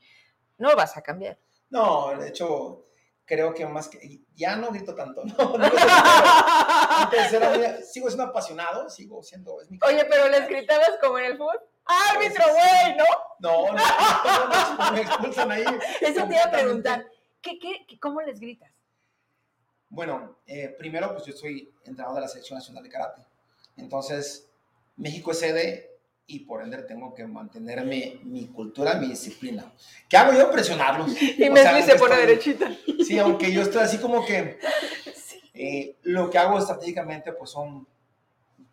No 0.59 0.75
vas 0.75 0.97
a 0.97 1.01
cambiar. 1.01 1.39
No, 1.71 2.15
de 2.19 2.27
hecho, 2.29 2.85
creo 3.25 3.53
que 3.53 3.65
más 3.65 3.87
que... 3.87 4.19
Ya 4.35 4.55
no 4.55 4.69
grito 4.71 4.93
tanto. 4.93 5.23
No, 5.25 5.33
no. 5.57 5.65
Antes 5.65 7.33
era 7.33 7.81
sigo 7.81 8.07
siendo 8.07 8.23
apasionado, 8.25 8.89
sigo 8.89 9.23
siendo... 9.23 9.59
Es 9.61 9.71
mi 9.71 9.79
Oye, 9.87 10.05
pero 10.05 10.27
les 10.29 10.47
gritabas 10.47 10.91
como 11.01 11.17
en 11.17 11.25
el 11.25 11.37
fútbol. 11.37 11.59
¡Árbitro, 11.85 12.43
güey! 12.47 12.95
¿No? 12.97 13.05
No, 13.39 13.71
no, 13.71 13.73
no, 13.73 14.75
no, 14.85 14.91
me 14.91 15.01
expulsan 15.01 15.51
ahí. 15.51 15.63
Eso 16.01 16.27
te 16.27 16.33
iba 16.35 16.43
a 16.43 16.51
preguntar. 16.51 17.05
¿Qué, 17.41 17.57
qué, 17.57 17.85
qué- 17.87 17.99
cómo 17.99 18.21
les 18.21 18.39
gritas? 18.39 18.71
Bueno, 19.89 20.37
eh, 20.45 20.75
primero, 20.77 21.11
pues 21.13 21.25
yo 21.25 21.33
soy 21.33 21.73
entrenador 21.83 22.15
de 22.15 22.21
la 22.21 22.27
Selección 22.27 22.57
Nacional 22.59 22.83
de 22.83 22.89
Karate. 22.89 23.25
Entonces, 23.77 24.47
México 24.95 25.31
es 25.31 25.39
sede 25.39 25.90
y 26.27 26.39
por 26.39 26.63
ende 26.63 26.77
tengo 26.83 27.13
que 27.13 27.25
mantener 27.27 27.83
mi, 27.85 28.47
cultura, 28.47 28.95
mi 28.95 29.07
disciplina. 29.07 29.73
¿Qué 30.07 30.15
hago 30.17 30.33
yo? 30.33 30.49
Presionarlos. 30.51 31.11
Y 31.21 31.49
O 31.49 31.51
Mesli 31.51 31.81
sea, 31.83 31.93
se 31.93 31.95
pone 31.99 32.15
estoy- 32.15 32.27
derechita. 32.27 32.71
Sí, 33.05 33.19
aunque 33.19 33.51
yo 33.51 33.61
estoy 33.61 33.81
así 33.81 33.97
como 33.97 34.25
que 34.25 34.57
eh, 35.53 35.95
lo 36.03 36.29
que 36.29 36.37
hago 36.37 36.57
estratégicamente, 36.57 37.33
pues 37.33 37.49
son, 37.49 37.85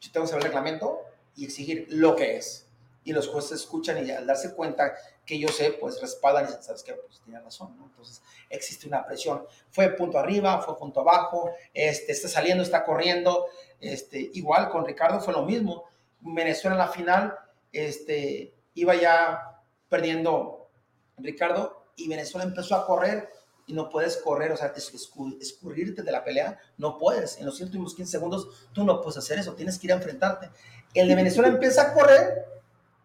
yo 0.00 0.12
tengo 0.12 0.24
que 0.26 0.30
saber 0.30 0.44
el 0.44 0.48
reglamento 0.52 1.00
y 1.36 1.44
exigir 1.44 1.86
lo 1.90 2.14
que 2.14 2.36
es. 2.36 2.66
Y 3.04 3.12
los 3.12 3.26
jueces 3.26 3.52
escuchan 3.60 4.06
y 4.06 4.10
al 4.10 4.26
darse 4.26 4.54
cuenta 4.54 4.94
que 5.24 5.38
yo 5.38 5.48
sé, 5.48 5.72
pues 5.72 6.00
respaldan 6.00 6.44
y 6.44 6.46
dicen, 6.48 6.62
¿sabes 6.62 6.82
qué? 6.82 6.92
Pues 6.92 7.20
tiene 7.20 7.40
razón, 7.40 7.74
¿no? 7.78 7.86
Entonces 7.86 8.22
existe 8.50 8.86
una 8.86 9.04
presión. 9.06 9.44
Fue 9.70 9.88
punto 9.90 10.18
arriba, 10.18 10.60
fue 10.62 10.76
punto 10.78 11.00
abajo, 11.00 11.50
este, 11.72 12.12
está 12.12 12.28
saliendo, 12.28 12.62
está 12.62 12.84
corriendo. 12.84 13.46
Este, 13.80 14.30
igual 14.34 14.68
con 14.68 14.84
Ricardo 14.86 15.20
fue 15.20 15.32
lo 15.32 15.42
mismo. 15.44 15.84
Venezuela 16.20 16.74
en 16.74 16.78
la 16.78 16.88
final, 16.88 17.38
este, 17.72 18.54
iba 18.74 18.94
ya 18.94 19.60
perdiendo 19.88 20.70
Ricardo 21.16 21.86
y 21.96 22.08
Venezuela 22.08 22.44
empezó 22.44 22.74
a 22.76 22.86
correr 22.86 23.28
y 23.66 23.72
no 23.74 23.88
puedes 23.90 24.16
correr, 24.18 24.50
o 24.52 24.56
sea, 24.56 24.72
es- 24.76 24.94
escu- 24.94 25.36
escurrirte 25.40 26.02
de 26.02 26.10
la 26.12 26.24
pelea, 26.24 26.58
no 26.78 26.96
puedes. 26.98 27.38
En 27.38 27.44
los 27.46 27.60
últimos 27.60 27.94
15 27.94 28.10
segundos 28.12 28.68
tú 28.72 28.84
no 28.84 29.00
puedes 29.02 29.18
hacer 29.18 29.38
eso, 29.38 29.54
tienes 29.54 29.78
que 29.78 29.86
ir 29.88 29.92
a 29.92 29.96
enfrentarte. 29.96 30.50
El 30.94 31.08
de 31.08 31.14
Venezuela 31.14 31.48
empieza 31.48 31.82
a 31.82 31.92
correr 31.94 32.46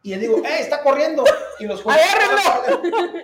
Y 0.06 0.10
le 0.10 0.18
digo, 0.18 0.38
¡eh, 0.40 0.60
está 0.60 0.84
corriendo! 0.84 1.24
Y 1.60 1.66
los 1.66 1.82
jueces. 1.82 2.04
Para, 2.44 2.82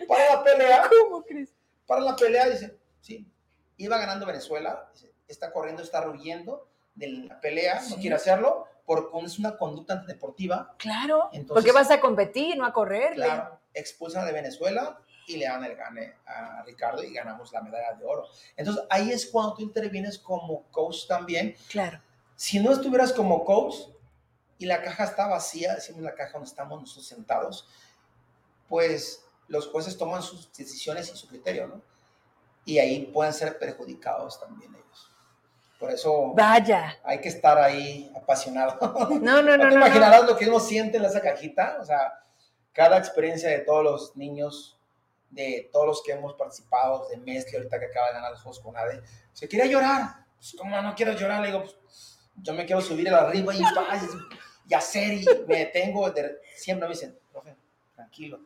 para 0.08 0.36
la 0.36 0.44
pelea. 0.46 0.90
¿Cómo 1.10 1.24
crees? 1.24 1.50
Para 1.86 2.00
la 2.02 2.16
pelea, 2.16 2.48
dice, 2.50 2.78
sí. 3.02 3.28
Iba 3.76 3.98
ganando 3.98 4.26
Venezuela, 4.26 4.90
dice, 4.94 5.12
está 5.28 5.52
corriendo, 5.52 5.84
está 5.84 6.10
huyendo 6.10 6.70
de 6.96 7.08
la 7.28 7.40
pelea, 7.42 7.82
no 7.82 7.88
Sí. 7.88 7.96
quiere 7.96 8.16
hacerlo, 8.16 8.66
porque 8.90 9.24
es 9.24 9.38
una 9.38 9.56
conducta 9.56 9.94
antideportiva. 9.94 10.74
Claro. 10.80 11.30
Entonces- 11.32 11.54
porque 11.54 11.72
vas 11.72 11.92
a 11.92 12.02
competir, 12.02 12.58
no 12.58 12.66
a 12.66 12.74
correr. 12.74 13.14
Claro, 13.14 13.60
expulsan 13.72 14.26
de 14.26 14.32
Venezuela 14.32 15.00
y 15.28 15.38
le 15.38 15.46
dan 15.46 15.64
el 15.64 15.76
gane 15.76 16.16
a 16.26 16.64
Ricardo 16.64 17.04
y 17.04 17.14
ganamos 17.14 17.54
la 17.54 17.62
medalla 17.62 17.94
de 17.94 18.04
oro. 18.04 18.26
Entonces 18.58 18.84
ahí 18.90 19.12
es 19.12 19.28
cuando 19.28 19.54
tú 19.54 19.62
intervienes 19.62 20.18
como 20.18 20.64
coach 20.72 21.06
también. 21.08 21.56
Claro. 21.70 22.02
Si 22.36 22.60
no 22.60 22.72
estuvieras 22.72 23.14
como 23.14 23.46
coach 23.46 23.76
y 24.58 24.66
la 24.66 24.82
caja 24.82 25.04
está 25.04 25.28
vacía, 25.28 25.76
decimos 25.76 26.02
la 26.02 26.16
caja 26.16 26.34
donde 26.34 26.50
estamos 26.50 26.82
nosotros 26.82 27.06
sentados, 27.06 27.68
pues 28.68 29.24
los 29.48 29.68
jueces 29.68 30.00
toman 30.00 30.24
sus 30.24 30.52
decisiones 30.52 31.12
y 31.14 31.16
su 31.16 31.28
criterio, 31.28 31.68
¿no? 31.68 31.84
Y 32.66 32.80
ahí 32.80 33.06
pueden 33.14 33.34
ser 33.34 33.60
perjudicados 33.60 34.40
también 34.40 34.74
ellos. 34.74 35.09
Por 35.80 35.92
eso 35.92 36.34
Vaya. 36.36 36.98
hay 37.04 37.22
que 37.22 37.30
estar 37.30 37.58
ahí 37.58 38.12
apasionado. 38.16 38.78
No, 39.22 39.42
no, 39.42 39.56
no, 39.56 39.58
No 39.58 39.58
te 39.58 39.58
no. 39.58 39.70
no. 39.70 39.76
imaginarás 39.76 40.26
lo 40.26 40.36
que 40.36 40.48
uno 40.50 40.60
siente 40.60 40.98
en 40.98 41.06
esa 41.06 41.22
cajita, 41.22 41.78
o 41.80 41.86
sea, 41.86 42.14
cada 42.74 42.98
experiencia 42.98 43.50
de 43.50 43.60
todos 43.60 43.84
los 43.84 44.16
niños, 44.18 44.78
de 45.30 45.70
todos 45.72 45.86
los 45.88 46.04
que 46.04 46.12
hemos 46.12 46.34
participado, 46.34 47.08
de 47.10 47.18
Mesli, 47.18 47.56
ahorita 47.56 47.80
que 47.80 47.86
acaba 47.86 48.08
de 48.08 48.14
ganar 48.14 48.32
los 48.32 48.42
Juegos 48.42 48.60
con 48.60 48.76
ADE, 48.76 49.02
se 49.32 49.48
quería 49.48 49.66
llorar. 49.68 50.26
Pues, 50.38 50.56
¿cómo 50.58 50.82
no 50.82 50.94
quiero 50.96 51.14
llorar? 51.14 51.42
Le 51.42 51.48
digo, 51.48 51.62
pues, 51.64 52.20
yo 52.36 52.54
me 52.54 52.66
quiero 52.66 52.82
subir 52.82 53.10
a 53.14 53.20
arriba 53.22 53.54
y, 53.56 53.62
y 54.70 54.74
hacer, 54.74 55.14
y 55.14 55.26
me 55.48 55.58
detengo. 55.60 56.10
de- 56.12 56.40
siempre 56.56 56.88
me 56.90 56.94
dicen, 56.94 57.18
profe, 57.32 57.56
tranquilo. 57.96 58.40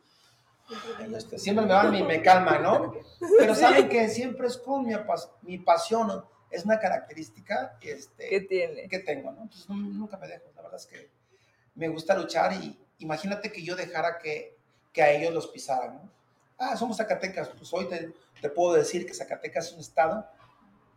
Este, 1.16 1.38
siempre 1.38 1.66
me 1.66 1.72
van 1.74 1.94
y 1.94 2.02
me 2.02 2.22
calman, 2.22 2.62
¿no? 2.62 2.94
Pero 3.38 3.54
saben 3.54 3.88
que 3.88 4.08
siempre 4.08 4.46
es 4.46 4.56
con 4.56 4.84
mi, 4.86 4.94
apas- 4.94 5.30
mi 5.42 5.58
pasión, 5.58 6.06
¿no? 6.08 6.33
Es 6.54 6.64
una 6.64 6.78
característica 6.78 7.76
este, 7.80 8.28
¿Qué 8.28 8.40
tiene? 8.42 8.88
que 8.88 8.98
tengo, 9.00 9.32
¿no? 9.32 9.42
Entonces 9.42 9.68
nu- 9.68 9.76
nunca 9.92 10.16
me 10.16 10.28
dejo, 10.28 10.44
la 10.56 10.62
verdad 10.62 10.80
es 10.80 10.86
que 10.86 11.10
me 11.74 11.88
gusta 11.88 12.14
luchar 12.14 12.52
y 12.52 12.78
imagínate 12.98 13.50
que 13.52 13.62
yo 13.62 13.74
dejara 13.76 14.18
que, 14.18 14.56
que 14.92 15.02
a 15.02 15.10
ellos 15.10 15.32
los 15.34 15.48
pisaran, 15.48 15.94
¿no? 15.96 16.10
Ah, 16.58 16.76
somos 16.76 16.96
Zacatecas, 16.98 17.48
pues 17.48 17.72
hoy 17.72 17.86
te, 17.88 18.12
te 18.40 18.48
puedo 18.48 18.74
decir 18.74 19.06
que 19.06 19.12
Zacatecas 19.14 19.66
es 19.66 19.72
un 19.72 19.80
estado 19.80 20.26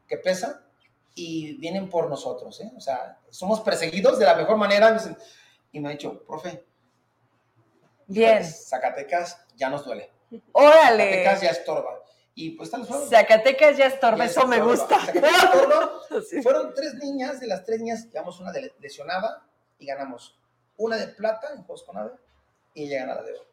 que 0.07 0.17
pesa 0.17 0.61
y 1.15 1.57
vienen 1.57 1.89
por 1.89 2.07
nosotros, 2.09 2.61
¿eh? 2.61 2.71
O 2.77 2.79
sea, 2.79 3.17
somos 3.31 3.59
perseguidos 3.61 4.19
de 4.19 4.25
la 4.25 4.35
mejor 4.35 4.55
manera 4.57 4.95
y 5.71 5.79
me 5.79 5.89
han 5.89 5.93
dicho, 5.97 6.23
profe, 6.25 6.63
Bien. 8.05 8.43
Zacatecas 8.45 9.45
ya 9.55 9.69
nos 9.69 9.83
duele, 9.83 10.09
Órale. 10.53 11.03
Zacatecas 11.03 11.41
ya 11.41 11.49
estorba. 11.49 11.99
Y 12.39 12.51
pues 12.51 12.71
los 12.71 12.87
juegos. 12.87 13.09
Zacatecas 13.09 13.77
ya 13.77 13.87
estorba, 13.87 14.19
Ya 14.19 14.25
eso 14.25 14.47
me 14.47 14.61
gusta. 14.61 14.97
Sí. 16.29 16.41
Fueron 16.41 16.73
tres 16.73 16.93
niñas, 16.95 17.39
de 17.39 17.47
las 17.47 17.65
tres 17.65 17.79
niñas, 17.79 18.07
llevamos 18.11 18.39
una 18.39 18.51
de 18.51 18.73
lesionada 18.79 19.45
y 19.77 19.85
ganamos 19.85 20.39
una 20.77 20.95
de 20.97 21.07
plata 21.09 21.49
en 21.53 21.63
Juegos 21.63 21.83
con 21.83 21.97
Ave 21.97 22.11
y 22.73 22.85
ella 22.85 22.99
gana 23.01 23.15
la 23.15 23.23
de 23.23 23.33
oro. 23.33 23.45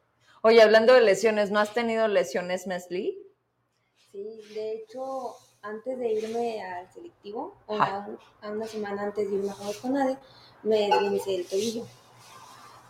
Oye, 0.43 0.63
hablando 0.63 0.93
de 0.95 1.01
lesiones, 1.01 1.51
¿no 1.51 1.59
has 1.61 1.73
tenido 1.75 2.07
lesiones, 2.09 2.67
Mesli? 2.67 3.19
Sí, 4.13 4.41
de 4.55 4.73
hecho, 4.75 5.37
antes 5.63 5.99
de 5.99 6.13
irme 6.13 6.63
al 6.63 6.91
selectivo, 6.93 7.57
Ajá. 7.69 8.07
a, 8.43 8.47
a 8.47 8.51
una 8.51 8.67
semana 8.67 9.03
antes 9.05 9.29
de 9.31 9.37
irme 9.37 9.51
a 9.51 9.55
Juegos 9.55 9.79
con 9.79 9.97
ADE, 9.97 10.19
me 10.63 10.89
deslincé 10.89 11.35
el 11.37 11.47
tobillo. 11.47 11.87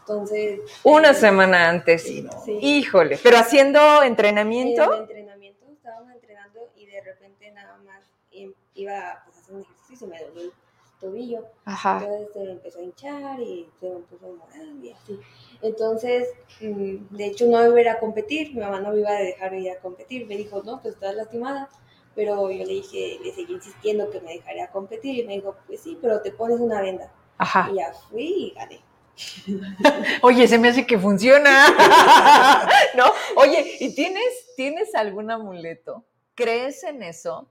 Entonces... 0.00 0.60
Una 0.82 1.10
eh, 1.10 1.14
semana 1.14 1.68
antes. 1.70 2.02
Sí, 2.02 2.22
no. 2.22 2.44
Sí. 2.44 2.58
Híjole, 2.60 3.18
pero 3.22 3.38
haciendo 3.38 4.02
En 4.02 4.08
entrenamiento. 4.08 4.92
el 4.92 5.00
entrenamiento, 5.02 5.64
estábamos 5.72 6.12
entrenando 6.12 6.70
y 6.76 6.86
de 6.86 7.00
repente 7.00 7.50
nada 7.52 7.76
más 7.78 8.02
em, 8.32 8.52
iba 8.74 9.22
pues, 9.24 9.36
a 9.36 9.40
hacer 9.40 9.54
un 9.54 9.60
ejercicio 9.62 9.94
y 9.94 9.96
se 9.96 10.06
me 10.06 10.22
dolió 10.22 10.42
el 10.42 10.52
tobillo. 11.00 11.46
Ajá. 11.64 12.00
Entonces 12.02 12.32
se 12.32 12.40
me 12.40 12.50
empezó 12.52 12.78
a 12.78 12.82
hinchar 12.82 13.40
y 13.40 13.68
se 13.80 13.90
me 13.90 14.00
puso 14.00 14.26
morado 14.28 14.76
y 14.82 14.90
así. 14.90 15.20
Entonces, 15.62 16.28
mm, 16.60 17.16
de 17.16 17.26
hecho, 17.26 17.46
no 17.46 17.64
iba 17.64 17.76
a 17.76 17.80
ir 17.80 17.88
a 17.88 17.98
competir. 17.98 18.54
Mi 18.54 18.60
mamá 18.60 18.80
no 18.80 18.90
me 18.90 19.00
iba 19.00 19.10
a 19.10 19.20
dejar 19.20 19.54
ir 19.54 19.70
a 19.70 19.78
competir. 19.80 20.26
Me 20.26 20.36
dijo, 20.36 20.62
no, 20.64 20.80
pues 20.80 20.94
estás 20.94 21.14
lastimada. 21.14 21.68
Pero 22.14 22.50
yo 22.50 22.64
le 22.64 22.74
dije, 22.74 23.18
le 23.22 23.34
seguí 23.34 23.54
insistiendo 23.54 24.10
que 24.10 24.20
me 24.20 24.34
dejaría 24.34 24.68
competir. 24.68 25.18
Y 25.18 25.26
me 25.26 25.34
dijo, 25.34 25.56
pues 25.66 25.80
sí, 25.80 25.98
pero 26.00 26.20
te 26.20 26.30
pones 26.30 26.60
una 26.60 26.80
venda. 26.80 27.12
Ajá. 27.38 27.68
Y 27.72 27.76
ya 27.76 27.92
fui 27.92 28.24
y 28.24 28.50
gané. 28.54 28.80
Oye, 30.22 30.48
se 30.48 30.58
me 30.58 30.68
hace 30.68 30.86
que 30.86 30.98
funciona. 30.98 31.66
¿No? 32.96 33.04
Oye, 33.36 33.76
¿y 33.80 33.94
tienes, 33.94 34.54
tienes 34.56 34.94
algún 34.94 35.30
amuleto? 35.30 36.04
¿Crees 36.34 36.82
en 36.84 37.02
eso? 37.02 37.48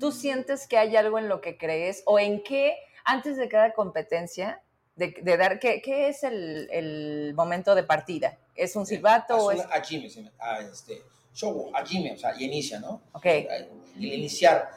¿Tú 0.00 0.12
sientes 0.12 0.66
que 0.66 0.78
hay 0.78 0.96
algo 0.96 1.18
en 1.18 1.28
lo 1.28 1.40
que 1.40 1.56
crees? 1.58 2.02
¿O 2.06 2.18
en 2.18 2.42
qué, 2.42 2.76
antes 3.04 3.36
de 3.36 3.48
cada 3.48 3.72
competencia, 3.72 4.62
de, 4.96 5.14
de 5.22 5.36
dar, 5.36 5.58
¿qué, 5.58 5.82
qué 5.82 6.08
es 6.08 6.22
el, 6.24 6.68
el 6.70 7.34
momento 7.34 7.74
de 7.74 7.82
partida? 7.84 8.38
¿Es 8.54 8.76
un 8.76 8.86
silbato 8.86 9.36
o 9.36 9.50
es...? 9.50 9.60
a 9.70 9.80
Jimmy, 9.82 10.08
a 10.38 10.60
este, 10.60 11.02
show, 11.32 11.70
a 11.74 11.84
Jimmy, 11.84 12.12
o 12.12 12.16
sea, 12.16 12.34
y 12.38 12.44
inicia, 12.44 12.78
¿no? 12.80 13.02
Ok. 13.12 13.26
El 13.26 13.68
iniciar. 13.96 14.70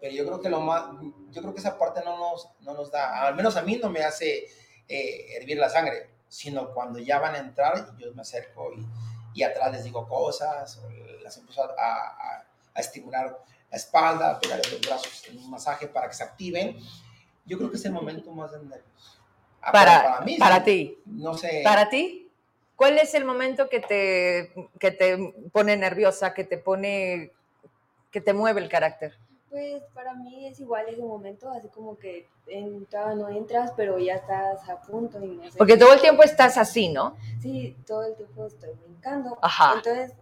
Pero 0.00 0.14
yo 0.14 0.24
creo 0.24 0.40
que 0.40 0.48
lo 0.48 0.60
más, 0.60 0.84
yo 1.30 1.42
creo 1.42 1.52
que 1.52 1.60
esa 1.60 1.76
parte 1.78 2.00
no 2.04 2.16
nos, 2.18 2.48
no 2.60 2.72
nos 2.74 2.90
da, 2.90 3.26
al 3.26 3.34
menos 3.34 3.56
a 3.56 3.62
mí 3.62 3.76
no 3.76 3.90
me 3.90 4.00
hace 4.02 4.46
eh, 4.88 5.36
hervir 5.36 5.58
la 5.58 5.68
sangre, 5.68 6.08
sino 6.28 6.72
cuando 6.72 6.98
ya 6.98 7.18
van 7.18 7.34
a 7.34 7.38
entrar, 7.38 7.96
yo 7.98 8.14
me 8.14 8.22
acerco 8.22 8.72
y, 8.72 8.86
y 9.40 9.42
atrás 9.42 9.70
les 9.72 9.84
digo 9.84 10.08
cosas, 10.08 10.80
las 11.22 11.36
empiezo 11.36 11.64
a, 11.64 11.74
a- 11.78 12.46
a 12.72 12.80
estimular 12.80 13.36
la 13.70 13.76
espalda, 13.76 14.40
pegarles 14.40 14.72
los 14.72 14.80
brazos 14.80 15.22
en 15.28 15.38
un 15.38 15.50
masaje 15.50 15.86
para 15.86 16.08
que 16.08 16.14
se 16.14 16.24
activen. 16.24 16.76
Yo 17.46 17.56
creo 17.58 17.70
que 17.70 17.76
es 17.76 17.84
el 17.84 17.92
momento 17.92 18.30
más 18.32 18.52
de 18.52 18.58
nervios. 18.58 19.20
Ah, 19.62 19.72
Para, 19.72 20.14
pero 20.18 20.24
mí, 20.24 20.38
para 20.38 20.56
sí. 20.56 20.64
ti. 20.64 20.98
No 21.06 21.36
sé. 21.36 21.60
¿Para 21.64 21.88
ti? 21.88 22.30
¿Cuál 22.76 22.98
es 22.98 23.14
el 23.14 23.24
momento 23.24 23.68
que 23.68 23.80
te, 23.80 24.52
que 24.78 24.90
te 24.90 25.34
pone 25.52 25.76
nerviosa, 25.76 26.32
que 26.32 26.44
te 26.44 26.56
pone, 26.56 27.30
que 28.10 28.20
te 28.20 28.32
mueve 28.32 28.60
el 28.62 28.68
carácter? 28.70 29.18
Pues 29.50 29.82
para 29.92 30.14
mí 30.14 30.46
es 30.46 30.60
igual 30.60 30.86
ese 30.88 31.02
momento, 31.02 31.50
así 31.50 31.68
como 31.68 31.98
que 31.98 32.28
entraba, 32.46 33.14
no 33.14 33.28
entras, 33.28 33.72
pero 33.76 33.98
ya 33.98 34.14
estás 34.14 34.66
a 34.68 34.80
punto 34.80 35.22
y 35.22 35.26
no 35.28 35.50
sé 35.50 35.58
Porque 35.58 35.76
todo 35.76 35.92
el 35.92 36.00
tiempo 36.00 36.22
estás 36.22 36.56
así, 36.56 36.88
¿no? 36.88 37.16
Sí, 37.42 37.76
todo 37.86 38.04
el 38.04 38.14
tiempo 38.14 38.46
estoy 38.46 38.70
brincando. 38.84 39.38
Ajá. 39.42 39.74
Entonces, 39.76 40.12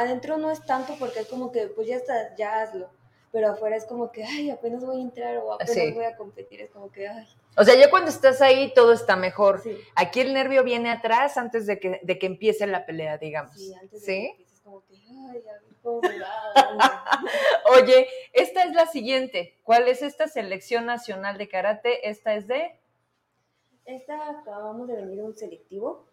adentro 0.00 0.36
no 0.38 0.50
es 0.50 0.64
tanto 0.66 0.94
porque 0.98 1.20
es 1.20 1.26
como 1.28 1.50
que, 1.52 1.66
pues 1.68 1.86
ya 1.88 1.96
está, 1.96 2.34
ya 2.36 2.62
hazlo. 2.62 2.90
Pero 3.32 3.48
afuera 3.52 3.76
es 3.76 3.84
como 3.84 4.10
que, 4.10 4.24
ay, 4.24 4.50
apenas 4.50 4.84
voy 4.84 4.98
a 4.98 5.02
entrar 5.02 5.36
o 5.38 5.52
apenas 5.52 5.72
Sí. 5.72 5.92
voy 5.92 6.04
a 6.04 6.16
competir. 6.16 6.60
Es 6.62 6.70
como 6.70 6.90
que, 6.90 7.06
ay, 7.06 7.26
O 7.56 7.62
sea, 7.64 7.76
ya 7.76 7.88
cuando 7.88 8.10
estás 8.10 8.40
ahí 8.40 8.72
todo 8.74 8.92
está 8.92 9.14
mejor. 9.14 9.60
sí, 9.62 9.76
Aquí 9.94 10.20
el 10.20 10.32
nervio 10.34 10.64
viene 10.64 10.90
atrás 10.90 11.36
antes 11.36 11.66
de 11.66 11.78
que, 11.78 12.00
de 12.02 12.18
que 12.18 12.26
empiece 12.26 12.66
la 12.66 12.84
pelea, 12.86 13.18
digamos. 13.18 13.54
sí, 13.54 13.72
antes 13.74 14.00
de 14.04 14.06
¿Sí? 14.06 14.20
que 14.22 14.30
empieces 14.30 14.60
como 14.62 14.84
que, 14.84 14.94
ay, 14.96 15.42
a 15.48 15.52
ver 15.52 15.62
cómo 15.82 16.00
me 16.00 16.18
va. 16.18 16.30
Oye, 17.72 18.08
esta 18.32 18.64
es 18.64 18.74
la 18.74 18.86
siguiente. 18.86 19.54
¿Cuál 19.62 19.86
es 19.86 20.02
esta 20.02 20.26
selección 20.26 20.86
nacional 20.86 21.38
de 21.38 21.48
karate? 21.48 22.08
Esta 22.10 22.34
es 22.34 22.48
de... 22.48 22.76
Esta 23.84 24.28
acabamos 24.30 24.86
de 24.88 24.96
venir 24.96 25.20
un 25.22 25.34
selectivo, 25.36 26.06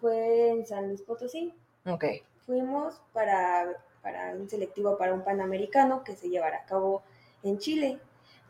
fue 0.00 0.48
en 0.50 0.66
San 0.66 0.88
Luis 0.88 1.02
Potosí. 1.02 1.52
Ok. 1.86 2.04
Fuimos 2.50 3.00
para, 3.12 3.80
para 4.02 4.32
un 4.32 4.50
selectivo 4.50 4.98
para 4.98 5.14
un 5.14 5.22
panamericano 5.22 6.02
que 6.02 6.16
se 6.16 6.30
llevará 6.30 6.56
a 6.56 6.64
cabo 6.64 7.04
en 7.44 7.58
Chile. 7.58 8.00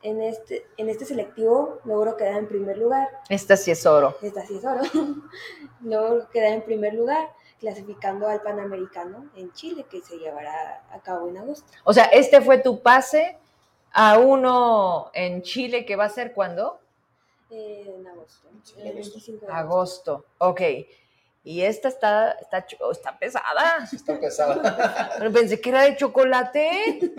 En 0.01 0.23
este, 0.23 0.67
en 0.79 0.89
este 0.89 1.05
selectivo 1.05 1.81
logro 1.85 2.17
quedar 2.17 2.39
en 2.39 2.49
primer 2.49 2.79
lugar. 2.79 3.11
Esta 3.29 3.59
sí 3.59 3.71
es 3.71 3.85
oro. 3.85 4.17
Esta 4.23 4.41
sí 4.47 4.57
es 4.57 4.65
oro. 4.65 4.81
logro 5.83 6.31
quedar 6.31 6.55
en 6.55 6.63
primer 6.63 6.95
lugar 6.95 7.29
clasificando 7.59 8.27
al 8.27 8.41
panamericano 8.41 9.29
en 9.37 9.53
Chile 9.53 9.85
que 9.91 10.01
se 10.01 10.17
llevará 10.17 10.83
a 10.91 11.01
cabo 11.01 11.29
en 11.29 11.37
agosto. 11.37 11.71
O 11.85 11.93
sea, 11.93 12.05
este 12.05 12.41
fue 12.41 12.57
tu 12.57 12.81
pase 12.81 13.37
a 13.93 14.17
uno 14.17 15.11
en 15.13 15.43
Chile 15.43 15.85
que 15.85 15.97
va 15.97 16.07
a 16.07 16.09
ser 16.09 16.33
cuándo? 16.33 16.81
Eh, 17.51 17.85
en 17.99 18.07
agosto. 18.07 18.49
El 18.79 18.93
agosto. 18.93 19.13
25 19.13 19.45
de 19.45 19.53
agosto. 19.53 20.13
Agosto. 20.15 20.25
Ok. 20.39 20.61
Y 21.43 21.63
esta 21.63 21.89
está, 21.89 22.33
está, 22.33 22.67
chu- 22.67 22.77
está 22.91 23.19
pesada. 23.19 23.89
Está 23.91 24.19
pesada. 24.21 25.11
Pero 25.19 25.33
pensé 25.33 25.61
que 25.61 25.71
era 25.71 25.83
de 25.83 25.97
chocolate. 25.97 27.13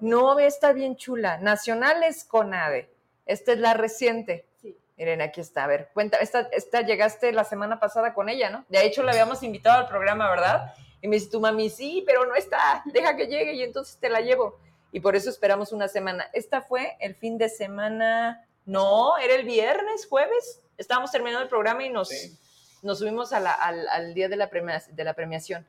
No, 0.00 0.38
está 0.38 0.72
bien 0.72 0.96
chula. 0.96 1.38
Nacionales 1.38 2.24
con 2.24 2.54
ave. 2.54 2.90
Esta 3.26 3.52
es 3.52 3.58
la 3.58 3.74
reciente. 3.74 4.46
Sí. 4.62 4.78
Miren, 4.96 5.20
aquí 5.20 5.40
está. 5.40 5.64
A 5.64 5.66
ver, 5.66 5.90
cuenta. 5.92 6.16
Esta, 6.18 6.48
esta 6.52 6.80
llegaste 6.82 7.32
la 7.32 7.44
semana 7.44 7.78
pasada 7.78 8.14
con 8.14 8.28
ella, 8.28 8.48
¿no? 8.50 8.64
De 8.68 8.84
hecho, 8.84 9.02
la 9.02 9.12
habíamos 9.12 9.42
invitado 9.42 9.78
al 9.78 9.88
programa, 9.88 10.30
¿verdad? 10.30 10.72
Y 11.02 11.08
me 11.08 11.16
dice 11.16 11.30
tu 11.30 11.40
mami, 11.40 11.68
sí, 11.68 12.02
pero 12.06 12.24
no 12.24 12.34
está. 12.34 12.82
Deja 12.86 13.14
que 13.16 13.26
llegue 13.26 13.52
y 13.52 13.62
entonces 13.62 13.98
te 13.98 14.08
la 14.08 14.20
llevo. 14.20 14.58
Y 14.90 15.00
por 15.00 15.14
eso 15.16 15.28
esperamos 15.28 15.72
una 15.72 15.88
semana. 15.88 16.30
Esta 16.32 16.62
fue 16.62 16.96
el 17.00 17.14
fin 17.14 17.36
de 17.36 17.50
semana. 17.50 18.46
No, 18.64 19.18
era 19.18 19.34
el 19.34 19.44
viernes, 19.44 20.06
jueves. 20.08 20.62
Estábamos 20.78 21.10
terminando 21.12 21.42
el 21.42 21.48
programa 21.50 21.84
y 21.84 21.90
nos, 21.90 22.08
Sí. 22.08 22.38
Nos 22.82 22.98
subimos 22.98 23.32
a 23.32 23.40
la- 23.40 23.52
al, 23.52 23.88
al 23.88 24.14
día 24.14 24.28
de 24.28 24.36
la, 24.36 24.48
premia- 24.50 24.82
de 24.88 25.04
la 25.04 25.14
premiación. 25.14 25.66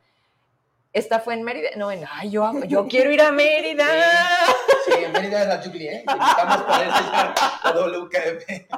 Esta 0.93 1.20
fue 1.20 1.34
en 1.36 1.43
Mérida. 1.43 1.70
No, 1.76 1.91
en, 1.91 2.04
ay, 2.10 2.30
yo, 2.32 2.52
yo 2.65 2.88
quiero 2.88 3.12
ir 3.12 3.22
a 3.22 3.32
Mérida. 3.32 3.86
Sí, 4.86 4.93
en 5.04 5.12
Mérida 5.12 5.41
de 5.41 5.48
la 5.48 5.62
Jubilee, 5.62 5.88
¿eh? 5.98 6.04
Te 6.08 6.13
invitamos 6.13 6.63
para 6.63 6.84
enseñar 6.86 7.36
a 7.63 7.72
WKF. 7.72 8.74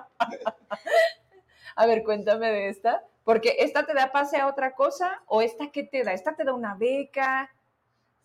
A 1.75 1.85
ver, 1.85 2.03
cuéntame 2.03 2.51
de 2.51 2.69
esta. 2.69 3.03
Porque 3.23 3.57
esta 3.59 3.85
te 3.85 3.93
da 3.93 4.11
pase 4.11 4.37
a 4.37 4.47
otra 4.47 4.73
cosa 4.73 5.21
o 5.27 5.41
esta 5.41 5.71
qué 5.71 5.83
te 5.83 6.03
da? 6.03 6.13
Esta 6.13 6.35
te 6.35 6.43
da 6.43 6.53
una 6.53 6.73
beca. 6.75 7.51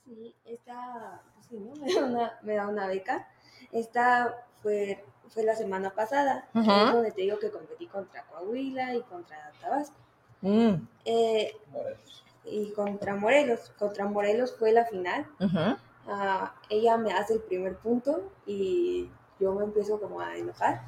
Sí, 0.04 0.34
esta, 0.46 1.20
pues 1.34 1.46
sí, 1.46 1.56
¿no? 1.58 1.74
me, 1.84 1.92
da 1.94 2.04
una, 2.06 2.38
me 2.42 2.54
da 2.56 2.66
una 2.68 2.86
beca. 2.86 3.28
Esta 3.70 4.34
fue, 4.62 5.04
fue 5.28 5.42
la 5.44 5.54
semana 5.56 5.90
pasada, 5.90 6.46
donde 6.92 7.12
te 7.12 7.22
digo 7.22 7.38
que 7.38 7.50
competí 7.50 7.86
contra 7.86 8.22
Coahuila 8.24 8.94
y 8.94 9.02
contra 9.02 9.36
Tabasco. 9.60 9.96
Mm, 10.42 10.74
Eh, 11.04 11.52
Morelos. 11.72 12.24
y 12.44 12.72
contra 12.72 13.14
Morelos. 13.16 13.72
Contra 13.78 14.04
Morelos 14.06 14.54
fue 14.58 14.72
la 14.72 14.84
final. 14.84 15.26
Ah, 16.06 16.54
ella 16.68 16.96
me 16.98 17.12
hace 17.12 17.34
el 17.34 17.40
primer 17.40 17.76
punto 17.76 18.30
y 18.46 19.10
yo 19.40 19.54
me 19.54 19.64
empiezo 19.64 19.98
como 20.00 20.20
a 20.20 20.36
enojar. 20.36 20.82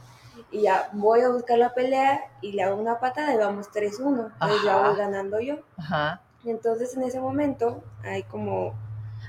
Y 0.50 0.62
ya 0.62 0.90
voy 0.92 1.22
a 1.22 1.30
buscar 1.30 1.56
la 1.58 1.72
pelea 1.72 2.20
y 2.42 2.52
le 2.52 2.62
hago 2.62 2.76
una 2.78 3.00
patada 3.00 3.32
y 3.34 3.38
vamos 3.38 3.68
3-1. 3.72 4.30
Entonces 4.34 4.62
ya 4.64 4.76
voy 4.86 4.96
ganando 4.96 5.40
yo. 5.40 5.56
Ajá. 5.78 6.20
Entonces 6.44 6.94
en 6.94 7.02
ese 7.04 7.18
momento 7.20 7.82
hay 8.04 8.22
como 8.24 8.74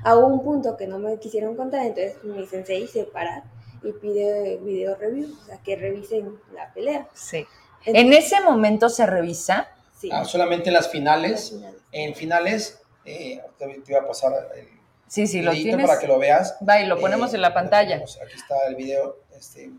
hago 0.04 0.28
un 0.28 0.44
punto 0.44 0.76
que 0.78 0.86
no 0.88 1.00
me 1.00 1.18
quisieron 1.18 1.56
contar, 1.56 1.82
entonces 1.86 2.24
mi 2.24 2.46
sensei 2.46 2.86
se 2.88 3.06
para 3.06 3.44
y 3.84 3.92
pide 3.94 4.58
video 4.58 4.96
review, 4.96 5.36
o 5.42 5.46
sea, 5.46 5.58
que 5.60 5.76
revisen 5.76 6.38
la 6.54 6.72
pelea. 6.74 7.08
Sí. 7.14 7.46
En 7.86 8.12
ese 8.14 8.42
momento 8.42 8.90
se 8.90 9.06
revisa. 9.06 9.70
Sí. 9.98 10.10
Ah, 10.12 10.26
solamente 10.26 10.70
en 10.70 10.74
las 10.74 10.90
finales. 10.90 11.32
las 11.32 11.62
finales. 11.62 11.82
En 11.92 12.16
finales, 12.16 12.82
eh, 13.06 13.42
te, 13.58 13.68
te 13.68 13.92
iba 13.92 14.02
a 14.02 14.08
pasar 14.08 14.34
el 14.56 14.68
Sí, 15.08 15.26
sí, 15.26 15.42
lo 15.42 15.52
tienes. 15.54 15.88
para 15.88 16.00
que 16.02 16.08
lo 16.08 16.20
veas. 16.20 16.58
Va, 16.68 16.82
y 16.82 16.86
lo 16.86 17.00
ponemos 17.00 17.32
Eh, 17.32 17.36
en 17.38 17.42
la 17.42 17.54
pantalla. 17.54 17.92
tenemos. 17.92 18.20
Aquí 18.22 18.34
está 18.36 18.56
el 18.68 18.76
video. 18.76 19.16
Este, 19.38 19.72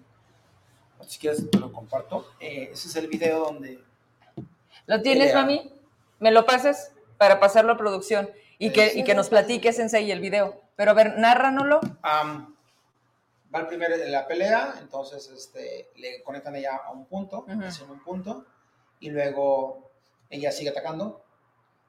si 1.07 1.19
quieres, 1.19 1.51
te 1.51 1.59
lo 1.59 1.71
comparto. 1.73 2.27
Eh, 2.41 2.71
ese 2.73 2.89
es 2.89 2.97
el 2.97 3.09
video 3.09 3.41
donde. 3.45 3.79
¿Lo 4.87 5.03
tienes, 5.03 5.29
Pelea. 5.29 5.43
mami? 5.43 5.73
¿Me 6.19 6.31
lo 6.31 6.47
pasas 6.47 6.93
para 7.19 7.41
pasarlo 7.41 7.73
a 7.73 7.77
producción? 7.77 8.31
Y 8.59 8.71
que, 8.73 8.93
y 8.95 9.05
que 9.05 9.15
nos 9.15 9.29
platiques, 9.29 9.77
Sensei, 9.77 10.11
el 10.11 10.21
video. 10.21 10.61
Pero 10.77 10.93
a 10.93 10.95
ver, 10.95 11.19
nárranoslo. 11.19 11.81
am, 12.03 12.57
va 13.55 13.61
el 13.61 13.67
primero 13.67 13.97
de 13.97 14.09
la 14.09 14.27
pelea, 14.27 14.75
entonces 14.81 15.29
este, 15.29 15.89
le 15.97 16.23
conectan 16.23 16.55
ella 16.57 16.77
a 16.77 16.91
un 16.93 17.07
punto, 17.07 17.47
Ujú. 17.49 17.65
hacen 17.65 17.91
un 17.91 18.03
punto, 18.03 18.45
y 19.01 19.11
luego 19.11 19.91
ella 20.31 20.53
sigue 20.53 20.71
atacando, 20.71 21.23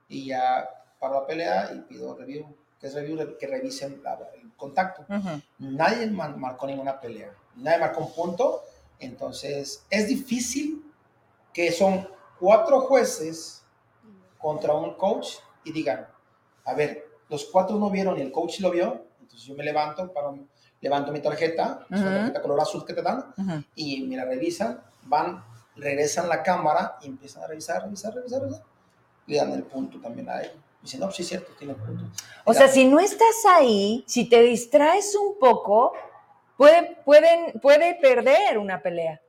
y 0.07 0.27
ya 0.27 0.69
para 0.99 1.15
la 1.21 1.25
pelea 1.27 1.71
y 1.75 1.81
pido 1.81 2.15
review, 2.15 2.45
que 2.79 2.87
es 2.87 2.93
review 2.93 3.37
que 3.37 3.47
revisen 3.47 4.01
la- 4.03 4.19
el 4.41 4.53
contacto. 4.55 5.01
Ujú. 5.13 5.41
Nadie 5.59 6.07
mar- 6.07 6.37
marcó 6.37 6.65
ninguna 6.67 6.99
pelea, 6.99 7.33
nadie 7.55 7.77
marcó 7.79 8.01
un 8.01 8.13
punto, 8.13 8.63
entonces 8.99 9.85
es 9.89 10.07
difícil 10.07 10.83
que 11.53 11.71
son 11.71 12.07
cuatro 12.39 12.81
jueces 12.81 13.63
contra 14.37 14.73
un 14.73 14.93
coach 14.95 15.35
y 15.65 15.71
digan, 15.73 16.07
a 16.63 16.73
ver, 16.73 17.05
los 17.27 17.45
cuatro 17.45 17.77
no 17.77 17.89
vieron 17.89 18.17
y 18.17 18.21
el 18.21 18.31
coach 18.31 18.59
lo 18.61 18.71
vio, 18.71 19.05
entonces 19.19 19.45
yo 19.47 19.55
me 19.55 19.63
levanto, 19.63 20.11
para, 20.13 20.29
levanto 20.81 21.11
mi 21.11 21.21
tarjeta, 21.21 21.85
es 21.89 21.99
una 21.99 22.15
tarjeta 22.15 22.41
color 22.41 22.61
azul 22.61 22.85
que 22.85 22.93
te 22.93 23.01
dan, 23.01 23.33
Ujú. 23.37 23.63
y 23.75 24.01
me 24.03 24.15
la 24.15 24.25
revisan, 24.25 24.81
van, 25.03 25.43
regresan 25.75 26.29
la 26.29 26.43
cámara 26.43 26.97
y 27.01 27.07
empiezan 27.07 27.43
a 27.43 27.47
revisar, 27.47 27.83
revisar, 27.83 28.13
revisar, 28.13 28.41
revisar, 28.41 28.63
le 29.27 29.37
dan 29.37 29.51
el 29.53 29.63
punto 29.63 29.99
también 29.99 30.29
a 30.29 30.41
él. 30.41 30.51
Y 30.81 30.83
dicen, 30.83 31.01
no, 31.01 31.11
sí 31.11 31.23
es 31.23 31.27
cierto, 31.27 31.51
tiene 31.57 31.73
punto. 31.73 32.05
O 32.45 32.53
sea, 32.53 32.67
si 32.67 32.85
no 32.85 32.99
estás 32.99 33.45
ahí, 33.47 34.03
si 34.07 34.29
te 34.29 34.41
distraes 34.41 35.15
un 35.15 35.37
poco, 35.37 35.93
puede, 36.57 36.97
pueden, 37.03 37.59
puede 37.59 37.95
perder 37.95 38.57
una 38.57 38.81
pelea. 38.81 39.21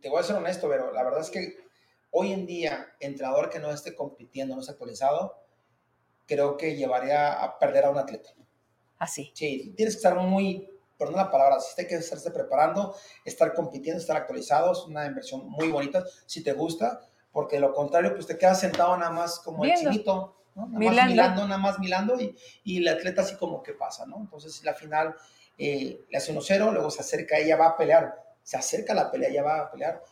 te 0.00 0.08
voy 0.08 0.20
a 0.20 0.24
ser 0.24 0.36
honesto, 0.36 0.68
pero 0.68 0.92
la 0.92 1.04
verdad 1.04 1.20
es 1.20 1.30
que 1.30 1.68
hoy 2.10 2.32
en 2.32 2.46
día, 2.46 2.88
entrenador 3.00 3.50
que 3.50 3.60
no 3.60 3.70
esté 3.70 3.94
compitiendo, 3.94 4.54
no 4.54 4.60
esté 4.60 4.72
actualizado, 4.72 5.36
creo 6.26 6.56
que 6.56 6.76
llevaría 6.76 7.32
a 7.42 7.58
perder 7.58 7.84
a 7.84 7.90
un 7.90 7.98
atleta. 7.98 8.30
Así. 8.98 9.30
Sí, 9.34 9.72
tienes 9.76 9.94
que 9.94 9.98
estar 9.98 10.16
muy, 10.16 10.68
perdón 10.98 11.16
la 11.16 11.30
palabra, 11.30 11.60
sí 11.60 11.74
hay 11.80 11.86
que 11.86 11.94
estarse 11.96 12.30
preparando, 12.30 12.94
estar 13.24 13.54
compitiendo, 13.54 14.00
estar 14.00 14.16
actualizado, 14.16 14.72
es 14.72 14.80
una 14.80 15.06
inversión 15.06 15.48
muy 15.48 15.68
bonita, 15.70 16.04
si 16.26 16.42
te 16.42 16.52
gusta, 16.52 17.00
porque 17.32 17.56
de 17.56 17.60
lo 17.60 17.72
contrario, 17.72 18.14
pues 18.14 18.26
te 18.26 18.36
quedas 18.36 18.60
sentado 18.60 18.96
nada 18.96 19.10
más 19.12 19.38
como 19.38 19.64
el 19.64 19.70
Viendo. 19.70 19.90
chinito, 19.90 20.36
¿no? 20.56 20.66
Nada 20.66 20.78
Milando. 20.78 21.00
más 21.02 21.10
milando, 21.10 21.42
nada 21.48 21.58
más 21.58 21.78
milando, 21.78 22.20
y, 22.20 22.36
y 22.64 22.78
el 22.78 22.88
atleta 22.88 23.22
así 23.22 23.36
como 23.36 23.62
que 23.62 23.74
pasa, 23.74 24.06
¿no? 24.06 24.16
Entonces, 24.18 24.64
la 24.64 24.74
final 24.74 25.14
eh, 25.56 26.04
le 26.10 26.18
hace 26.18 26.34
1-0, 26.34 26.72
luego 26.72 26.90
se 26.90 27.02
acerca, 27.02 27.38
ella 27.38 27.56
va 27.56 27.66
a 27.68 27.76
pelear, 27.76 28.14
se 28.42 28.56
acerca 28.56 28.92
a 28.92 28.96
la 28.96 29.10
pelea, 29.10 29.28
ella 29.28 29.42
va 29.44 29.60
a 29.60 29.70
pelear, 29.70 30.02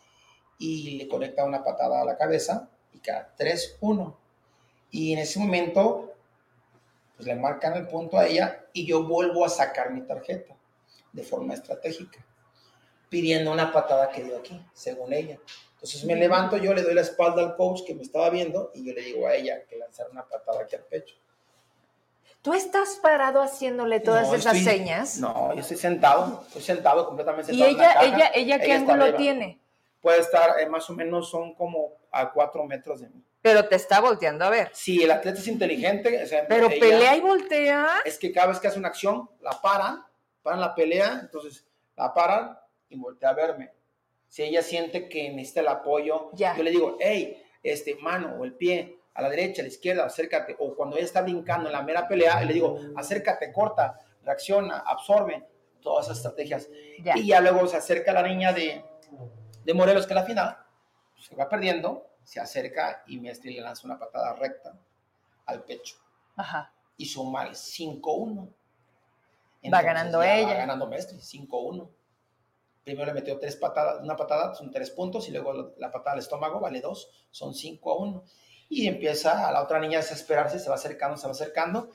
y 0.59 0.99
le 0.99 1.09
conecta 1.09 1.45
una 1.45 1.65
patada 1.65 2.03
a 2.03 2.05
la 2.05 2.17
cabeza, 2.17 2.71
y 2.93 3.01
queda 3.01 3.35
3-1. 3.37 4.17
Y 4.91 5.13
en 5.13 5.19
ese 5.19 5.39
momento, 5.41 6.13
pues 7.17 7.27
le 7.27 7.35
marcan 7.35 7.75
el 7.75 7.87
punto 7.89 8.19
a 8.19 8.27
ella 8.27 8.65
y 8.73 8.87
yo 8.87 9.05
vuelvo 9.05 9.45
a 9.45 9.49
sacar 9.49 9.91
mi 9.91 10.03
tarjeta 10.03 10.55
de 11.13 11.23
forma 11.23 11.55
estratégica, 11.55 12.25
pidiendo 13.09 13.51
una 13.53 13.73
patada 13.73 14.11
que 14.11 14.23
dio 14.23 14.37
aquí, 14.39 14.61
según 14.75 15.13
ella. 15.13 15.39
Entonces 15.75 16.05
me 16.05 16.15
levanto, 16.15 16.57
yo 16.59 16.75
le 16.75 16.83
doy 16.83 16.95
la 16.95 17.01
espalda 17.03 17.43
al 17.43 17.57
coach 17.57 17.83
que 17.87 17.95
me 17.95 18.03
estaba 18.03 18.29
viendo 18.31 18.71
y 18.75 18.85
yo 18.87 18.93
le 18.93 19.01
digo 19.03 19.27
a 19.27 19.35
ella 19.35 19.65
que 19.67 19.77
lanzara 19.77 20.11
una 20.11 20.25
patada 20.27 20.63
aquí 20.63 20.77
al 20.77 20.83
pecho. 20.85 21.15
¿Tú 22.43 22.53
estás 22.55 22.99
parado 23.03 23.43
haciéndole 23.43 23.99
todas 24.01 24.29
No, 24.29 24.35
esas 24.35 24.57
estoy- 24.57 24.73
señas? 24.79 25.19
No, 25.19 25.53
yo 25.55 25.61
estoy 25.61 25.77
sentado, 25.79 26.43
estoy 26.47 26.63
sentado 26.63 27.07
completamente 27.07 27.53
¿Y 27.53 27.57
sentado. 27.59 27.71
en 27.73 27.79
la 27.79 27.85
ella, 27.85 27.95
caja. 27.95 28.07
ella, 28.07 28.31
ella 28.35 28.59
qué 28.59 28.65
Ella 28.67 28.77
ángulo 28.77 29.15
tiene? 29.15 29.59
Puede 30.01 30.21
estar 30.21 30.61
eh, 30.61 30.67
más 30.69 30.89
o 30.89 30.93
menos, 30.93 31.29
son 31.31 31.55
como 31.55 31.95
a 32.13 32.31
cuatro 32.33 32.63
metros 32.65 33.01
de 33.01 33.09
mí. 33.09 33.23
Pero 33.47 33.69
te 33.69 33.77
está 33.77 34.01
volteando 34.01 34.45
a 34.45 34.51
ver. 34.51 34.71
Si 34.73 35.03
el 35.05 35.11
atleta 35.13 35.39
es 35.39 35.47
inteligente, 35.47 36.21
o 36.23 36.27
sea, 36.27 36.47
Pero 36.49 36.67
ella- 36.69 36.81
pelea 36.81 37.17
y 37.17 37.21
voltea. 37.21 37.87
es 38.05 38.19
que 38.19 38.33
cada 38.33 38.49
vez 38.49 38.59
que 38.59 38.67
hace 38.67 38.79
una 38.79 38.89
acción, 38.89 39.31
la 39.41 39.53
paran, 39.63 40.05
paran 40.43 40.61
la 40.61 40.75
pelea, 40.75 41.21
entonces 41.23 41.65
la 41.97 42.13
paran 42.13 42.59
y 42.89 42.97
voltea 42.99 43.29
a 43.31 43.35
verme. 43.35 43.71
Si 44.27 44.43
ella 44.43 44.63
siente 44.63 45.09
que 45.09 45.31
necesita 45.31 45.61
el 45.61 45.69
apoyo, 45.69 46.31
Ya. 46.35 46.57
yo 46.57 46.65
le 46.65 46.71
digo, 46.73 46.97
hey, 46.99 47.41
este 47.63 47.95
mano 47.95 48.35
o 48.41 48.45
el 48.45 48.55
pie, 48.55 48.99
a 49.15 49.23
la 49.23 49.31
derecha, 49.31 49.63
a 49.63 49.65
la 49.65 49.69
izquierda, 49.69 50.05
acércate. 50.05 50.57
O 50.59 50.75
cuando 50.75 50.97
ella 50.97 51.07
está 51.07 51.23
brincando 51.23 51.69
en 51.69 51.73
la 51.73 51.83
mera 51.83 52.09
pelea, 52.09 52.43
le 52.43 52.53
digo, 52.53 52.79
acércate, 52.97 53.53
corta, 53.53 53.99
reacciona, 54.25 54.81
absorbe, 54.81 55.47
todas 55.81 56.07
esas 56.07 56.17
estrategias. 56.19 56.69
Ya. 57.01 57.17
Y 57.17 57.29
ya 57.29 57.41
luego 57.41 57.67
se 57.69 57.77
acerca 57.77 58.13
la 58.13 58.23
niña 58.25 58.53
de, 58.53 58.85
de 59.65 59.73
Morelos, 59.75 60.05
que 60.07 60.13
es 60.15 60.17
la 60.17 60.25
final, 60.25 60.59
se 61.17 61.37
va 61.37 61.49
perdiendo, 61.49 62.09
se 62.27 62.41
acerca 62.41 63.05
y 63.07 63.21
Mestre 63.21 63.53
le 63.53 63.61
lanza 63.61 63.87
una 63.87 63.99
patada 63.99 64.33
recta 64.35 64.77
al 65.47 65.63
pecho 65.63 65.95
Ajá. 66.35 66.73
y 66.97 67.07
suma 67.07 67.45
el 67.47 67.55
5-1. 67.55 68.49
Va 69.73 69.83
ganando 69.83 70.23
ella. 70.23 70.49
Va 70.49 70.55
ganando 70.55 70.89
Mestre, 70.89 71.19
5-1. 71.19 71.89
Primero 72.83 73.07
le 73.07 73.15
metió 73.15 73.39
tres 73.39 73.55
patadas, 73.57 74.03
una 74.03 74.17
patada, 74.17 74.55
son 74.55 74.73
tres 74.73 74.91
puntos, 74.91 75.29
y 75.29 75.33
luego 75.33 75.53
la, 75.53 75.69
la 75.79 75.93
patada 75.93 76.15
al 76.15 76.19
estómago 76.19 76.59
vale 76.59 76.81
dos, 76.81 77.09
son 77.31 77.53
5-1. 77.53 78.23
Y 78.71 78.89
empieza 78.89 79.47
a 79.47 79.53
la 79.53 79.63
otra 79.63 79.79
niña 79.79 79.99
a 79.99 80.03
desesperarse, 80.03 80.59
se 80.59 80.69
va 80.69 80.75
acercando, 80.75 81.17
se 81.17 81.27
va 81.27 81.33
acercando. 81.33 81.91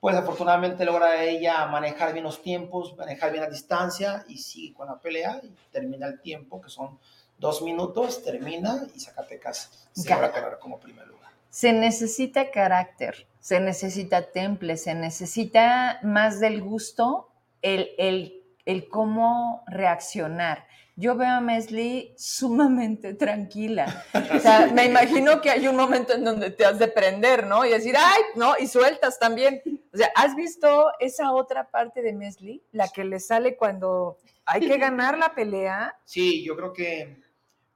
Pues 0.00 0.16
afortunadamente 0.16 0.86
logra 0.86 1.22
ella 1.22 1.66
manejar 1.66 2.14
bien 2.14 2.24
los 2.24 2.40
tiempos, 2.40 2.96
manejar 2.96 3.30
bien 3.30 3.44
la 3.44 3.50
distancia 3.50 4.24
y 4.26 4.38
sigue 4.38 4.72
con 4.72 4.88
la 4.88 4.98
pelea 4.98 5.38
y 5.42 5.54
termina 5.70 6.06
el 6.06 6.22
tiempo, 6.22 6.62
que 6.62 6.70
son 6.70 6.98
dos 7.40 7.62
minutos, 7.62 8.22
termina 8.22 8.86
y 8.94 9.00
Zacatecas 9.00 9.88
se 9.92 10.08
Gana. 10.08 10.26
logra 10.26 10.40
quedar 10.40 10.58
como 10.58 10.78
primer 10.78 11.08
lugar. 11.08 11.32
Se 11.48 11.72
necesita 11.72 12.50
carácter, 12.50 13.26
se 13.40 13.58
necesita 13.58 14.30
temple, 14.30 14.76
se 14.76 14.94
necesita 14.94 15.98
más 16.02 16.38
del 16.38 16.62
gusto, 16.62 17.28
el, 17.62 17.90
el, 17.98 18.44
el 18.66 18.88
cómo 18.88 19.64
reaccionar. 19.66 20.66
Yo 20.96 21.16
veo 21.16 21.30
a 21.30 21.40
Mesli 21.40 22.14
sumamente 22.18 23.14
tranquila. 23.24 24.04
O 24.34 24.38
sea, 24.38 24.66
me 24.72 24.84
imagino 24.84 25.40
que 25.40 25.50
hay 25.50 25.66
un 25.66 25.76
momento 25.76 26.12
en 26.12 26.24
donde 26.24 26.50
te 26.50 26.66
has 26.66 26.78
de 26.78 26.88
prender, 26.88 27.46
¿no? 27.46 27.64
Y 27.64 27.70
decir, 27.70 27.94
ay, 27.98 28.22
no, 28.36 28.52
y 28.58 28.66
sueltas 28.66 29.18
también. 29.18 29.62
O 29.92 29.96
sea, 29.96 30.10
¿has 30.14 30.36
visto 30.36 30.90
esa 31.00 31.32
otra 31.32 31.70
parte 31.70 32.02
de 32.02 32.12
Mesli? 32.12 32.62
La 32.70 32.88
que 32.88 33.04
le 33.04 33.18
sale 33.18 33.56
cuando 33.56 34.18
hay 34.44 34.60
que 34.60 34.76
ganar 34.76 35.16
la 35.16 35.34
pelea. 35.34 35.96
Sí, 36.04 36.44
yo 36.44 36.54
creo 36.54 36.72
que, 36.72 37.16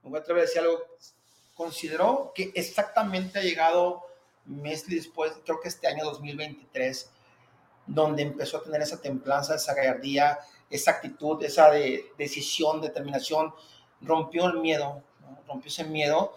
me 0.05 0.11
voy 0.11 0.19
a 0.19 0.23
atrever 0.23 0.43
a 0.43 0.47
decir 0.47 0.61
algo, 0.61 0.79
consideró 1.55 2.33
que 2.35 2.53
exactamente 2.55 3.39
ha 3.39 3.43
llegado 3.43 4.03
Mesli 4.45 4.97
después, 4.97 5.33
creo 5.45 5.61
que 5.61 5.69
este 5.69 5.87
año 5.87 6.05
2023, 6.05 7.11
donde 7.87 8.23
empezó 8.23 8.59
a 8.59 8.63
tener 8.63 8.83
esa 8.83 9.01
templanza, 9.01 9.55
esa 9.55 9.75
gallardía, 9.75 10.39
esa 10.69 10.93
actitud, 10.93 11.43
esa 11.43 11.71
de, 11.71 12.05
decisión, 12.19 12.81
determinación, 12.81 13.55
rompió 14.01 14.47
el 14.47 14.59
miedo, 14.59 15.03
¿no? 15.21 15.39
rompió 15.47 15.69
ese 15.69 15.85
miedo 15.85 16.35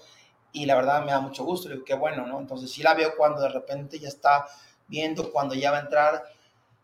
y 0.54 0.66
la 0.66 0.76
verdad 0.76 1.04
me 1.04 1.12
da 1.12 1.20
mucho 1.20 1.44
gusto, 1.44 1.68
le 1.68 1.76
digo, 1.76 1.86
qué 1.86 1.96
bueno, 1.96 2.26
¿no? 2.26 2.40
Entonces 2.40 2.72
sí 2.72 2.82
la 2.82 2.94
veo 2.94 3.16
cuando 3.18 3.42
de 3.42 3.50
repente 3.50 4.00
ya 4.00 4.08
está 4.08 4.48
viendo, 4.88 5.32
cuando 5.32 5.56
ya 5.56 5.72
va 5.72 5.78
a 5.78 5.82
entrar, 5.82 6.24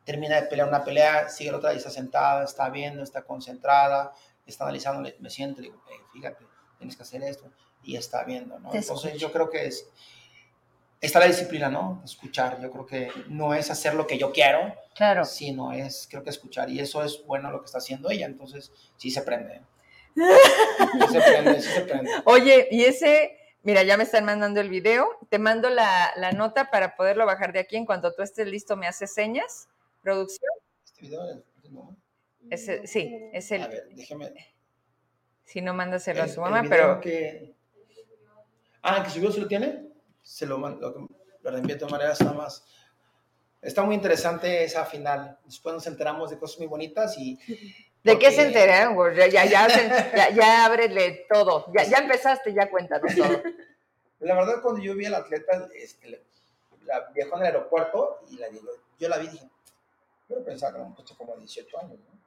termina 0.04 0.36
de 0.36 0.48
pelear 0.48 0.68
una 0.68 0.84
pelea, 0.84 1.30
sigue 1.30 1.52
la 1.52 1.58
otra 1.58 1.74
y 1.74 1.78
está 1.78 1.90
sentada, 1.90 2.44
está 2.44 2.70
viendo, 2.70 3.02
está 3.02 3.22
concentrada, 3.22 4.14
está 4.46 4.66
analizando, 4.66 5.10
me 5.20 5.30
siento, 5.30 5.62
le 5.62 5.70
digo, 5.70 5.82
fíjate, 6.12 6.46
tienes 6.84 6.96
que 6.98 7.04
hacer 7.04 7.24
esto, 7.24 7.50
y 7.84 7.96
está 7.96 8.24
viendo, 8.24 8.60
¿no? 8.60 8.74
Entonces 8.74 9.18
yo 9.18 9.32
creo 9.32 9.50
que 9.50 9.66
es, 9.66 9.88
está 11.02 11.20
la 11.20 11.28
disciplina, 11.28 11.70
¿no? 11.70 12.02
Escuchar, 12.04 12.62
yo 12.62 12.72
creo 12.72 12.86
que 12.86 13.12
no 13.28 13.54
es 13.54 13.72
hacer 13.72 13.94
lo 13.94 14.06
que 14.06 14.18
yo 14.18 14.32
quiero, 14.32 14.74
claro. 14.96 15.26
sino 15.26 15.72
es, 15.72 16.08
creo 16.10 16.24
que 16.24 16.30
escuchar, 16.30 16.70
y 16.70 16.80
eso 16.80 17.04
es 17.04 17.24
bueno 17.26 17.52
lo 17.52 17.60
que 17.60 17.66
está 17.66 17.78
haciendo 17.78 18.10
ella, 18.10 18.26
entonces 18.26 18.72
sí 18.98 19.10
se 19.12 19.22
prende. 19.22 19.62
sí 20.16 20.22
se 21.12 21.22
prende, 21.22 21.62
sí 21.62 21.70
se 21.70 21.82
prende. 21.82 22.12
Oye, 22.26 22.68
y 22.70 22.84
ese 22.84 23.40
Mira, 23.66 23.82
ya 23.84 23.96
me 23.96 24.04
están 24.04 24.26
mandando 24.26 24.60
el 24.60 24.68
video. 24.68 25.08
Te 25.30 25.40
mando 25.40 25.70
la, 25.70 26.12
la, 26.18 26.34
nota 26.34 26.70
para 26.70 26.98
poderlo 26.98 27.26
bajar 27.26 27.54
de 27.54 27.60
aquí. 27.60 27.78
En 27.78 27.86
cuanto 27.86 28.14
tú 28.14 28.22
estés 28.22 28.46
listo, 28.46 28.76
me 28.76 28.88
haces 28.88 29.14
señas. 29.14 29.70
Producción. 30.02 30.52
Este 30.84 31.02
video 31.04 31.44
no. 31.72 31.96
sí, 32.84 33.30
es 33.32 33.52
el. 33.54 33.62
A 33.62 33.68
ver, 33.68 33.88
déjeme. 33.96 34.53
Si 35.46 35.62
no, 35.62 35.74
mándaselo 35.74 36.24
a 36.24 36.28
su 36.28 36.42
mamá, 36.42 36.64
pero. 36.68 37.00
Que... 37.00 37.54
Ah, 38.82 39.04
que 39.04 39.10
subió 39.10 39.32
se 39.32 39.42
lo 39.42 39.48
tiene. 39.48 39.88
Se 40.22 40.46
lo 40.46 40.58
mando. 40.58 41.10
Lo 41.42 41.52
reenvío 41.52 41.76
de 41.76 41.80
todas 41.80 41.92
maneras, 41.92 42.22
nada 42.22 42.34
más. 42.34 42.66
Está 43.62 43.84
muy 43.84 43.96
interesante 43.96 44.64
esa 44.64 44.86
final. 44.86 45.38
Después 45.46 45.74
nos 45.74 45.88
enteramos 45.88 46.30
de 46.30 46.38
cosas 46.38 46.60
muy 46.60 46.68
bonitas 46.68 47.18
y 47.18 47.40
¿De 48.04 48.20
qué 48.20 48.32
se 48.32 48.48
enteraron? 48.48 49.16
Ya, 49.16 49.28
ya, 49.28 49.46
ya, 50.16 50.30
ya, 50.30 50.66
ábrele 50.66 51.26
todo. 51.32 51.66
Ya, 51.74 51.84
ya 51.84 51.98
empezaste, 52.00 52.54
ya 52.54 52.70
cuéntanos 52.70 53.16
todo. 53.16 53.42
La 54.20 54.36
verdad, 54.36 54.62
cuando 54.62 54.82
yo 54.82 54.96
vi 54.96 55.06
al 55.06 55.16
atleta, 55.16 55.68
este, 55.76 56.22
la 56.86 57.10
viajó 57.14 57.36
en 57.36 57.42
el 57.42 57.48
aeropuerto 57.48 58.20
y 58.30 58.38
la, 58.38 58.48
yo 59.00 59.10
la 59.10 59.18
vi 59.18 59.28
y 59.28 59.30
dije, 59.30 59.50
yo 60.30 60.44
pensaba 60.46 60.72
que 60.72 60.78
era 60.78 60.88
un 60.88 60.96
puesto 60.96 61.18
como 61.18 61.36
18 61.36 61.80
años, 61.80 62.00
¿no? 62.00 62.23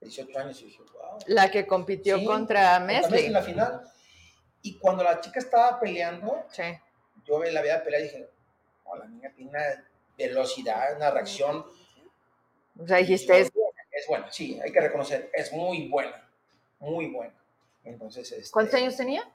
18 0.00 0.38
años 0.38 0.60
y 0.62 0.66
dije, 0.66 0.82
wow. 0.92 1.18
La 1.26 1.50
que 1.50 1.66
compitió 1.66 2.24
contra 2.24 2.78
Messi. 2.80 3.26
en 3.26 3.32
la 3.32 3.42
final. 3.42 3.82
Y 4.62 4.78
cuando 4.78 5.04
la 5.04 5.20
chica 5.20 5.38
estaba 5.38 5.78
peleando, 5.78 6.44
sí. 6.50 6.62
yo 7.24 7.42
la 7.42 7.62
veía 7.62 7.82
pelear 7.82 8.02
y 8.02 8.04
dije, 8.04 8.28
oh, 8.84 8.96
la 8.96 9.06
niña 9.06 9.32
tiene 9.34 9.50
una 9.50 9.88
velocidad, 10.16 10.96
una 10.96 11.10
reacción. 11.10 11.64
O 12.80 12.86
sea, 12.86 12.98
dijiste, 12.98 13.40
es 13.40 13.50
es 13.98 14.06
buena, 14.06 14.30
sí, 14.30 14.58
hay 14.62 14.70
que 14.70 14.80
reconocer, 14.80 15.30
es 15.34 15.52
muy 15.52 15.88
buena, 15.88 16.28
muy 16.78 17.06
buena. 17.06 17.34
Entonces, 17.84 18.30
este, 18.30 18.50
¿cuántos 18.50 18.74
años 18.74 18.96
tenía? 18.96 19.28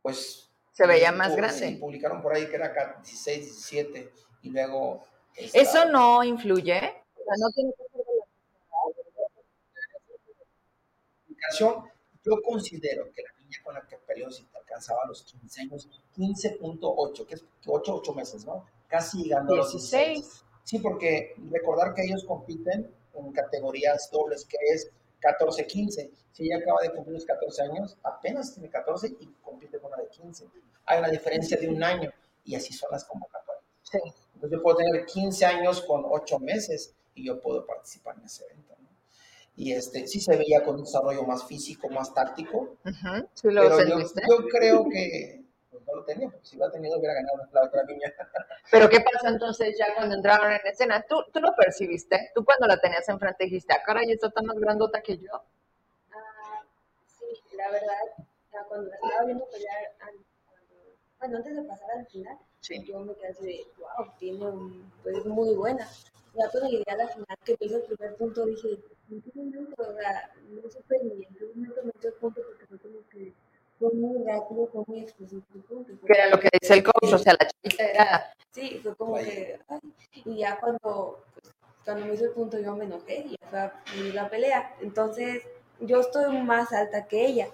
Pues 0.00 0.48
se 0.72 0.86
veía 0.86 1.12
más 1.12 1.36
grande. 1.36 1.76
publicaron 1.78 2.22
por 2.22 2.34
ahí 2.34 2.46
que 2.46 2.56
era 2.56 2.72
16, 3.02 3.44
17 3.44 4.12
y 4.42 4.50
luego 4.50 5.04
Eso 5.36 5.84
no 5.86 6.24
influye. 6.24 6.76
O 6.76 7.24
sea, 7.24 7.34
no 7.38 7.50
tiene 7.54 7.72
que 7.76 7.93
yo 11.58 11.84
considero 12.42 13.10
que 13.12 13.22
la 13.22 13.32
niña 13.38 13.58
con 13.62 13.74
la 13.74 13.86
que 13.86 13.96
peleó 13.98 14.30
si 14.30 14.44
te 14.44 14.58
alcanzaba 14.58 15.04
los 15.06 15.22
15 15.22 15.60
años, 15.62 15.88
15.8, 16.16 17.26
que 17.26 17.34
es 17.34 17.44
8, 17.66 17.96
8 17.96 18.14
meses, 18.14 18.44
¿no? 18.44 18.66
Casi 18.88 19.24
llegando 19.24 19.54
a 19.54 19.56
los 19.58 19.72
16. 19.72 20.44
Sí, 20.64 20.78
porque 20.78 21.34
recordar 21.50 21.94
que 21.94 22.02
ellos 22.04 22.24
compiten 22.24 22.90
en 23.14 23.32
categorías 23.32 24.08
dobles, 24.10 24.44
que 24.46 24.56
es 24.72 24.90
14-15. 25.20 26.10
Si 26.32 26.44
ella 26.44 26.58
acaba 26.58 26.80
de 26.82 26.92
cumplir 26.92 27.14
los 27.14 27.24
14 27.24 27.62
años, 27.62 27.96
apenas 28.02 28.52
tiene 28.54 28.70
14 28.70 29.16
y 29.20 29.26
compite 29.42 29.78
con 29.78 29.92
una 29.92 30.02
de 30.02 30.08
15. 30.08 30.46
Hay 30.86 30.98
una 30.98 31.08
diferencia 31.08 31.56
de 31.56 31.68
un 31.68 31.82
año 31.82 32.10
y 32.44 32.54
así 32.54 32.72
son 32.72 32.90
las 32.90 33.04
convocatorias. 33.04 33.64
Sí. 33.82 33.98
Entonces 34.34 34.58
yo 34.58 34.62
puedo 34.62 34.76
tener 34.78 35.04
15 35.04 35.44
años 35.44 35.82
con 35.82 36.04
8 36.04 36.38
meses 36.40 36.94
y 37.14 37.26
yo 37.26 37.40
puedo 37.40 37.64
participar 37.66 38.16
en 38.18 38.24
ese 38.24 38.44
evento. 38.44 38.74
Y 39.56 39.72
este, 39.72 40.06
sí 40.06 40.20
se 40.20 40.36
veía 40.36 40.64
con 40.64 40.76
un 40.76 40.84
desarrollo 40.84 41.22
más 41.22 41.46
físico, 41.46 41.88
más 41.88 42.12
táctico. 42.12 42.76
sí, 43.34 43.50
lo 43.50 43.62
pero 43.62 43.86
yo, 43.86 43.98
yo 44.00 44.48
creo 44.48 44.88
que 44.88 45.44
no 45.86 45.94
lo 45.96 46.04
tenía, 46.04 46.28
porque 46.28 46.46
si 46.46 46.56
lo 46.56 46.66
ha 46.66 46.70
tenido 46.70 46.98
hubiera 46.98 47.14
ganado 47.14 47.48
la 47.52 47.64
otra 47.64 47.84
niña. 47.84 48.12
Pero 48.70 48.88
¿qué 48.88 49.00
pasó 49.00 49.28
entonces 49.28 49.76
ya 49.78 49.94
cuando 49.94 50.14
entraron 50.16 50.50
en 50.50 50.66
escena? 50.66 51.04
¿Tú, 51.08 51.16
tú 51.32 51.40
lo 51.40 51.54
percibiste? 51.54 52.30
¿Tú 52.34 52.44
cuando 52.44 52.66
la 52.66 52.80
tenías 52.80 53.08
enfrente 53.08 53.44
dijiste, 53.44 53.74
ah, 53.74 53.82
caray, 53.84 54.10
esto 54.10 54.28
está 54.28 54.42
más 54.42 54.56
grandota 54.56 55.00
que 55.02 55.18
yo? 55.18 55.30
Ah, 56.10 56.64
sí, 57.06 57.26
la 57.56 57.70
verdad, 57.70 58.26
cuando 58.68 58.88
la 58.88 58.96
estaba 58.96 59.24
viendo 59.24 59.46
pelear, 59.50 59.94
bueno, 61.18 61.36
antes 61.38 61.56
de 61.56 61.62
pasar 61.62 61.90
al 61.90 62.06
final, 62.06 62.38
yo 62.86 63.00
me 63.00 63.14
quedé 63.14 63.28
así 63.28 63.46
de, 63.46 63.66
wow, 63.78 64.12
tiene 64.18 64.46
un, 64.46 64.92
pues 65.02 65.24
muy 65.26 65.54
buena. 65.54 65.88
Ya 66.34 66.48
cuando 66.50 66.68
llegué 66.68 66.90
a 66.90 66.96
la 66.96 67.08
final, 67.08 67.38
que 67.44 67.56
hizo 67.60 67.76
el 67.76 67.82
primer 67.82 68.16
punto, 68.16 68.44
dije. 68.46 68.78
O 69.10 69.92
sea, 69.94 70.32
no 70.48 70.70
supe 70.70 70.98
ni 71.02 71.24
en 71.24 71.34
qué 71.34 71.46
momento 71.54 71.82
me 71.84 71.92
hizo 71.98 72.08
el 72.08 72.14
punto 72.14 72.40
porque 72.42 72.66
fue 72.66 72.78
como 72.78 73.08
que 73.08 73.32
fue 73.78 73.90
muy 73.92 74.24
rápido, 74.24 74.68
fue 74.72 74.82
muy 74.86 75.00
explosivo. 75.00 75.42
Que 76.06 76.12
era 76.12 76.28
lo 76.28 76.38
que 76.38 76.48
dice 76.60 76.74
el 76.74 76.84
coach, 76.84 77.12
o 77.12 77.18
sea, 77.18 77.34
la 77.38 77.48
chica 77.48 77.84
era... 77.84 78.34
Sí, 78.50 78.80
fue 78.82 78.94
como 78.96 79.16
que... 79.16 79.60
y 80.24 80.38
ya 80.38 80.58
cuando, 80.58 81.24
pues, 81.34 81.54
cuando 81.84 82.06
me 82.06 82.14
hizo 82.14 82.24
el 82.24 82.30
punto 82.30 82.58
yo 82.58 82.74
me 82.76 82.84
enojé 82.84 83.26
y 83.26 83.30
ya 83.30 83.48
fue 83.48 83.58
a 83.58 83.82
venir 83.94 84.14
la 84.14 84.30
pelea. 84.30 84.74
Entonces, 84.80 85.42
yo 85.80 86.00
estoy 86.00 86.36
más 86.38 86.72
alta 86.72 87.06
que 87.06 87.26
ella. 87.26 87.48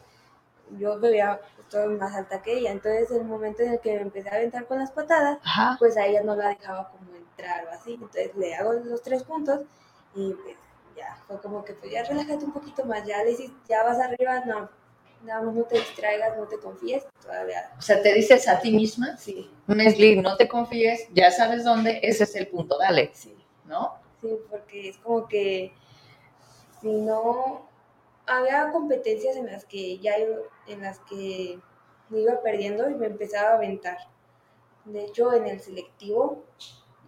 Yo 0.78 0.96
me 0.96 1.10
veía, 1.10 1.40
estoy 1.58 1.96
más 1.96 2.14
alta 2.14 2.42
que 2.42 2.58
ella. 2.58 2.70
Entonces, 2.70 3.10
el 3.10 3.24
momento 3.24 3.62
en 3.62 3.72
el 3.72 3.80
que 3.80 3.94
me 3.96 4.02
empecé 4.02 4.28
a 4.28 4.36
aventar 4.36 4.66
con 4.66 4.78
las 4.78 4.92
patadas, 4.92 5.38
pues 5.78 5.96
a 5.96 6.06
ella 6.06 6.22
no 6.22 6.36
la 6.36 6.48
dejaba 6.50 6.90
como 6.90 7.16
entrar 7.16 7.66
o 7.66 7.70
así. 7.70 7.94
Entonces, 7.94 8.36
le 8.36 8.54
hago 8.54 8.74
los 8.74 9.02
tres 9.02 9.24
puntos 9.24 9.60
y 10.14 10.34
pues 10.34 10.56
ya 10.96 11.16
fue 11.26 11.40
como 11.40 11.64
que 11.64 11.74
pues 11.74 11.92
ya 11.92 12.04
relájate 12.04 12.44
un 12.44 12.52
poquito 12.52 12.84
más, 12.84 13.06
ya 13.06 13.22
le 13.24 13.32
hiciste, 13.32 13.56
ya 13.68 13.82
vas 13.82 13.98
arriba, 13.98 14.44
no, 14.44 14.68
nada 15.24 15.42
más 15.42 15.54
no 15.54 15.64
te 15.64 15.78
distraigas, 15.78 16.36
no 16.36 16.46
te 16.46 16.58
confíes, 16.58 17.06
todavía. 17.22 17.72
O 17.78 17.82
sea, 17.82 18.02
te 18.02 18.14
dices 18.14 18.48
a 18.48 18.60
ti 18.60 18.72
misma, 18.72 19.16
sí. 19.16 19.50
Mesli, 19.66 20.16
no 20.20 20.36
te 20.36 20.48
confíes, 20.48 21.08
ya 21.12 21.30
sabes 21.30 21.64
dónde, 21.64 22.00
ese 22.02 22.24
es 22.24 22.34
el 22.36 22.48
punto, 22.48 22.78
dale. 22.78 23.10
Sí. 23.14 23.36
¿No? 23.66 23.98
Sí, 24.20 24.36
porque 24.50 24.88
es 24.88 24.98
como 24.98 25.26
que 25.28 25.72
si 26.80 26.88
no 26.88 27.68
había 28.26 28.70
competencias 28.72 29.36
en 29.36 29.46
las 29.46 29.64
que 29.64 29.98
ya 29.98 30.14
en 30.66 30.80
las 30.80 30.98
que 31.00 31.58
me 32.08 32.20
iba 32.20 32.42
perdiendo 32.42 32.88
y 32.90 32.94
me 32.94 33.06
empezaba 33.06 33.50
a 33.50 33.54
aventar. 33.54 33.98
De 34.84 35.04
hecho, 35.04 35.32
en 35.32 35.46
el 35.46 35.60
selectivo 35.60 36.44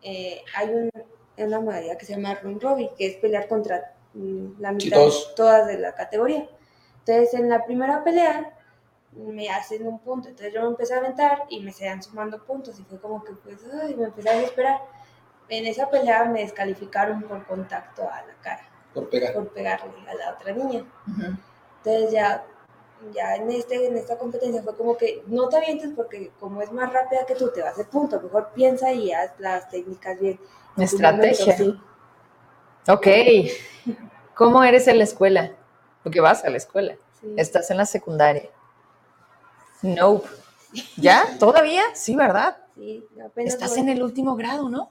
eh, 0.03 0.43
hay 0.57 0.69
un, 0.69 0.91
una 1.37 1.61
modalidad 1.61 1.97
que 1.97 2.07
se 2.07 2.15
llama 2.15 2.35
Run 2.35 2.61
Robby, 2.61 2.91
que 2.97 3.07
es 3.07 3.17
pelear 3.17 3.49
contra 3.49 3.95
mm, 4.15 4.61
la 4.61 4.73
mitad 4.73 4.99
de 4.99 5.13
todas 5.35 5.67
de 5.67 5.79
la 5.79 5.95
categoría. 5.95 6.49
Entonces, 6.99 7.35
en 7.35 7.49
la 7.49 7.65
primera 7.65 8.05
pelea 8.05 8.53
me 9.17 9.51
hacen 9.51 9.87
un 9.87 9.99
punto, 9.99 10.29
entonces 10.29 10.55
yo 10.55 10.63
me 10.63 10.69
empecé 10.69 10.95
a 10.95 10.99
aventar 10.99 11.45
y 11.51 11.61
me 11.61 11.73
seguían 11.73 12.03
sumando 12.03 12.43
puntos 12.45 12.79
y 12.81 12.85
fue 12.85 12.99
como 13.01 13.23
que 13.23 13.33
pues, 13.35 13.59
ay, 13.83 13.95
me 13.95 14.05
empecé 14.05 14.31
a 14.31 14.37
desesperar. 14.37 14.81
En 15.49 15.67
esa 15.67 15.91
pelea 15.91 16.25
me 16.25 16.41
descalificaron 16.41 17.23
por 17.23 17.45
contacto 17.47 18.03
a 18.03 18.23
la 18.23 18.35
cara. 18.41 18.69
Por 18.95 19.11
pegar. 19.11 19.35
Por 19.35 19.49
pegarle 19.53 19.93
a 20.09 20.15
la 20.15 20.33
otra 20.33 20.53
niña. 20.53 20.85
Entonces 21.79 22.13
ya, 22.13 22.45
ya 23.13 23.37
en, 23.37 23.51
este, 23.51 23.87
en 23.87 23.97
esta 23.97 24.17
competencia 24.17 24.63
fue 24.63 24.77
como 24.77 24.97
que 24.97 25.23
no 25.27 25.49
te 25.49 25.57
avientes 25.57 25.91
porque 25.95 26.31
como 26.41 26.63
es 26.63 26.73
más 26.73 26.93
rápida 26.93 27.27
que 27.27 27.35
tú 27.35 27.51
te 27.53 27.61
vas 27.61 27.71
a 27.71 27.73
hacer 27.73 27.89
punto, 27.89 28.21
mejor 28.21 28.53
piensa 28.55 28.93
y 28.93 29.13
haz 29.13 29.33
las 29.39 29.69
técnicas 29.69 30.19
bien. 30.19 30.41
Estrategia. 30.77 31.57
Ok. 32.89 33.07
¿Cómo 34.35 34.65
eres 34.65 34.89
en 34.89 34.99
la 34.99 35.05
escuela? 35.05 35.53
porque 36.03 36.21
vas 36.21 36.45
a 36.45 36.51
la 36.51 36.57
escuela. 36.57 36.97
Estás 37.37 37.71
en 37.71 37.77
la 37.77 37.87
secundaria. 37.87 38.51
No. 39.83 40.23
¿Ya? 40.97 41.25
¿Todavía? 41.39 41.83
Sí, 41.95 42.17
¿verdad? 42.17 42.57
Sí, 42.75 43.05
apenas 43.25 43.55
Estás 43.55 43.77
en 43.77 43.89
el 43.89 44.03
último 44.03 44.35
grado, 44.35 44.69
¿no? 44.69 44.91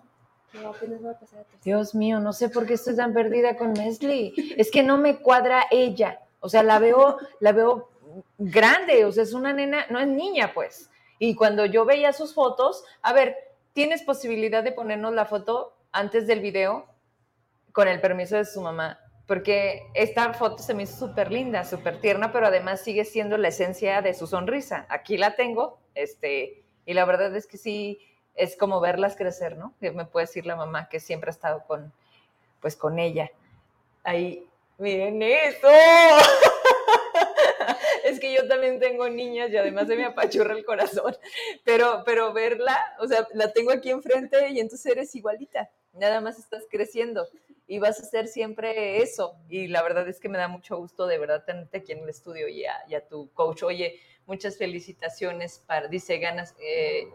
No, 0.54 0.70
apenas 0.70 1.02
voy 1.02 1.12
a 1.12 1.20
pasar. 1.20 1.46
Dios 1.64 1.96
mío, 1.96 2.20
no 2.20 2.34
sé 2.34 2.50
por 2.50 2.66
qué 2.66 2.74
estoy 2.74 2.96
tan 2.96 3.14
perdida 3.14 3.58
con 3.58 3.74
Leslie. 3.74 4.34
Es 4.58 4.72
que 4.72 4.84
no 4.84 4.98
me 4.98 5.20
cuadra 5.20 5.66
ella. 5.72 6.22
O 6.40 6.50
sea, 6.50 6.64
la 6.64 6.80
veo, 6.80 7.18
la 7.40 7.52
veo 7.52 7.90
grande. 8.38 9.06
O 9.06 9.12
sea, 9.12 9.24
es 9.24 9.34
una 9.34 9.54
nena, 9.54 9.86
no 9.90 10.00
es 10.00 10.08
niña, 10.08 10.52
pues. 10.54 10.90
Y 11.20 11.36
cuando 11.36 11.66
yo 11.66 11.86
veía 11.86 12.14
sus 12.14 12.34
fotos, 12.34 12.84
a 13.02 13.14
ver, 13.14 13.36
¿tienes 13.74 14.04
posibilidad 14.04 14.64
de 14.64 14.72
ponernos 14.72 15.14
la 15.14 15.26
foto 15.26 15.78
antes 15.92 16.28
del 16.28 16.42
video? 16.42 16.88
Con 17.72 17.88
el 17.88 18.02
permiso 18.02 18.36
de 18.36 18.46
su 18.46 18.62
mamá 18.62 19.00
porque 19.32 19.90
esta 19.94 20.34
foto 20.34 20.62
se 20.62 20.74
me 20.74 20.84
hizo 20.84 21.08
súper 21.08 21.32
linda, 21.32 21.64
súper 21.64 22.02
tierna, 22.02 22.34
pero 22.34 22.48
además 22.48 22.82
sigue 22.82 23.06
siendo 23.06 23.38
la 23.38 23.48
esencia 23.48 24.02
de 24.02 24.14
su 24.14 24.28
sonrisa. 24.28 24.86
Aquí 24.90 25.16
la 25.16 25.38
tengo, 25.38 25.80
este, 25.96 26.66
y 26.86 26.94
la 26.94 27.06
verdad 27.06 27.34
es 27.34 27.48
que 27.48 27.58
sí, 27.58 28.00
es 28.36 28.58
como 28.58 28.82
verlas 28.82 29.16
crecer, 29.16 29.56
¿no? 29.56 29.74
Me 29.80 30.04
puede 30.04 30.26
decir 30.26 30.46
la 30.46 30.58
mamá 30.58 30.90
que 30.90 31.00
siempre 31.00 31.30
ha 31.30 31.32
estado 31.32 31.64
con, 31.66 31.94
pues 32.60 32.76
con 32.76 33.00
ella. 33.00 33.32
Ahí, 34.04 34.50
miren 34.78 35.22
eso. 35.22 35.70
yo 38.42 38.48
también 38.48 38.80
tengo 38.80 39.08
niñas 39.10 39.52
y 39.52 39.58
además 39.58 39.88
se 39.88 39.96
me 39.96 40.06
apachurra 40.06 40.54
el 40.54 40.66
corazón, 40.66 41.16
pero, 41.64 42.04
pero 42.06 42.34
verla, 42.34 42.96
o 43.00 43.08
sea, 43.08 43.28
la 43.34 43.52
tengo 43.52 43.72
aquí 43.72 43.90
enfrente 43.90 44.50
y 44.50 44.60
entonces 44.60 44.92
eres 44.92 45.16
igualita, 45.16 45.70
nada 45.94 46.22
más 46.22 46.40
estás 46.40 46.64
creciendo 46.70 47.28
y 47.72 47.80
vas 47.80 48.02
a 48.02 48.04
ser 48.04 48.28
siempre 48.28 49.02
eso. 49.02 49.38
Y 49.48 49.68
la 49.68 49.82
verdad 49.82 50.06
es 50.10 50.20
que 50.20 50.28
me 50.28 50.38
da 50.38 50.50
mucho 50.50 50.76
gusto 50.76 51.08
de 51.08 51.18
verdad 51.18 51.46
tenerte 51.46 51.78
aquí 51.78 51.94
en 51.94 52.00
el 52.00 52.10
estudio 52.10 52.50
y 52.50 52.66
a, 52.66 53.08
tu 53.08 53.32
coach. 53.32 53.64
Oye, 53.64 53.98
muchas 54.26 54.58
felicitaciones 54.58 55.64
para, 55.68 55.88
dice 55.88 56.18
ganas, 56.18 56.54
eh, 56.62 57.08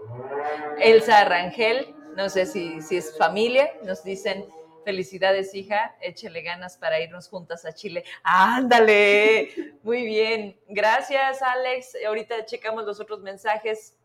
Elsa 0.81 1.27
Rangel, 1.27 1.95
no 2.16 2.31
sé 2.31 2.47
si, 2.47 2.81
si 2.81 2.97
es 2.97 3.18
familia, 3.18 3.70
nos 3.85 4.03
dicen 4.03 4.47
Felicidades, 4.87 5.53
hija. 5.53 5.97
Échele 6.01 6.43
ganas 6.43 6.76
para 6.76 7.01
irnos 7.01 7.28
juntas 7.28 7.64
a 7.64 7.72
Chile. 7.72 8.05
Ándale. 8.22 9.51
Muy 9.82 10.05
bien. 10.05 10.61
Gracias, 10.68 11.43
Alex. 11.43 11.97
Ahorita 12.07 12.45
checamos 12.45 12.84
los 12.84 13.01
otros 13.01 13.20
mensajes 13.20 13.97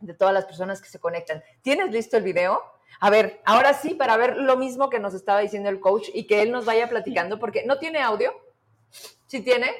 de 0.00 0.14
todas 0.14 0.34
las 0.34 0.44
personas 0.44 0.82
que 0.82 0.88
se 0.88 0.98
conectan. 0.98 1.44
¿Tienes 1.62 1.92
listo 1.92 2.16
el 2.16 2.24
video? 2.24 2.60
A 2.98 3.10
ver, 3.10 3.40
ahora 3.44 3.74
sí, 3.74 3.94
para 3.94 4.16
ver 4.16 4.38
lo 4.38 4.56
mismo 4.56 4.90
que 4.90 4.98
nos 4.98 5.14
estaba 5.14 5.38
diciendo 5.38 5.68
el 5.68 5.78
coach 5.78 6.08
y 6.12 6.26
que 6.26 6.42
él 6.42 6.50
nos 6.50 6.64
vaya 6.64 6.88
platicando, 6.88 7.38
porque 7.38 7.64
no 7.64 7.78
tiene 7.78 8.00
audio. 8.00 8.34
¿Sí 9.28 9.40
tiene? 9.40 9.72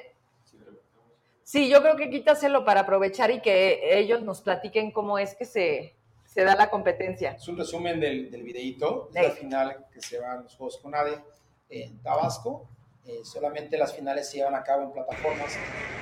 Sí, 1.43 1.69
yo 1.69 1.83
creo 1.83 1.97
que 1.97 2.11
quítaselo 2.11 2.65
para 2.65 2.83
aprovechar 2.83 3.33
y 3.33 3.41
que 3.41 3.99
ellos 3.99 4.23
nos 4.23 4.41
platiquen 4.41 4.93
cómo 4.93 5.19
es 5.19 5.35
que 5.35 5.45
se, 5.45 5.98
se 6.39 6.45
da 6.45 6.55
la 6.55 6.71
competencia. 6.71 7.33
Es 7.33 7.49
un 7.49 7.57
resumen 7.57 7.99
del, 7.99 8.31
del 8.31 8.45
videíto, 8.45 9.11
de 9.13 9.25
la 9.25 9.31
final 9.33 9.87
que 9.93 10.01
se 10.01 10.21
van 10.21 10.45
los 10.45 10.55
Juegos 10.55 10.79
con 10.79 10.95
ADE 10.95 11.21
en 11.69 12.01
Tabasco. 12.01 12.71
Eh, 13.05 13.25
solamente 13.25 13.77
las 13.77 13.93
finales 13.93 14.31
se 14.31 14.37
llevan 14.37 14.55
a 14.55 14.63
cabo 14.63 14.85
en 14.85 14.93
plataformas 14.93 15.53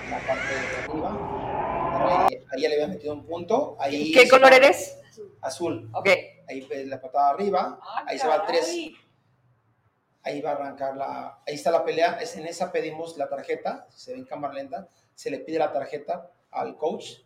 en 0.04 0.10
la 0.10 0.18
parte 0.18 0.46
de 0.46 0.76
arriba. 0.84 2.28
Eh, 2.30 2.44
ahí 2.52 2.60
ya 2.60 2.68
le 2.68 2.74
había 2.74 2.88
metido 2.88 3.14
un 3.14 3.24
punto. 3.24 3.78
Ahí 3.80 4.12
¿Qué 4.12 4.28
color 4.28 4.52
eres? 4.52 5.00
Azul. 5.40 5.88
Ok. 5.94 6.10
Ahí 6.46 6.68
la 6.84 7.00
patada 7.00 7.30
arriba. 7.30 7.78
Ah, 7.80 8.04
ahí 8.06 8.18
se 8.18 8.28
va 8.28 8.34
el 8.34 8.42
3. 8.46 8.90
Ahí 10.22 10.42
va 10.42 10.50
a 10.50 10.54
arrancar 10.56 10.98
la. 10.98 11.38
Ahí 11.46 11.54
está 11.54 11.70
la 11.70 11.82
pelea. 11.82 12.18
Es, 12.20 12.36
en 12.36 12.46
esa 12.46 12.70
pedimos 12.72 13.16
la 13.16 13.30
tarjeta. 13.30 13.86
Se 13.88 14.12
ve 14.12 14.18
en 14.18 14.26
cámara 14.26 14.52
lenta. 14.52 14.86
Se 15.14 15.30
le 15.30 15.38
pide 15.38 15.58
la 15.58 15.72
tarjeta 15.72 16.30
al 16.50 16.76
coach, 16.76 17.22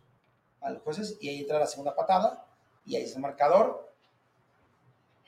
a 0.61 0.69
los 0.69 0.81
jueces, 0.81 1.17
y 1.19 1.27
ahí 1.27 1.41
entra 1.41 1.59
la 1.59 1.67
segunda 1.67 1.93
patada 1.93 2.47
y 2.85 2.95
ahí 2.95 3.03
es 3.03 3.15
el 3.15 3.21
marcador. 3.21 3.89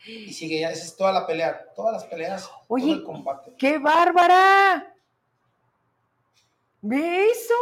Y 0.06 0.34
sigue 0.34 0.60
ya, 0.60 0.72
esa 0.72 0.84
es 0.84 0.97
toda 0.97 1.14
la 1.14 1.26
pelea, 1.26 1.72
todas 1.76 1.93
las 1.93 2.04
peleas, 2.04 2.49
Oye, 2.68 2.88
todo 2.88 2.95
el 2.95 3.04
combate. 3.04 3.56
¡Qué 3.58 3.78
bárbara! 3.78 4.93
¿Ve 6.82 7.30
eso? 7.30 7.54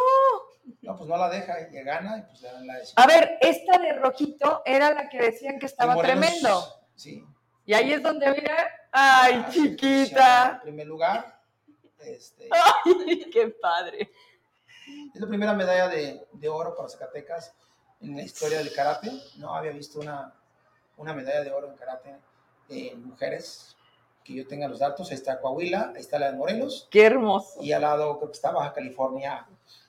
No, 0.81 0.97
pues 0.97 1.07
no 1.07 1.17
la 1.17 1.29
deja, 1.29 1.69
y 1.69 1.83
gana 1.83 2.17
y 2.17 2.21
pues 2.23 2.41
le 2.41 2.51
dan 2.51 2.65
la 2.65 2.73
decisión. 2.77 3.03
A 3.03 3.07
ver, 3.07 3.37
esta 3.41 3.77
de 3.77 3.93
rojito 3.93 4.63
era 4.65 4.91
la 4.91 5.07
que 5.07 5.19
decían 5.19 5.59
que 5.59 5.67
estaba 5.67 5.95
tremendo. 6.01 6.63
Sí. 6.95 7.23
Y 7.65 7.73
ahí 7.73 7.93
es 7.93 8.01
donde 8.01 8.31
mira, 8.31 8.67
ay, 8.91 9.45
chiquita. 9.51 10.53
En 10.55 10.61
primer 10.61 10.87
lugar. 10.87 11.39
Este, 11.99 12.49
ay, 12.51 13.29
qué 13.31 13.49
padre. 13.49 14.11
Es 15.13 15.21
la 15.21 15.27
primera 15.27 15.53
medalla 15.53 15.87
de, 15.87 16.25
de 16.31 16.49
oro 16.49 16.75
para 16.75 16.89
Zacatecas 16.89 17.53
en 18.01 18.15
la 18.15 18.23
historia 18.23 18.59
del 18.59 18.73
karate. 18.73 19.11
No 19.37 19.55
había 19.55 19.71
visto 19.71 19.99
una, 19.99 20.33
una 20.97 21.13
medalla 21.13 21.43
de 21.43 21.51
oro 21.51 21.69
en 21.69 21.75
karate 21.75 22.15
en 22.69 23.05
mujeres 23.05 23.75
que 24.23 24.33
yo 24.33 24.47
tenga 24.47 24.67
los 24.67 24.79
datos. 24.79 25.09
Ahí 25.09 25.15
está 25.15 25.39
Coahuila, 25.39 25.93
ahí 25.95 26.01
está 26.01 26.19
la 26.19 26.31
de 26.31 26.37
Morelos. 26.37 26.87
Qué 26.91 27.05
hermoso. 27.05 27.61
Y 27.61 27.71
al 27.71 27.81
lado 27.81 28.17
creo 28.17 28.31
que 28.31 28.35
está 28.35 28.51
Baja 28.51 28.73
California 28.73 29.45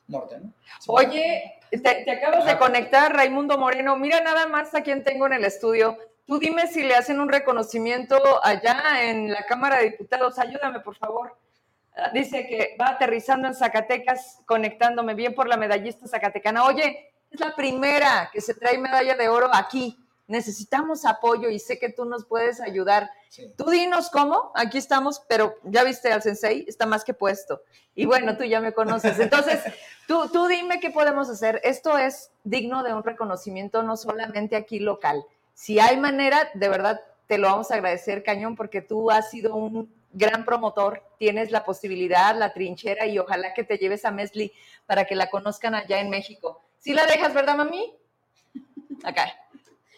Norte, 0.08 0.38
¿no? 0.40 0.52
Oye, 0.88 1.60
te, 1.70 2.10
acabas 2.10 2.44
de 2.44 2.58
conectar, 2.58 3.14
Raimundo 3.14 3.56
Moreno. 3.56 3.96
Mira 3.96 4.20
nada 4.20 4.46
más 4.46 4.74
a 4.74 4.82
quién 4.82 5.04
tengo 5.04 5.26
en 5.26 5.34
el 5.34 5.44
estudio. 5.44 5.96
Tú 6.26 6.38
dime 6.38 6.66
si 6.66 6.82
le 6.82 6.94
hacen 6.94 7.20
un 7.20 7.28
reconocimiento 7.28 8.16
allá 8.44 9.04
en 9.04 9.30
la 9.30 9.44
Cámara 9.46 9.78
de 9.78 9.90
Diputados. 9.90 10.38
Ayúdame, 10.38 10.80
por 10.80 10.96
favor. 10.96 11.36
Ah, 11.94 12.10
dice 12.12 12.46
que 12.46 12.76
va 12.80 12.88
aterrizando 12.88 13.48
en 13.48 13.54
Zacatecas, 13.54 14.40
conectándome 14.46 15.14
bien 15.14 15.34
por 15.34 15.48
la 15.48 15.56
medallista 15.56 16.06
zacatecana. 16.06 16.64
Oye, 16.64 17.11
es 17.32 17.40
la 17.40 17.54
primera 17.54 18.30
que 18.32 18.40
se 18.40 18.54
trae 18.54 18.78
medalla 18.78 19.14
de 19.16 19.28
oro 19.28 19.50
aquí. 19.52 19.98
Necesitamos 20.26 21.04
apoyo 21.04 21.50
y 21.50 21.58
sé 21.58 21.78
que 21.78 21.90
tú 21.90 22.04
nos 22.04 22.24
puedes 22.24 22.60
ayudar. 22.60 23.10
Tú 23.56 23.70
dinos 23.70 24.08
cómo, 24.10 24.52
aquí 24.54 24.78
estamos, 24.78 25.22
pero 25.28 25.56
ya 25.64 25.84
viste 25.84 26.12
al 26.12 26.22
sensei, 26.22 26.64
está 26.68 26.86
más 26.86 27.04
que 27.04 27.12
puesto. 27.12 27.62
Y 27.94 28.06
bueno, 28.06 28.36
tú 28.36 28.44
ya 28.44 28.60
me 28.60 28.72
conoces. 28.72 29.18
Entonces, 29.18 29.60
tú, 30.06 30.28
tú 30.28 30.46
dime 30.46 30.80
qué 30.80 30.90
podemos 30.90 31.28
hacer. 31.28 31.60
Esto 31.64 31.98
es 31.98 32.30
digno 32.44 32.82
de 32.82 32.94
un 32.94 33.02
reconocimiento 33.02 33.82
no 33.82 33.96
solamente 33.96 34.56
aquí 34.56 34.78
local. 34.78 35.24
Si 35.54 35.78
hay 35.78 35.98
manera, 35.98 36.50
de 36.54 36.68
verdad, 36.68 37.00
te 37.26 37.38
lo 37.38 37.48
vamos 37.48 37.70
a 37.70 37.74
agradecer, 37.74 38.22
Cañón, 38.22 38.56
porque 38.56 38.80
tú 38.80 39.10
has 39.10 39.30
sido 39.30 39.54
un 39.54 39.92
gran 40.12 40.44
promotor, 40.44 41.02
tienes 41.18 41.50
la 41.50 41.64
posibilidad, 41.64 42.36
la 42.36 42.52
trinchera 42.52 43.06
y 43.06 43.18
ojalá 43.18 43.54
que 43.54 43.64
te 43.64 43.78
lleves 43.78 44.04
a 44.04 44.10
Mesli 44.10 44.52
para 44.86 45.04
que 45.04 45.16
la 45.16 45.30
conozcan 45.30 45.74
allá 45.74 46.00
en 46.00 46.10
México. 46.10 46.62
Si 46.82 46.92
la 46.92 47.06
dejas, 47.06 47.32
¿verdad, 47.32 47.54
mami? 47.54 47.96
Acá. 49.04 49.32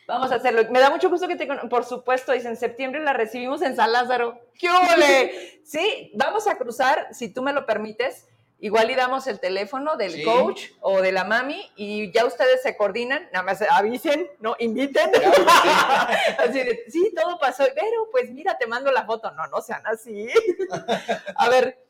Vamos 0.06 0.30
a 0.30 0.34
hacerlo. 0.34 0.70
Me 0.70 0.80
da 0.80 0.90
mucho 0.90 1.08
gusto 1.08 1.26
que 1.26 1.36
te... 1.36 1.46
Por 1.46 1.84
supuesto, 1.84 2.32
dice, 2.32 2.48
en 2.48 2.58
septiembre 2.58 3.02
la 3.02 3.14
recibimos 3.14 3.62
en 3.62 3.74
San 3.74 3.90
Lázaro. 3.90 4.38
¡Qué 4.58 4.68
ole! 4.68 5.50
Sí, 5.64 6.12
vamos 6.14 6.46
a 6.46 6.58
cruzar, 6.58 7.08
si 7.12 7.32
tú 7.32 7.40
me 7.40 7.54
lo 7.54 7.64
permites. 7.64 8.28
Igual 8.60 8.90
y 8.90 8.94
damos 8.94 9.26
el 9.26 9.40
teléfono 9.40 9.96
del 9.96 10.22
coach 10.24 10.64
o 10.80 11.00
de 11.00 11.10
la 11.10 11.24
mami 11.24 11.70
y 11.74 12.12
ya 12.12 12.26
ustedes 12.26 12.62
se 12.62 12.76
coordinan, 12.76 13.28
nada 13.32 13.44
más 13.44 13.62
avisen, 13.62 14.28
no 14.40 14.56
inviten. 14.58 15.10
así 16.38 16.58
de, 16.60 16.84
sí, 16.88 17.12
todo 17.16 17.38
pasó, 17.38 17.64
pero 17.74 18.08
pues 18.10 18.30
mira, 18.30 18.56
te 18.58 18.66
mando 18.66 18.92
la 18.92 19.04
foto. 19.04 19.30
No, 19.32 19.46
no 19.46 19.62
sean 19.62 19.86
así. 19.86 20.28
a 21.36 21.48
ver, 21.48 21.83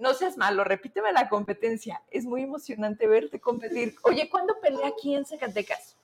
no 0.00 0.14
seas 0.14 0.36
malo, 0.36 0.64
repíteme 0.64 1.12
la 1.12 1.28
competencia. 1.28 2.02
Es 2.10 2.24
muy 2.24 2.42
emocionante 2.42 3.06
verte 3.06 3.40
competir. 3.40 3.94
Oye, 4.02 4.28
¿cuándo 4.28 4.58
pelea 4.60 4.88
aquí 4.88 5.14
en 5.14 5.24
Zacatecas? 5.24 5.96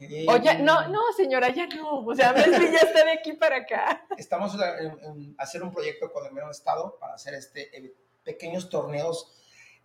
Eh, 0.00 0.26
Oye, 0.28 0.58
no, 0.58 0.88
no, 0.88 1.00
señora, 1.16 1.48
ya 1.48 1.66
no. 1.66 2.00
O 2.06 2.14
sea, 2.14 2.32
Messi 2.32 2.72
ya 2.72 2.78
está 2.80 3.04
de 3.04 3.12
aquí 3.12 3.32
para 3.32 3.56
acá. 3.56 4.06
Estamos 4.16 4.54
en, 4.54 5.34
hacer 5.38 5.62
un 5.62 5.72
proyecto 5.72 6.12
con 6.12 6.24
el 6.26 6.32
medio 6.32 6.50
estado 6.50 6.96
para 7.00 7.14
hacer 7.14 7.34
este 7.34 7.76
eh, 7.76 7.94
pequeños 8.24 8.68
torneos 8.68 9.34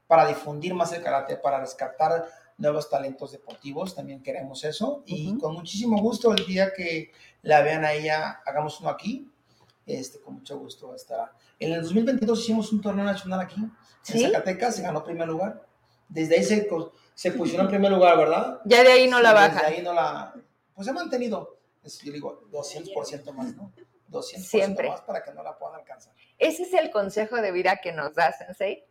para 0.05 0.27
difundir 0.27 0.73
más 0.75 0.91
el 0.93 1.01
karate, 1.01 1.37
para 1.37 1.59
rescatar 1.59 2.25
nuevos 2.57 2.89
talentos 2.89 3.31
deportivos. 3.31 3.95
También 3.95 4.21
queremos 4.21 4.63
eso. 4.63 5.03
Y 5.07 5.37
con 5.39 5.53
muchísimo 5.53 5.99
gusto, 5.99 6.31
el 6.31 6.45
día 6.45 6.73
que 6.73 7.11
la 7.41 7.61
vean 7.61 7.83
a 7.83 7.93
ella, 7.93 8.41
hagamos 8.45 8.79
uno 8.81 8.89
aquí. 8.89 9.29
Este, 9.85 10.19
con 10.19 10.35
mucho 10.35 10.57
gusto 10.57 10.95
estará. 10.95 11.33
En 11.59 11.73
el 11.73 11.81
2022 11.81 12.39
hicimos 12.39 12.71
un 12.71 12.81
torneo 12.81 13.03
nacional 13.03 13.41
aquí, 13.41 13.61
en 13.61 14.21
Zacatecas, 14.21 14.75
se 14.75 14.81
ganó 14.81 15.03
primer 15.03 15.27
lugar. 15.27 15.65
Desde 16.07 16.35
ahí 16.35 16.43
se, 16.43 16.67
se 17.13 17.31
posicionó 17.31 17.65
en 17.65 17.69
primer 17.69 17.91
lugar, 17.91 18.17
¿verdad? 18.17 18.61
Ya 18.65 18.83
de 18.83 18.91
ahí 18.91 19.07
no 19.09 19.21
la 19.21 19.33
baja. 19.33 19.61
Desde 19.61 19.75
ahí 19.75 19.81
no 19.81 19.93
la... 19.93 20.33
Pues 20.73 20.85
se 20.85 20.91
ha 20.91 20.93
mantenido, 20.93 21.59
yo 22.03 22.11
digo, 22.11 22.43
200% 22.51 23.33
más, 23.33 23.55
¿no? 23.55 23.71
200% 24.09 24.37
Siempre. 24.39 24.89
más 24.89 25.01
para 25.01 25.23
que 25.23 25.33
no 25.33 25.43
la 25.43 25.57
puedan 25.57 25.75
alcanzar. 25.75 26.13
Ese 26.37 26.63
es 26.63 26.73
el 26.73 26.91
consejo 26.91 27.37
de 27.37 27.51
vida 27.51 27.77
que 27.81 27.91
nos 27.91 28.13
da 28.13 28.31
Sensei, 28.31 28.85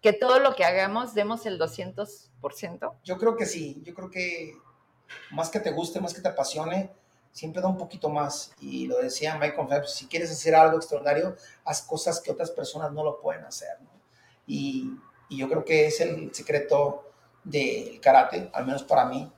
que 0.00 0.12
todo 0.12 0.38
lo 0.38 0.54
que 0.54 0.64
hagamos 0.64 1.14
demos 1.14 1.46
el 1.46 1.58
200%. 1.58 2.92
Yo 3.04 3.18
creo 3.18 3.36
que 3.36 3.46
sí, 3.46 3.82
yo 3.84 3.94
creo 3.94 4.10
que 4.10 4.54
más 5.30 5.50
que 5.50 5.60
te 5.60 5.72
guste, 5.72 6.00
más 6.00 6.14
que 6.14 6.20
te 6.20 6.28
apasione, 6.28 6.92
siempre 7.38 7.62
da 7.62 7.68
un 7.68 7.76
poquito 7.76 8.08
más. 8.08 8.52
Y 8.60 8.88
lo 8.88 8.98
decía 8.98 9.38
Michael 9.38 9.68
Phelps, 9.68 9.92
si 9.92 10.06
quieres 10.06 10.30
hacer 10.30 10.56
algo 10.56 10.76
extraordinario, 10.76 11.36
haz 11.64 11.82
cosas 11.82 12.20
que 12.20 12.32
otras 12.32 12.50
personas 12.50 12.90
no 12.92 13.04
lo 13.04 13.20
pueden 13.20 13.44
hacer. 13.44 13.76
Y, 14.46 14.92
y, 15.28 15.38
yo 15.38 15.48
creo 15.48 15.64
que 15.64 15.86
es 15.86 16.00
el 16.00 16.34
secreto 16.34 17.12
del 17.44 18.00
karate, 18.00 18.50
al 18.52 18.66
menos 18.66 18.82
para 18.82 19.04
mí, 19.04 19.30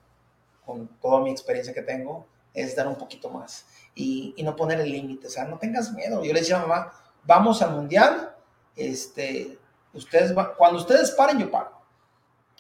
con 0.65 0.89
toda 1.01 1.21
mi 1.21 1.31
experiencia 1.31 1.75
que 1.75 1.83
tengo, 1.83 2.27
es 2.55 2.75
dar 2.75 2.89
un 2.89 2.97
poquito 2.97 3.29
más 3.29 3.67
y, 3.95 4.33
y 4.37 4.43
no 4.43 4.57
poner 4.57 4.81
el 4.81 4.91
límite. 4.91 5.27
O 5.27 5.31
sea, 5.31 5.45
no 5.45 5.59
tengas 5.59 5.93
miedo. 5.93 6.25
Yo 6.25 6.33
le 6.33 6.41
decía 6.41 6.57
a 6.57 6.67
mamá, 6.67 6.93
vamos 7.25 7.61
al 7.61 7.73
mundial, 7.73 8.35
este, 8.77 9.59
ustedes 9.93 10.33
cuando 10.57 10.79
ustedes 10.79 11.11
paren, 11.11 11.39
yo 11.39 11.51
paro. 11.51 11.79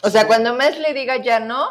O 0.02 0.10
sea, 0.10 0.26
cuando 0.26 0.54
Mes 0.54 0.78
le 0.78 0.92
diga 0.92 1.16
ya 1.16 1.40
no, 1.40 1.66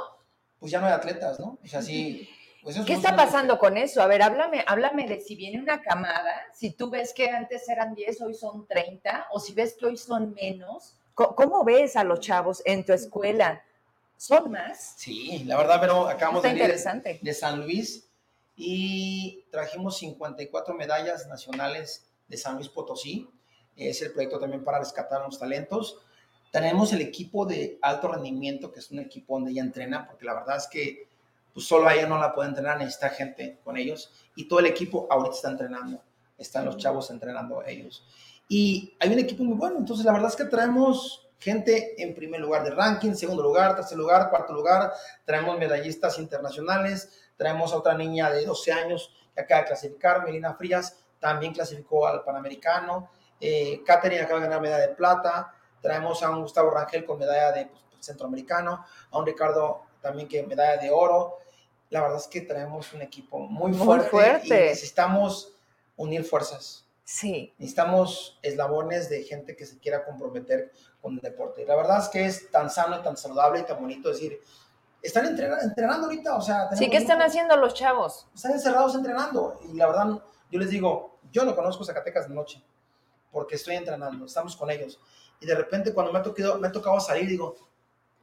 pues 0.60 0.72
ya 0.72 0.80
no 0.80 0.88
hay 0.88 0.94
atletas, 0.94 1.40
¿no? 1.40 1.60
O 1.64 1.68
sea, 1.68 1.82
sí 1.82 2.30
pues 2.62 2.80
¿Qué 2.86 2.94
está 2.94 3.16
pasando 3.16 3.58
con 3.58 3.78
eso? 3.78 4.02
A 4.02 4.08
ver, 4.08 4.22
háblame, 4.22 4.64
háblame 4.68 5.08
de 5.08 5.22
si 5.22 5.36
viene 5.36 5.60
una 5.60 5.82
camada, 5.82 6.44
si 6.54 6.72
tú 6.72 6.90
ves 6.90 7.14
que 7.14 7.30
antes 7.30 7.68
eran 7.70 7.96
10, 7.96 8.22
hoy 8.22 8.34
son 8.34 8.68
30, 8.68 9.28
o 9.32 9.40
si 9.40 9.54
ves 9.54 9.76
que 9.80 9.86
hoy 9.86 9.98
son 9.98 10.34
menos. 10.34 10.96
¿Cómo, 11.14 11.66
ves 11.66 11.96
a 11.96 12.04
los 12.04 12.22
chavos 12.22 12.62
en 12.66 12.86
tu 12.86 12.94
escuela? 12.94 13.62
¿Son 14.16 14.52
más? 14.52 14.94
Sí, 14.98 15.44
la 15.46 15.58
verdad, 15.58 15.80
pero 15.82 16.08
acabamos 16.08 16.44
de 16.44 16.50
interesante. 16.50 17.20
de 17.22 17.34
San 17.34 17.60
Luis 17.62 18.08
y 18.56 19.44
trajimos 19.52 19.98
54 19.98 20.74
medallas 20.76 21.28
nacionales 21.28 22.06
de 22.28 22.38
San 22.38 22.56
Luis 22.56 22.70
Potosí. 22.70 23.30
Es 23.76 24.02
el 24.02 24.12
proyecto 24.12 24.40
también 24.40 24.64
para 24.64 24.80
rescatar 24.80 25.22
a 25.22 25.26
los 25.26 25.40
talentos. 25.40 26.00
Tenemos 26.52 26.94
el 26.94 27.02
equipo 27.02 27.46
de 27.46 27.78
alto 27.82 28.10
rendimiento, 28.10 28.72
que 28.72 28.80
es 28.80 28.92
un 28.92 29.00
equipo 29.00 29.36
donde 29.36 29.52
ella 29.52 29.62
entrena, 29.62 30.08
porque 30.08 30.26
la 30.26 30.36
verdad 30.36 30.58
es 30.58 30.68
que 30.68 31.09
pues 31.54 31.66
solo 31.68 31.88
a 31.88 31.96
ella 31.96 32.08
no 32.08 32.18
la 32.20 32.34
puede 32.34 32.50
entrenar, 32.50 32.78
necesita 32.78 33.10
gente 33.10 33.60
con 33.64 33.78
ellos. 33.78 34.12
Y 34.36 34.48
todo 34.48 34.60
el 34.60 34.68
equipo 34.68 35.08
ahorita 35.10 35.36
está 35.36 35.50
entrenando, 35.50 36.02
están 36.38 36.66
los 36.66 36.78
chavos 36.78 37.10
entrenando 37.12 37.64
ellos. 37.64 38.06
Y 38.48 38.96
hay 39.00 39.14
un 39.14 39.20
equipo 39.20 39.44
muy 39.44 39.56
bueno, 39.56 39.78
entonces 39.78 40.06
la 40.06 40.12
verdad 40.12 40.30
es 40.30 40.36
que 40.36 40.46
traemos 40.46 41.30
gente 41.40 42.02
en 42.02 42.14
primer 42.14 42.42
lugar 42.42 42.64
de 42.64 42.72
ranking, 42.72 43.14
segundo 43.14 43.42
lugar, 43.42 43.76
tercer 43.76 43.98
lugar, 43.98 44.30
cuarto 44.30 44.54
lugar, 44.54 44.92
traemos 45.24 45.58
medallistas 45.58 46.20
internacionales, 46.20 47.32
traemos 47.38 47.72
a 47.74 47.78
otra 47.78 47.94
niña 47.94 48.30
de 48.30 48.46
12 48.46 48.72
años 48.72 49.14
que 49.34 49.42
acaba 49.42 49.62
de 49.62 49.68
clasificar, 49.68 50.26
Melina 50.26 50.54
Frías, 50.56 51.00
también 51.20 51.54
clasificó 51.54 52.08
al 52.08 52.24
Panamericano, 52.24 53.10
eh, 53.40 53.82
Katherine 53.86 54.22
acaba 54.22 54.40
de 54.40 54.48
ganar 54.48 54.62
medalla 54.62 54.88
de 54.88 54.96
plata, 54.96 55.54
traemos 55.82 56.22
a 56.24 56.30
un 56.30 56.42
Gustavo 56.42 56.72
Rangel 56.72 57.06
con 57.06 57.20
medalla 57.20 57.52
de 57.54 57.68
pues, 57.68 57.82
centroamericano, 58.00 58.86
a 59.12 59.18
un 59.18 59.26
Ricardo 59.26 59.84
también 60.02 60.28
que 60.28 60.44
medalla 60.44 60.82
de 60.82 60.92
oro. 60.92 61.38
La 61.90 62.02
verdad 62.02 62.18
es 62.18 62.28
que 62.28 62.42
traemos 62.42 62.94
un 62.94 63.02
equipo 63.02 63.40
muy, 63.40 63.74
fuerte, 63.74 64.46
y 64.46 64.50
necesitamos 64.50 65.54
unir 65.96 66.24
fuerzas. 66.24 66.86
Sí. 67.04 67.54
Necesitamos 67.58 68.38
eslabones 68.44 69.10
de 69.10 69.24
gente 69.24 69.56
que 69.56 69.66
se 69.66 69.80
quiera 69.80 70.06
comprometer 70.06 70.72
con 71.02 71.16
el 71.16 71.22
deporte. 71.22 71.66
La 71.66 71.76
verdad 71.76 72.04
es 72.04 72.10
que 72.10 72.26
es 72.26 72.52
tan 72.52 72.70
sano 72.70 73.00
y 73.00 73.02
tan 73.02 73.18
saludable 73.18 73.62
y 73.62 73.64
tan 73.64 73.82
bonito 73.82 74.10
decir, 74.10 74.40
están 75.02 75.26
entrenando, 75.26 76.06
ahorita, 76.06 76.36
o 76.36 76.42
sea... 76.42 76.70
Sí, 76.76 76.90
¿qué 76.90 76.98
están 76.98 77.22
haciendo 77.22 77.56
los 77.58 77.74
chavos? 77.74 78.28
Están 78.36 78.52
encerrados 78.52 78.94
entrenando 78.96 79.60
y 79.68 79.78
la 79.78 79.88
verdad, 79.88 80.22
yo 80.52 80.60
les 80.60 80.70
digo, 80.70 81.20
yo 81.32 81.46
no 81.46 81.56
conozco 81.56 81.84
Zacatecas 81.84 82.28
de 82.28 82.36
noche 82.36 82.64
porque 83.32 83.56
estoy 83.56 83.76
entrenando, 83.76 84.26
estamos 84.26 84.56
con 84.56 84.70
ellos. 84.70 85.00
Y 85.40 85.46
de 85.46 85.56
repente 85.56 85.94
cuando 85.94 86.12
me 86.12 86.20
ha 86.20 86.24
tocado, 86.24 86.58
me 86.60 86.68
ha 86.68 86.72
tocado 86.72 87.00
salir, 87.00 87.28
digo, 87.28 87.56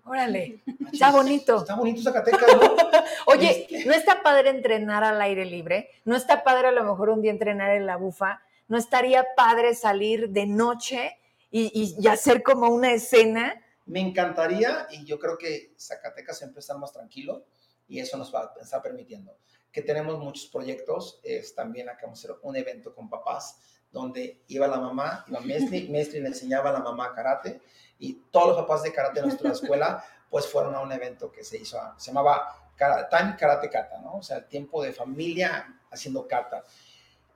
Órale, 0.07 0.63
está 0.93 1.11
bonito. 1.11 1.59
Está 1.59 1.75
bonito 1.75 2.01
Zacatecas, 2.01 2.49
¿no? 2.55 2.77
Oye, 3.27 3.67
este 3.69 3.87
¿no 3.87 3.93
está 3.93 4.23
padre 4.23 4.51
entrenar 4.51 5.03
al 5.03 5.21
aire 5.21 5.45
libre? 5.45 5.91
¿No 6.05 6.15
está 6.15 6.45
padre 6.45 6.69
a 6.69 6.73
lo 6.73 6.85
mejor 6.85 7.11
un 7.11 7.23
día 7.23 7.33
entrenar 7.33 7.73
en 7.73 7.87
la 7.87 7.97
bufa? 7.97 8.41
¿No 8.69 8.79
estaría 8.79 9.27
padre 9.37 9.75
salir 9.75 10.31
de 10.31 10.47
noche 10.47 11.19
y, 11.51 11.97
y, 11.99 12.07
hacer 12.07 12.43
como 12.45 12.69
una 12.69 12.93
escena? 12.93 13.61
Me 13.87 14.01
encantaría 14.01 14.87
y 14.91 15.05
yo 15.05 15.19
creo 15.19 15.37
que 15.37 15.75
Zacatecas 15.77 16.39
siempre 16.39 16.61
está 16.61 16.77
más 16.77 16.93
tranquilo 16.93 17.45
y 17.89 17.99
eso 17.99 18.17
nos 18.17 18.33
va, 18.33 18.55
está 18.61 18.81
permitiendo. 18.81 19.37
Que 19.73 19.83
tenemos 19.83 20.19
muchos 20.19 20.47
proyectos, 20.47 21.21
es, 21.23 21.55
también 21.55 21.89
acabamos 21.89 22.23
de 22.23 22.29
hacer 22.29 22.41
un 22.43 22.57
evento 22.57 22.95
con 22.95 23.09
papás 23.09 23.59
donde 23.97 24.43
iba 24.49 24.69
la 24.69 24.79
mamá, 24.79 25.25
iba 25.27 25.41
Mesli, 25.51 25.89
Mesli 25.89 26.21
le 26.21 26.29
enseñaba 26.29 26.71
a 26.71 26.75
la 26.75 26.81
mamá 26.81 27.15
karate 27.15 27.61
y 27.99 28.13
todos 28.31 28.49
los 28.49 28.57
papás 28.59 28.83
de 28.83 28.93
karate 28.93 29.21
de 29.21 29.27
nuestra 29.27 29.51
escuela 29.53 30.05
pues 30.31 30.47
fueron 30.47 30.75
a 30.75 30.81
un 30.81 30.93
evento 30.93 31.33
que 31.33 31.43
se 31.45 31.57
hizo, 31.57 31.79
se 31.97 32.09
llamaba 32.09 32.55
Time 32.77 33.37
Karate 33.39 33.71
Kata, 33.71 34.01
¿no? 34.01 34.17
O 34.17 34.23
sea, 34.23 34.39
el 34.39 34.47
tiempo 34.47 34.83
de 34.83 34.93
familia 34.93 35.81
haciendo 35.91 36.27
kata. 36.29 36.63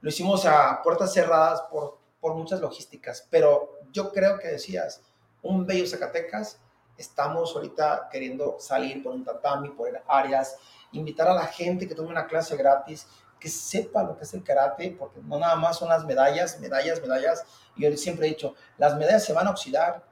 Lo 0.00 0.11
hicimos 0.11 0.44
a 0.44 0.82
puertas 0.82 1.14
cerradas 1.14 1.62
por, 1.62 1.98
por 2.20 2.34
muchas 2.34 2.61
logísticas, 2.61 3.26
pero 3.30 3.78
yo 3.92 4.12
creo 4.12 4.38
que 4.38 4.48
decías, 4.48 5.00
un 5.42 5.66
bello 5.66 5.86
Zacatecas, 5.86 6.58
estamos 6.98 7.54
ahorita 7.54 8.08
queriendo 8.11 8.56
salir 8.58 9.02
por 9.02 9.14
un 9.14 9.24
tatami, 9.24 9.70
por 9.70 9.88
áreas, 10.06 10.56
invitar 10.92 11.28
a 11.28 11.34
la 11.34 11.46
gente 11.46 11.88
que 11.88 11.94
tome 11.94 12.11
una 12.11 12.26
clase 12.26 12.56
gratis, 12.56 13.06
que 13.41 13.49
sepa 13.49 14.03
lo 14.03 14.16
que 14.16 14.24
es 14.24 14.34
el 14.34 14.45
karate, 14.45 14.95
porque 14.97 15.20
no 15.22 15.38
nada 15.38 15.57
más 15.57 15.78
son 15.78 15.88
las 15.88 16.05
medallas, 16.05 16.61
medallas, 16.61 17.01
medallas. 17.01 17.45
Yo 17.76 17.97
siempre 17.97 18.26
he 18.26 18.30
dicho, 18.30 18.55
las 18.78 18.97
medallas 18.97 19.24
se 19.24 19.32
van 19.32 19.47
a 19.47 19.51
oxidar, 19.51 20.05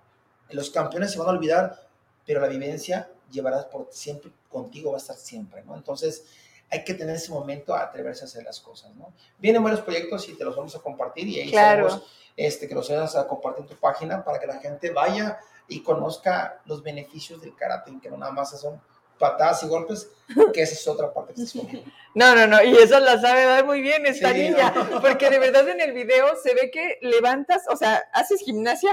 los 0.51 0.71
campeones 0.71 1.13
se 1.13 1.19
van 1.19 1.29
a 1.29 1.33
olvidar, 1.33 1.87
pero 2.27 2.41
la 2.41 2.49
vivencia 2.49 3.11
llevarás 3.31 3.67
por 3.67 3.89
siempre, 3.91 4.33
contigo 4.49 4.91
va 4.93 4.97
a 4.97 5.01
estar 5.01 5.17
siempre, 5.17 5.63
¿no? 5.63 5.77
Entonces, 5.77 6.25
hay 6.71 6.85
que 6.85 6.95
tener 6.95 7.17
ese 7.17 7.31
momento 7.31 7.75
a 7.75 7.83
atreverse 7.83 8.25
a 8.25 8.27
hacer 8.27 8.45
las 8.45 8.61
cosas, 8.61 8.95
¿no? 8.95 9.13
Vienen 9.39 9.63
varios 9.63 9.83
proyectos 9.83 10.29
y 10.29 10.37
te 10.37 10.45
los 10.45 10.57
vamos 10.57 10.75
a 10.75 10.81
compartir 10.81 11.27
y 11.29 11.41
ahí 11.41 11.51
claro. 11.51 12.03
este, 12.37 12.69
que 12.69 12.75
los 12.75 12.89
vayas 12.89 13.17
a 13.17 13.27
compartir 13.27 13.63
en 13.63 13.69
tu 13.69 13.77
página 13.77 14.25
para 14.25 14.39
que 14.39 14.47
la 14.47 14.59
gente 14.59 14.91
vaya 14.91 15.39
y 15.67 15.83
conozca 15.83 16.61
los 16.65 16.83
beneficios 16.83 17.41
del 17.41 17.55
karate, 17.55 17.93
que 18.01 18.11
no 18.11 18.17
nada 18.17 18.33
más 18.33 18.59
son 18.59 18.81
patadas 19.19 19.63
y 19.63 19.69
golpes, 19.69 20.11
que 20.53 20.63
esa 20.63 20.75
es 20.75 20.89
otra 20.89 21.13
parte 21.13 21.35
que 21.35 21.83
No, 22.15 22.35
no, 22.35 22.47
no, 22.47 22.63
y 22.63 22.77
eso 22.77 22.99
la 23.01 23.21
sabe 23.21 23.45
dar 23.45 23.65
muy 23.65 23.81
bien 23.81 24.07
esta 24.07 24.33
niña, 24.33 24.73
porque 25.01 25.31
de 25.31 25.39
verdad 25.39 25.69
en 25.69 25.81
el 25.81 25.93
video 25.93 26.37
se 26.43 26.55
ve 26.55 26.71
que 26.71 26.99
levantas, 27.03 27.65
o 27.69 27.77
sea, 27.77 28.05
haces 28.13 28.41
gimnasia, 28.41 28.93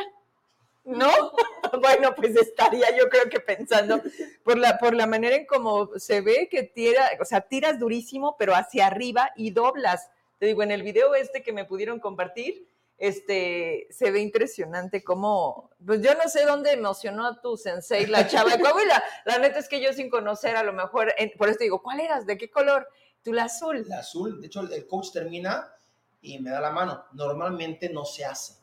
¿no? 0.86 1.09
bueno, 1.82 2.13
pues 2.15 2.36
estaría 2.36 2.95
yo 2.95 3.09
creo 3.09 3.30
que 3.30 3.39
pensando 3.39 4.01
por 4.43 4.57
la, 4.57 4.78
por 4.78 4.93
la 4.93 5.07
manera 5.07 5.36
en 5.36 5.45
cómo 5.45 5.89
se 5.97 6.21
ve 6.21 6.47
que 6.49 6.63
tira, 6.63 7.09
o 7.19 7.26
sea, 7.26 7.41
tiras 7.41 7.80
durísimo, 7.80 8.36
pero 8.38 8.55
hacia 8.55 8.88
arriba 8.88 9.32
y 9.36 9.51
doblas. 9.51 10.09
Te 10.38 10.45
digo, 10.45 10.63
en 10.63 10.71
el 10.71 10.84
video 10.84 11.15
este 11.15 11.41
que 11.41 11.53
me 11.53 11.65
pudieron 11.65 11.99
compartir, 11.99 12.67
este, 12.98 13.88
se 13.89 14.12
ve 14.12 14.22
impresionante 14.22 15.04
como, 15.04 15.72
pues 15.86 16.02
yo 16.02 16.14
no 16.16 16.30
sé 16.30 16.46
dónde 16.46 16.72
emocionó 16.72 17.28
a 17.28 17.41
tu 17.41 17.58
sensei, 17.58 18.06
la 18.06 18.28
chava 18.28 18.56
de 18.56 18.64
Coahuila. 18.64 19.04
La 19.26 19.38
neta 19.39 19.60
es 19.60 19.68
que 19.68 19.82
yo 19.82 19.91
sin 19.93 20.10
conocer, 20.10 20.56
a 20.56 20.64
lo 20.64 20.74
mejor, 20.74 21.14
por 21.38 21.50
eso 21.50 21.60
digo, 21.60 21.82
¿cuál 21.82 22.00
eras? 22.00 22.26
¿De 22.26 22.38
qué 22.38 22.50
color? 22.50 22.88
Tú 23.24 23.34
la 23.34 23.46
azul. 23.46 23.86
La 23.88 24.00
azul, 24.00 24.39
de 24.39 24.48
hecho 24.48 24.62
el 24.62 24.88
coach 24.88 25.12
termina 25.12 25.74
y 26.22 26.39
me 26.39 26.52
da 26.52 26.62
la 26.62 26.72
mano. 26.72 27.06
Normalmente 27.14 27.89
no 27.89 28.06
se 28.06 28.24
hace. 28.24 28.54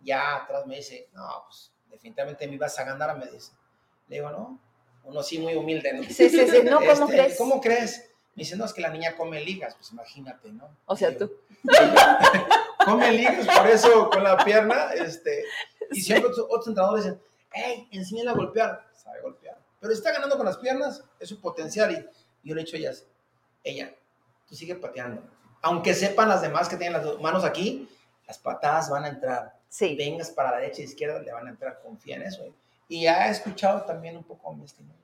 Ya 0.00 0.36
atrás 0.36 0.66
me 0.66 0.76
dice, 0.76 1.08
no, 1.12 1.44
pues 1.46 1.72
definitivamente 1.88 2.46
me 2.48 2.54
ibas 2.54 2.78
a 2.78 2.84
ganar, 2.84 3.16
me 3.18 3.26
dice. 3.26 3.52
Le 4.08 4.16
digo, 4.16 4.30
no, 4.30 4.60
uno 5.04 5.22
sí 5.22 5.38
muy 5.38 5.54
humilde, 5.54 5.92
¿no? 5.92 6.02
Sí, 6.04 6.28
sí, 6.28 6.46
sí, 6.48 6.62
no, 6.64 6.78
¿cómo 6.78 6.90
este, 6.90 7.06
crees? 7.06 7.38
¿Cómo 7.38 7.60
crees? 7.60 8.09
Me 8.40 8.44
dice, 8.44 8.56
no, 8.56 8.64
es 8.64 8.72
que 8.72 8.80
la 8.80 8.88
niña 8.88 9.14
come 9.18 9.38
ligas, 9.44 9.74
pues 9.74 9.92
imagínate, 9.92 10.50
¿no? 10.50 10.74
O 10.86 10.96
sea, 10.96 11.14
tú. 11.14 11.30
come 12.86 13.12
ligas, 13.12 13.46
por 13.46 13.66
eso 13.66 14.08
con 14.08 14.24
la 14.24 14.38
pierna, 14.38 14.94
este, 14.94 15.44
y 15.90 16.00
siempre 16.00 16.30
otros, 16.30 16.66
entrenadores 16.66 17.04
dicen, 17.04 17.20
hey, 17.52 17.86
enséñale 17.92 18.30
a 18.30 18.32
golpear, 18.32 18.88
sabe 18.94 19.20
golpear, 19.20 19.58
pero 19.78 19.92
si 19.92 19.98
está 19.98 20.12
ganando 20.12 20.38
con 20.38 20.46
las 20.46 20.56
piernas, 20.56 21.04
es 21.18 21.28
su 21.28 21.38
potencial, 21.38 21.92
y 22.42 22.48
yo 22.48 22.54
le 22.54 22.62
he 22.62 22.64
dicho 22.64 22.76
a 22.76 22.78
ellas, 22.78 23.04
ella, 23.62 23.94
tú 24.48 24.54
sigue 24.54 24.74
pateando, 24.74 25.22
aunque 25.60 25.92
sepan 25.92 26.30
las 26.30 26.40
demás 26.40 26.66
que 26.66 26.78
tienen 26.78 26.94
las 26.94 27.20
manos 27.20 27.44
aquí, 27.44 27.90
las 28.26 28.38
patadas 28.38 28.88
van 28.88 29.04
a 29.04 29.08
entrar, 29.08 29.54
sí. 29.68 29.94
vengas 29.96 30.30
para 30.30 30.52
la 30.52 30.56
derecha 30.60 30.80
e 30.80 30.86
izquierda, 30.86 31.20
le 31.20 31.30
van 31.30 31.46
a 31.46 31.50
entrar, 31.50 31.82
confía 31.82 32.16
en 32.16 32.22
eso, 32.22 32.42
¿eh? 32.44 32.54
Y 32.90 33.06
ha 33.06 33.30
escuchado 33.30 33.84
también 33.84 34.16
un 34.16 34.24
poco 34.24 34.52
mi 34.52 34.64
estimado 34.64 35.00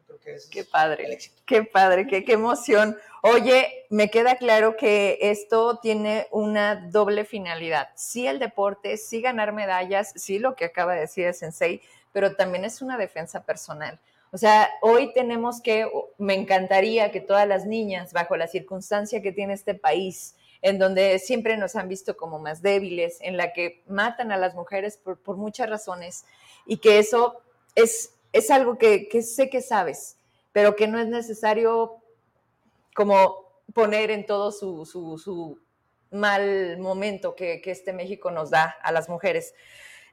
qué 0.50 0.64
padre, 0.64 1.18
qué 1.44 1.62
padre, 1.62 2.06
qué, 2.06 2.24
qué 2.24 2.32
emoción. 2.32 2.96
Oye, 3.22 3.86
me 3.90 4.10
queda 4.10 4.36
claro 4.36 4.76
que 4.76 5.18
esto 5.20 5.78
tiene 5.78 6.26
una 6.30 6.74
doble 6.90 7.24
finalidad. 7.24 7.90
Sí 7.94 8.26
el 8.26 8.38
deporte, 8.38 8.96
sí 8.96 9.20
ganar 9.20 9.52
medallas, 9.52 10.12
sí 10.16 10.38
lo 10.38 10.56
que 10.56 10.64
acaba 10.64 10.94
de 10.94 11.02
decir 11.02 11.26
el 11.26 11.34
sensei, 11.34 11.80
pero 12.12 12.34
también 12.34 12.64
es 12.64 12.82
una 12.82 12.98
defensa 12.98 13.44
personal. 13.44 14.00
O 14.32 14.38
sea, 14.38 14.68
hoy 14.82 15.12
tenemos 15.14 15.62
que, 15.62 15.88
me 16.18 16.34
encantaría 16.34 17.12
que 17.12 17.20
todas 17.20 17.46
las 17.46 17.64
niñas, 17.64 18.12
bajo 18.12 18.36
la 18.36 18.48
circunstancia 18.48 19.22
que 19.22 19.32
tiene 19.32 19.54
este 19.54 19.74
país, 19.74 20.34
en 20.60 20.78
donde 20.78 21.18
siempre 21.20 21.56
nos 21.56 21.76
han 21.76 21.88
visto 21.88 22.16
como 22.16 22.40
más 22.40 22.62
débiles, 22.62 23.18
en 23.20 23.36
la 23.36 23.52
que 23.52 23.84
matan 23.86 24.32
a 24.32 24.36
las 24.36 24.54
mujeres 24.54 24.96
por, 24.96 25.22
por 25.22 25.36
muchas 25.36 25.70
razones, 25.70 26.24
y 26.66 26.78
que 26.78 26.98
eso 26.98 27.40
es 27.76 28.16
es 28.36 28.50
algo 28.50 28.76
que, 28.76 29.08
sé 29.22 29.48
que 29.48 29.62
sabes, 29.62 30.18
pero 30.52 30.76
que 30.76 30.88
no 30.88 30.98
es 30.98 31.08
necesario 31.08 32.02
como 32.94 33.46
poner 33.72 34.10
en 34.10 34.26
todo 34.26 34.52
su, 34.52 35.58
mal 36.10 36.78
momento 36.78 37.34
que, 37.34 37.62
este 37.64 37.94
México 37.94 38.30
nos 38.30 38.50
da 38.50 38.76
a 38.82 38.92
las 38.92 39.08
mujeres. 39.08 39.54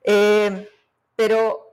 Eh, 0.04 0.70
pero 1.18 1.70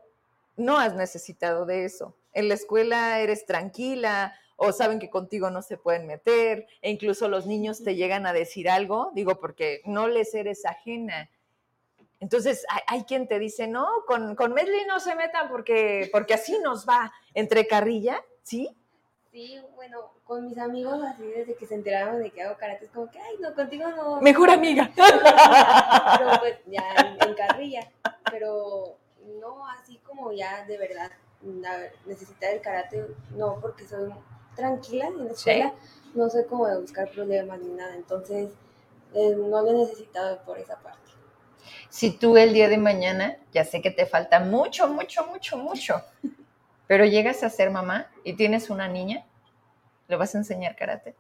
no 0.56 0.78
has 0.78 0.94
necesitado 0.94 1.66
de 1.66 1.84
eso. 1.84 2.16
En 2.32 2.48
la 2.48 2.54
escuela 2.54 3.20
eres 3.20 3.46
tranquila 3.46 4.34
o 4.56 4.72
saben 4.72 4.98
que 4.98 5.08
contigo 5.08 5.50
no 5.50 5.62
se 5.62 5.78
pueden 5.78 6.06
meter 6.06 6.66
e 6.82 6.90
incluso 6.90 7.28
los 7.28 7.46
niños 7.46 7.82
te 7.82 7.94
llegan 7.94 8.26
a 8.26 8.32
decir 8.32 8.68
algo, 8.68 9.10
digo, 9.14 9.38
porque 9.38 9.82
no 9.84 10.08
les 10.08 10.34
eres 10.34 10.66
ajena 10.66 11.30
entonces, 12.20 12.66
hay, 12.86 13.04
quien 13.04 13.26
te 13.26 13.38
dice, 13.38 13.66
no, 13.66 13.86
con, 14.06 14.36
con 14.36 14.52
Medley 14.52 14.84
no 14.86 15.00
se 15.00 15.14
metan 15.14 15.48
porque, 15.48 16.10
porque 16.12 16.34
así 16.34 16.58
nos 16.58 16.86
va 16.86 17.10
entre 17.32 17.66
carrilla, 17.66 18.22
¿sí? 18.42 18.76
Sí, 19.32 19.58
bueno, 19.74 20.12
con 20.24 20.44
mis 20.44 20.58
amigos, 20.58 21.00
así 21.02 21.22
desde 21.22 21.54
que 21.54 21.66
se 21.66 21.74
enteraron 21.74 22.22
de 22.22 22.30
que 22.30 22.42
hago 22.42 22.58
karate, 22.58 22.84
es 22.84 22.90
como 22.90 23.10
que, 23.10 23.18
ay, 23.18 23.36
no, 23.40 23.54
contigo 23.54 23.88
no. 23.88 24.20
Mejor 24.20 24.50
amiga. 24.50 24.90
Pero 24.96 26.30
pues 26.40 26.58
ya 26.66 27.16
en, 27.20 27.34
carrilla. 27.34 27.90
Pero 28.30 28.96
no 29.40 29.66
así 29.68 29.98
como 29.98 30.30
ya 30.32 30.66
de 30.66 30.76
verdad 30.76 31.10
necesitar 32.04 32.52
el 32.52 32.60
karate, 32.60 33.06
no, 33.30 33.58
porque 33.60 33.86
soy 33.86 34.12
tranquila 34.54 35.06
en 35.06 35.24
la 35.24 35.32
escuela, 35.32 35.74
no 36.14 36.28
sé 36.28 36.44
cómo 36.46 36.66
de 36.66 36.80
buscar 36.80 37.10
problemas 37.10 37.60
ni 37.60 37.70
nada. 37.70 37.94
Entonces, 37.94 38.50
eh, 39.14 39.34
no 39.36 39.62
lo 39.62 39.70
he 39.70 39.72
necesitado 39.72 40.42
por 40.44 40.58
esa 40.58 40.76
parte. 40.76 41.09
Si 41.90 42.12
tú 42.12 42.36
el 42.36 42.52
día 42.54 42.68
de 42.68 42.78
mañana, 42.78 43.36
ya 43.52 43.64
sé 43.64 43.82
que 43.82 43.90
te 43.90 44.06
falta 44.06 44.40
mucho, 44.40 44.88
mucho, 44.88 45.26
mucho, 45.26 45.58
mucho, 45.58 46.02
pero 46.86 47.04
llegas 47.04 47.42
a 47.42 47.50
ser 47.50 47.70
mamá 47.70 48.08
y 48.24 48.34
tienes 48.34 48.70
una 48.70 48.88
niña, 48.88 49.26
¿le 50.08 50.16
vas 50.16 50.34
a 50.34 50.38
enseñar 50.38 50.76
karate? 50.76 51.14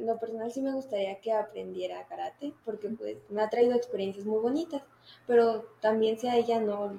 lo 0.00 0.18
personal 0.18 0.50
sí 0.50 0.60
me 0.60 0.72
gustaría 0.72 1.20
que 1.20 1.32
aprendiera 1.32 2.04
karate 2.08 2.52
porque 2.64 2.88
pues 2.88 3.18
me 3.28 3.40
ha 3.40 3.48
traído 3.48 3.74
experiencias 3.74 4.26
muy 4.26 4.40
bonitas, 4.40 4.82
pero 5.24 5.66
también 5.80 6.18
si 6.18 6.26
a 6.26 6.34
ella 6.34 6.58
no 6.58 6.98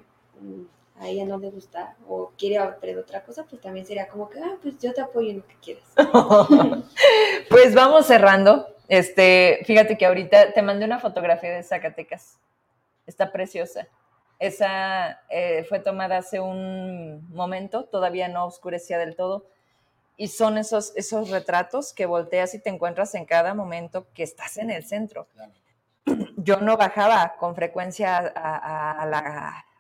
a 0.99 1.07
ella 1.07 1.25
no 1.25 1.38
le 1.38 1.49
gusta 1.49 1.95
o 2.07 2.32
quiere 2.38 2.57
aprender 2.57 2.97
otra 3.03 3.23
cosa, 3.23 3.43
pues 3.43 3.61
también 3.61 3.86
sería 3.86 4.07
como 4.07 4.30
que, 4.30 4.39
ah, 4.39 4.57
pues 4.61 4.80
yo 4.80 4.93
te 4.93 5.01
apoyo 5.01 5.30
en 5.30 5.38
lo 5.38 5.47
que 5.47 5.55
quieras. 5.61 5.84
pues 7.49 7.75
vamos 7.75 8.05
cerrando. 8.05 8.67
Este, 8.88 9.59
fíjate 9.65 9.97
que 9.97 10.05
ahorita 10.05 10.53
te 10.53 10.61
mandé 10.61 10.85
una 10.85 10.99
fotografía 10.99 11.51
de 11.51 11.63
Zacatecas. 11.63 12.39
Está 13.05 13.31
preciosa. 13.31 13.88
Esa 14.39 15.21
eh, 15.29 15.65
fue 15.67 15.79
tomada 15.79 16.17
hace 16.17 16.39
un 16.39 17.27
momento, 17.33 17.85
todavía 17.85 18.27
no 18.27 18.45
oscurecía 18.45 18.97
del 18.97 19.15
todo. 19.15 19.47
Y 20.15 20.29
son 20.29 20.57
esos, 20.57 20.93
esos 20.95 21.29
retratos 21.29 21.93
que 21.93 22.05
volteas 22.05 22.53
y 22.53 22.59
te 22.59 22.69
encuentras 22.69 23.13
en 23.15 23.25
cada 23.25 23.53
momento 23.53 24.07
que 24.13 24.23
estás 24.23 24.57
en 24.57 24.71
el 24.71 24.83
centro. 24.83 25.27
Yo 26.38 26.57
no 26.57 26.77
bajaba 26.77 27.35
con 27.38 27.55
frecuencia 27.55 28.17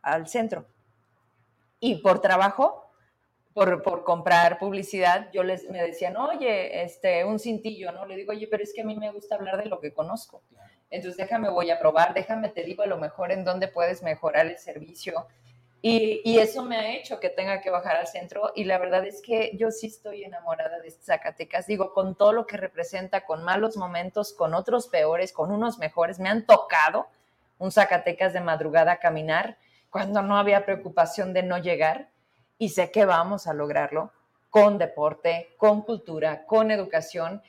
al 0.01 0.27
centro 0.27 0.65
y 1.79 1.95
por 1.95 2.19
trabajo, 2.19 2.86
por, 3.57 3.81
por, 3.81 4.03
comprar 4.03 4.59
publicidad, 4.59 5.31
yo 5.33 5.41
les 5.41 5.67
me 5.67 5.81
decían, 5.81 6.15
oye, 6.15 6.83
este, 6.83 7.25
un 7.25 7.39
cintillo, 7.39 7.91
¿no? 7.91 8.05
Le 8.05 8.15
digo, 8.15 8.31
oye, 8.31 8.47
pero 8.47 8.61
es 8.61 8.71
que 8.71 8.81
a 8.81 8.85
mí 8.85 8.95
me 8.95 9.11
gusta 9.11 9.33
hablar 9.33 9.57
de 9.57 9.65
lo 9.65 9.79
que 9.79 9.91
conozco. 9.91 10.43
Entonces 10.91 11.17
déjame, 11.17 11.49
voy 11.49 11.71
a 11.71 11.79
probar, 11.79 12.13
déjame, 12.13 12.49
te 12.49 12.61
digo 12.61 12.83
a 12.83 12.85
lo 12.85 12.99
mejor 12.99 13.31
en 13.31 13.43
dónde 13.43 13.67
puedes 13.67 14.03
mejorar 14.03 14.45
el 14.45 14.59
servicio. 14.59 15.25
Y, 15.81 16.21
y, 16.23 16.37
eso 16.37 16.63
me 16.65 16.77
ha 16.77 16.95
hecho 16.97 17.19
que 17.19 17.29
tenga 17.29 17.59
que 17.59 17.71
bajar 17.71 17.95
al 17.95 18.05
centro 18.05 18.51
y 18.53 18.65
la 18.65 18.77
verdad 18.77 19.03
es 19.07 19.23
que 19.23 19.49
yo 19.55 19.71
sí 19.71 19.87
estoy 19.87 20.23
enamorada 20.23 20.79
de 20.79 20.91
Zacatecas, 20.91 21.65
digo, 21.65 21.93
con 21.93 22.15
todo 22.15 22.33
lo 22.33 22.45
que 22.45 22.57
representa, 22.57 23.25
con 23.25 23.43
malos 23.43 23.75
momentos, 23.75 24.33
con 24.33 24.53
otros 24.53 24.87
peores, 24.87 25.33
con 25.33 25.51
unos 25.51 25.79
mejores, 25.79 26.19
me 26.19 26.29
han 26.29 26.45
tocado 26.45 27.07
un 27.57 27.71
Zacatecas 27.71 28.33
de 28.33 28.41
madrugada 28.41 28.99
caminar 28.99 29.57
cuando 29.89 30.21
no 30.21 30.37
había 30.37 30.63
preocupación 30.63 31.33
de 31.33 31.41
no 31.41 31.57
llegar 31.57 32.11
y 32.57 32.69
sé 32.69 32.91
que 32.91 33.05
vamos 33.05 33.47
a 33.47 33.53
lograrlo 33.53 34.11
con 34.49 34.77
deporte, 34.77 35.55
con 35.57 35.81
cultura, 35.81 36.45
con 36.45 36.71
educación 36.71 37.41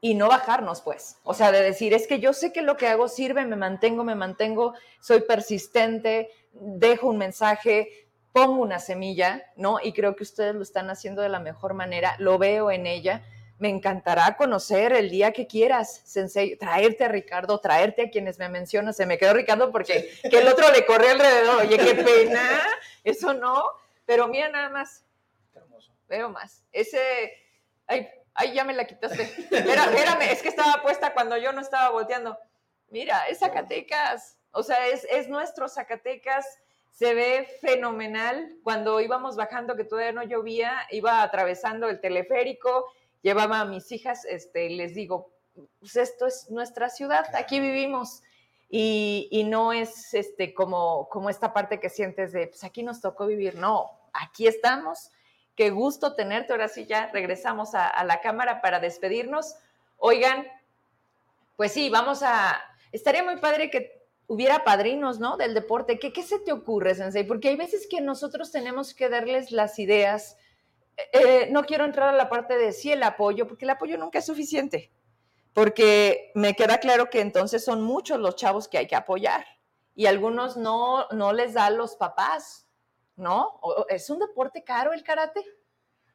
y 0.00 0.14
no 0.14 0.28
bajarnos, 0.28 0.80
pues. 0.80 1.18
O 1.22 1.34
sea, 1.34 1.52
de 1.52 1.62
decir, 1.62 1.94
es 1.94 2.06
que 2.06 2.18
yo 2.18 2.32
sé 2.32 2.52
que 2.52 2.62
lo 2.62 2.76
que 2.76 2.88
hago 2.88 3.08
sirve, 3.08 3.44
me 3.46 3.56
mantengo, 3.56 4.04
me 4.04 4.14
mantengo, 4.14 4.74
soy 5.00 5.20
persistente, 5.22 6.30
dejo 6.52 7.08
un 7.08 7.18
mensaje, 7.18 8.08
pongo 8.32 8.62
una 8.62 8.80
semilla, 8.80 9.44
¿no? 9.56 9.78
Y 9.82 9.92
creo 9.92 10.16
que 10.16 10.24
ustedes 10.24 10.54
lo 10.54 10.62
están 10.62 10.90
haciendo 10.90 11.22
de 11.22 11.28
la 11.28 11.40
mejor 11.40 11.74
manera, 11.74 12.16
lo 12.18 12.38
veo 12.38 12.70
en 12.70 12.86
ella 12.86 13.22
me 13.62 13.68
encantará 13.68 14.36
conocer 14.36 14.92
el 14.92 15.08
día 15.08 15.32
que 15.32 15.46
quieras, 15.46 16.02
Sensei, 16.04 16.56
traerte 16.56 17.04
a 17.04 17.08
Ricardo, 17.08 17.60
traerte 17.60 18.02
a 18.02 18.10
quienes 18.10 18.36
me 18.40 18.48
mencionan. 18.48 18.92
Se 18.92 19.06
me 19.06 19.18
quedó 19.18 19.34
Ricardo 19.34 19.70
porque 19.70 20.10
que 20.28 20.40
el 20.40 20.48
otro 20.48 20.70
le 20.72 20.84
corrió 20.84 21.12
alrededor. 21.12 21.60
Oye, 21.60 21.78
qué 21.78 21.94
pena, 21.94 22.60
eso 23.04 23.32
no. 23.34 23.62
Pero 24.12 24.28
mira 24.28 24.48
nada 24.48 24.68
más. 24.68 25.04
hermoso. 25.54 25.92
Veo 26.08 26.28
más. 26.28 26.64
Ese, 26.72 27.32
ay, 27.86 28.08
ay, 28.34 28.52
ya 28.52 28.64
me 28.64 28.74
la 28.74 28.86
quitaste. 28.86 29.22
espérame, 29.22 30.30
es 30.30 30.42
que 30.42 30.48
estaba 30.48 30.82
puesta 30.82 31.14
cuando 31.14 31.36
yo 31.36 31.52
no 31.52 31.60
estaba 31.60 31.90
volteando. 31.90 32.38
Mira, 32.90 33.24
es 33.28 33.38
Zacatecas. 33.38 34.38
O 34.50 34.62
sea, 34.62 34.86
es, 34.88 35.06
es 35.10 35.28
nuestro 35.28 35.68
Zacatecas. 35.68 36.46
Se 36.90 37.14
ve 37.14 37.48
fenomenal. 37.60 38.56
Cuando 38.62 39.00
íbamos 39.00 39.36
bajando, 39.36 39.76
que 39.76 39.84
todavía 39.84 40.12
no 40.12 40.22
llovía, 40.22 40.86
iba 40.90 41.22
atravesando 41.22 41.88
el 41.88 42.00
teleférico 42.00 42.92
llevaba 43.22 43.60
a 43.60 43.64
mis 43.64 43.90
hijas, 43.92 44.24
este, 44.24 44.68
les 44.68 44.94
digo, 44.94 45.32
pues 45.78 45.96
esto 45.96 46.26
es 46.26 46.50
nuestra 46.50 46.90
ciudad, 46.90 47.24
aquí 47.34 47.60
vivimos. 47.60 48.22
Y, 48.74 49.44
no 49.48 49.74
es 49.74 50.14
este, 50.14 50.54
como, 50.54 51.06
como 51.10 51.28
esta 51.28 51.52
parte 51.52 51.78
que 51.78 51.90
sientes 51.90 52.32
de, 52.32 52.46
pues 52.46 52.64
aquí 52.64 52.82
nos 52.82 53.02
tocó 53.02 53.26
vivir, 53.26 53.56
no, 53.56 53.90
aquí 54.12 54.46
estamos, 54.46 55.10
qué 55.54 55.70
gusto 55.70 56.14
tenerte, 56.14 56.52
ahora 56.52 56.68
sí 56.68 56.86
ya 56.86 57.10
regresamos 57.12 57.74
a, 57.74 58.02
la 58.04 58.20
cámara 58.20 58.60
para 58.60 58.80
despedirnos. 58.80 59.54
Oigan, 59.96 60.46
pues 61.56 61.72
sí, 61.72 61.90
vamos 61.90 62.22
a, 62.22 62.60
estaría 62.92 63.22
muy 63.22 63.36
padre 63.36 63.70
que 63.70 64.02
hubiera 64.26 64.64
padrinos, 64.64 65.18
¿no? 65.18 65.36
Del 65.36 65.54
deporte. 65.54 65.98
¿Qué, 65.98 66.12
¿Qué 66.12 66.22
se 66.22 66.38
te 66.38 66.52
ocurre, 66.52 66.94
Sensei? 66.94 67.24
Porque 67.24 67.48
hay 67.48 67.56
veces 67.56 67.86
que 67.88 68.00
nosotros 68.00 68.50
tenemos 68.50 68.94
que 68.94 69.08
darles 69.08 69.50
las 69.52 69.78
ideas, 69.78 70.36
eh, 71.12 71.48
no 71.50 71.64
quiero 71.64 71.84
entrar 71.84 72.08
a 72.08 72.16
la 72.16 72.28
parte 72.28 72.56
de 72.56 72.72
sí 72.72 72.92
el 72.92 73.02
apoyo, 73.02 73.46
porque 73.46 73.64
el 73.64 73.70
apoyo 73.70 73.96
nunca 73.98 74.18
es 74.18 74.26
suficiente, 74.26 74.92
porque 75.52 76.32
me 76.34 76.54
queda 76.54 76.78
claro 76.78 77.10
que 77.10 77.20
entonces 77.20 77.64
son 77.64 77.82
muchos 77.82 78.18
los 78.20 78.36
chavos 78.36 78.68
que 78.68 78.78
hay 78.78 78.86
que 78.86 78.96
apoyar 78.96 79.44
y 79.94 80.06
algunos 80.06 80.56
no, 80.56 81.06
no 81.10 81.32
les 81.32 81.54
da 81.54 81.66
a 81.66 81.70
los 81.70 81.96
papás, 81.96 82.66
¿no? 83.22 83.60
¿Es 83.88 84.10
un 84.10 84.18
deporte 84.18 84.62
caro 84.62 84.92
el 84.92 85.02
karate? 85.02 85.42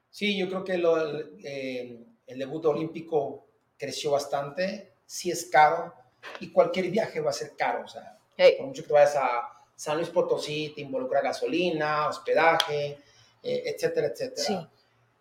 Sí, 0.09 0.37
yo 0.37 0.47
creo 0.47 0.63
que 0.63 0.77
lo, 0.77 0.97
eh, 1.43 2.05
el 2.27 2.39
debut 2.39 2.65
olímpico 2.65 3.47
creció 3.77 4.11
bastante, 4.11 4.93
sí 5.05 5.31
es 5.31 5.45
caro 5.45 5.93
y 6.39 6.51
cualquier 6.51 6.89
viaje 6.89 7.19
va 7.19 7.29
a 7.29 7.33
ser 7.33 7.55
caro, 7.55 7.85
o 7.85 7.87
sea, 7.87 8.19
por 8.57 8.67
mucho 8.67 8.85
que 8.85 8.93
vayas 8.93 9.15
a 9.15 9.63
San 9.75 9.97
Luis 9.97 10.09
Potosí, 10.09 10.73
te 10.75 10.81
involucra 10.81 11.21
gasolina, 11.21 12.07
hospedaje, 12.07 12.97
eh, 13.43 13.63
etcétera, 13.65 14.07
etcétera. 14.07 14.43
Sí. 14.43 14.67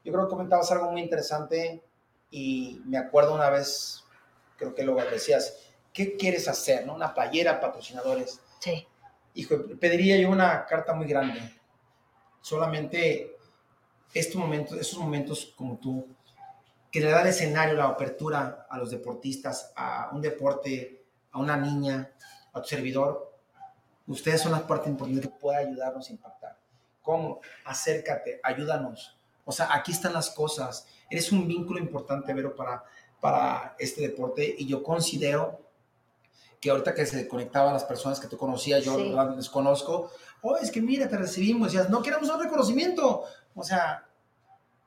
Yo 0.05 0.13
creo 0.13 0.25
que 0.25 0.31
comentabas 0.31 0.71
algo 0.73 0.91
muy 0.91 1.03
interesante 1.03 1.83
y 2.31 2.81
me 2.85 2.99
acuerdo 2.99 3.35
una 3.35 3.51
vez, 3.51 4.05
creo 4.57 4.75
que 4.75 4.83
lo 4.83 4.95
decías, 4.95 5.59
¿qué 5.93 6.17
quieres 6.17 6.49
hacer? 6.49 6.87
No? 6.87 6.95
Una 6.95 7.13
playera, 7.13 7.61
patrocinadores. 7.61 8.41
Sí. 8.61 8.87
Hijo, 9.35 9.57
pediría 9.79 10.17
yo 10.19 10.31
una 10.31 10.65
carta 10.65 10.95
muy 10.95 11.07
grande. 11.07 11.41
Solamente 12.47 13.37
estos 14.15 14.37
momentos, 14.37 14.79
estos 14.79 15.01
momentos 15.01 15.53
como 15.57 15.79
tú, 15.79 16.07
que 16.93 17.01
le 17.01 17.11
da 17.11 17.23
el 17.23 17.27
escenario, 17.27 17.75
la 17.75 17.87
apertura 17.87 18.69
a 18.71 18.79
los 18.79 18.93
deportistas, 18.93 19.73
a 19.75 20.11
un 20.13 20.23
deporte, 20.23 21.07
a 21.33 21.41
una 21.41 21.57
niña, 21.57 22.09
a 22.53 22.63
tu 22.63 22.69
servidor, 22.69 23.37
ustedes 24.07 24.43
son 24.43 24.53
la 24.53 24.65
parte 24.65 24.89
importante 24.89 25.23
que 25.23 25.29
puede 25.29 25.59
ayudarnos 25.59 26.09
a 26.09 26.13
impactar. 26.13 26.57
¿Cómo? 27.03 27.41
Acércate, 27.65 28.39
ayúdanos. 28.45 29.19
O 29.45 29.51
sea, 29.51 29.75
aquí 29.75 29.91
están 29.91 30.13
las 30.13 30.31
cosas. 30.31 30.87
Eres 31.11 31.33
un 31.33 31.49
vínculo 31.49 31.81
importante, 31.81 32.33
Vero, 32.33 32.55
para, 32.55 32.85
para 33.21 33.75
este 33.77 34.03
deporte 34.03 34.55
y 34.57 34.69
yo 34.69 34.85
considero 34.85 35.67
que 36.61 36.71
ahorita 36.71 36.95
que 36.95 37.07
se 37.07 37.27
conectaban 37.27 37.73
las 37.73 37.85
personas 37.85 38.21
que 38.21 38.29
tú 38.29 38.37
conocías, 38.37 38.85
yo 38.85 38.97
les 39.35 39.51
conozco, 39.51 40.13
oh, 40.43 40.57
es 40.57 40.71
que 40.71 40.81
mira, 40.81 41.09
te 41.09 41.17
recibimos, 41.17 41.75
no 41.89 42.03
queremos 42.03 42.29
un 42.29 42.43
reconocimiento. 42.43 43.25
O 43.55 43.63
sea, 43.63 44.07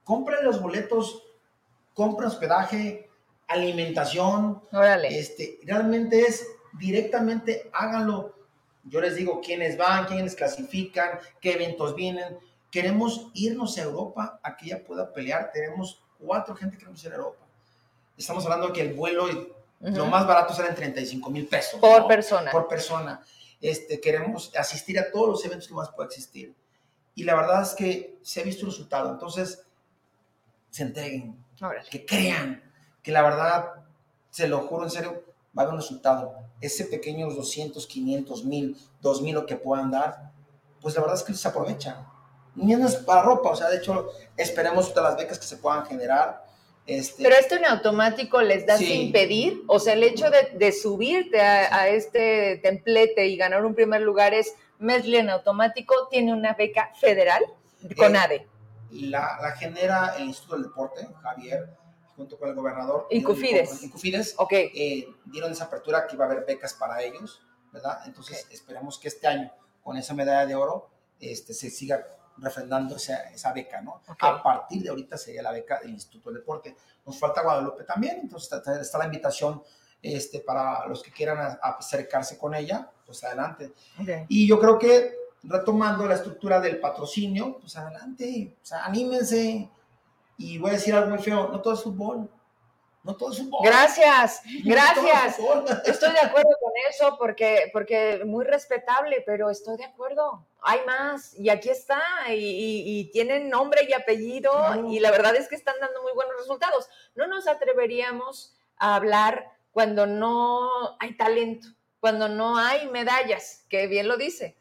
compren 0.03 0.43
los 0.43 0.61
boletos, 0.61 1.23
compra 1.93 2.27
hospedaje, 2.27 3.09
alimentación. 3.47 4.61
Órale. 4.71 5.19
Este, 5.19 5.59
realmente 5.63 6.21
es 6.21 6.47
directamente, 6.73 7.69
háganlo 7.73 8.39
yo 8.83 9.01
les 9.01 9.15
digo 9.15 9.41
quiénes 9.41 9.77
van, 9.77 10.05
quiénes 10.05 10.35
clasifican, 10.35 11.19
qué 11.39 11.53
eventos 11.53 11.95
vienen. 11.95 12.39
Queremos 12.71 13.27
irnos 13.33 13.77
a 13.77 13.83
Europa 13.83 14.39
a 14.41 14.55
que 14.55 14.67
ella 14.67 14.83
pueda 14.83 15.11
pelear. 15.13 15.51
Tenemos 15.53 16.01
cuatro 16.17 16.55
gente 16.55 16.75
que 16.75 16.79
queremos 16.79 17.03
ir 17.03 17.11
a 17.11 17.15
Europa. 17.15 17.45
Estamos 18.17 18.43
hablando 18.45 18.73
que 18.73 18.81
el 18.81 18.93
vuelo, 18.93 19.27
lo 19.79 20.05
más 20.07 20.27
barato 20.27 20.53
sale 20.53 20.69
en 20.69 20.75
35 20.75 21.29
mil 21.29 21.47
pesos. 21.47 21.79
Por 21.79 22.07
persona. 22.07 22.51
Por 22.51 22.67
persona. 22.67 23.21
Este, 23.61 23.99
queremos 23.99 24.55
asistir 24.55 24.99
a 24.99 25.11
todos 25.11 25.29
los 25.29 25.45
eventos 25.45 25.67
que 25.67 25.73
más 25.73 25.89
pueda 25.91 26.07
existir. 26.07 26.55
Y 27.15 27.23
la 27.23 27.35
verdad 27.35 27.61
es 27.63 27.73
que 27.73 28.17
se 28.21 28.41
ha 28.41 28.43
visto 28.43 28.65
el 28.65 28.71
resultado. 28.71 29.11
Entonces, 29.11 29.65
se 30.69 30.83
entreguen, 30.83 31.43
que 31.89 32.05
crean, 32.05 32.63
que 33.01 33.11
la 33.11 33.21
verdad, 33.21 33.85
se 34.29 34.47
lo 34.47 34.59
juro 34.67 34.83
en 34.83 34.91
serio, 34.91 35.23
va 35.57 35.63
a 35.63 35.65
haber 35.65 35.73
un 35.73 35.81
resultado. 35.81 36.35
Ese 36.61 36.85
pequeño 36.85 37.29
200, 37.29 37.85
500, 37.85 38.45
1000, 38.45 38.77
2000 39.01 39.35
lo 39.35 39.45
que 39.45 39.55
puedan 39.55 39.91
dar, 39.91 40.31
pues 40.81 40.95
la 40.95 41.01
verdad 41.01 41.17
es 41.17 41.23
que 41.23 41.33
se 41.33 41.47
aprovecha. 41.47 42.05
Ni 42.55 42.73
es 42.73 42.95
para 42.97 43.21
ropa, 43.21 43.51
o 43.51 43.55
sea, 43.55 43.69
de 43.69 43.77
hecho, 43.77 44.09
esperemos 44.35 44.93
todas 44.93 45.11
las 45.11 45.21
becas 45.21 45.39
que 45.39 45.45
se 45.45 45.57
puedan 45.57 45.85
generar. 45.85 46.45
Este, 46.89 47.23
Pero 47.23 47.35
esto 47.35 47.55
en 47.55 47.65
automático 47.65 48.41
les 48.41 48.65
da 48.65 48.77
sin 48.77 49.11
pedir, 49.11 49.63
o 49.67 49.79
sea, 49.79 49.93
el 49.93 50.03
hecho 50.03 50.25
de, 50.29 50.71
subirte 50.71 51.39
a, 51.41 51.87
este 51.87 52.57
templete 52.57 53.27
y 53.27 53.37
ganar 53.37 53.63
un 53.65 53.75
primer 53.75 54.01
lugar 54.01 54.33
es 54.33 54.53
Mesli 54.79 55.17
en 55.17 55.29
automático, 55.29 56.07
tiene 56.09 56.33
una 56.33 56.53
beca 56.53 56.91
federal 56.99 57.43
con 57.95 58.15
eh, 58.15 58.19
ADE. 58.19 58.47
La, 58.91 59.37
la 59.41 59.51
genera 59.51 60.15
el 60.17 60.25
Instituto 60.25 60.55
del 60.55 60.63
Deporte, 60.65 61.07
Javier, 61.21 61.69
junto 62.15 62.37
con 62.39 62.49
el 62.49 62.55
gobernador. 62.55 63.07
Incufides. 63.11 63.83
Incufides. 63.83 64.33
Ok. 64.37 64.53
Eh, 64.53 65.07
dieron 65.25 65.51
esa 65.51 65.65
apertura 65.65 66.07
que 66.07 66.15
iba 66.15 66.25
a 66.25 66.31
haber 66.31 66.45
becas 66.45 66.73
para 66.73 67.01
ellos. 67.03 67.41
¿verdad? 67.71 67.99
Entonces 68.05 68.47
esperemos 68.51 68.97
que 68.97 69.07
este 69.07 69.27
año, 69.27 69.51
con 69.83 69.97
esa 69.97 70.13
medalla 70.13 70.45
de 70.45 70.55
oro, 70.55 70.89
este, 71.19 71.53
se 71.53 71.69
siga 71.69 72.05
refrendando 72.41 72.95
esa, 72.95 73.29
esa 73.29 73.53
beca, 73.53 73.81
¿no? 73.81 74.01
A 74.19 74.41
partir 74.41 74.83
de 74.83 74.89
ahorita 74.89 75.17
sería 75.17 75.41
la 75.41 75.51
beca 75.51 75.79
del 75.79 75.91
Instituto 75.91 76.29
del 76.29 76.39
Deporte. 76.39 76.75
Nos 77.05 77.17
falta 77.17 77.41
Guadalupe 77.41 77.83
también, 77.83 78.19
entonces 78.21 78.51
está, 78.51 78.79
está 78.79 78.97
la 78.97 79.05
invitación 79.05 79.61
este, 80.01 80.39
para 80.39 80.85
los 80.87 81.03
que 81.03 81.11
quieran 81.11 81.59
acercarse 81.61 82.37
con 82.37 82.55
ella, 82.55 82.89
pues 83.05 83.23
adelante. 83.23 83.73
Y 84.27 84.47
yo 84.47 84.59
creo 84.59 84.79
que 84.79 85.13
retomando 85.43 86.05
la 86.05 86.15
estructura 86.15 86.59
del 86.59 86.79
patrocinio, 86.79 87.57
pues 87.59 87.75
adelante, 87.75 88.55
o 88.61 88.65
sea, 88.65 88.85
anímense. 88.85 89.69
Y 90.37 90.57
voy 90.57 90.69
a 90.69 90.73
decir 90.73 90.93
algo 90.93 91.09
muy 91.09 91.19
feo, 91.19 91.49
no 91.49 91.61
todo 91.61 91.73
es 91.73 91.83
fútbol. 91.83 92.29
No 93.03 93.15
todo 93.15 93.31
es 93.31 93.39
fútbol. 93.39 93.59
Gracias, 93.63 94.41
gracias. 94.63 95.37
estoy 95.85 96.13
de 96.13 96.19
acuerdo 96.19 96.49
con 96.61 96.71
eso 96.89 97.17
porque, 97.17 97.69
porque 97.73 98.21
muy 98.25 98.45
respetable, 98.45 99.23
pero 99.25 99.49
estoy 99.49 99.77
de 99.77 99.85
acuerdo. 99.85 100.45
Hay 100.61 100.79
más 100.85 101.37
y 101.37 101.49
aquí 101.49 101.69
está 101.69 102.01
y, 102.29 103.09
tienen 103.11 103.49
nombre 103.49 103.87
y 103.87 103.93
apellido 103.93 104.51
y 104.89 104.99
la 104.99 105.11
verdad 105.11 105.35
es 105.35 105.47
que 105.47 105.55
están 105.55 105.75
dando 105.79 106.01
muy 106.01 106.11
buenos 106.13 106.35
resultados. 106.37 106.89
No 107.15 107.27
nos 107.27 107.47
atreveríamos 107.47 108.55
a 108.77 108.95
hablar 108.95 109.51
cuando 109.71 110.05
no 110.05 110.97
hay 110.99 111.15
talento, 111.15 111.67
cuando 111.99 112.27
no 112.27 112.57
hay 112.57 112.87
medallas, 112.87 113.65
que 113.69 113.87
bien 113.87 114.07
lo 114.07 114.17
dice, 114.17 114.57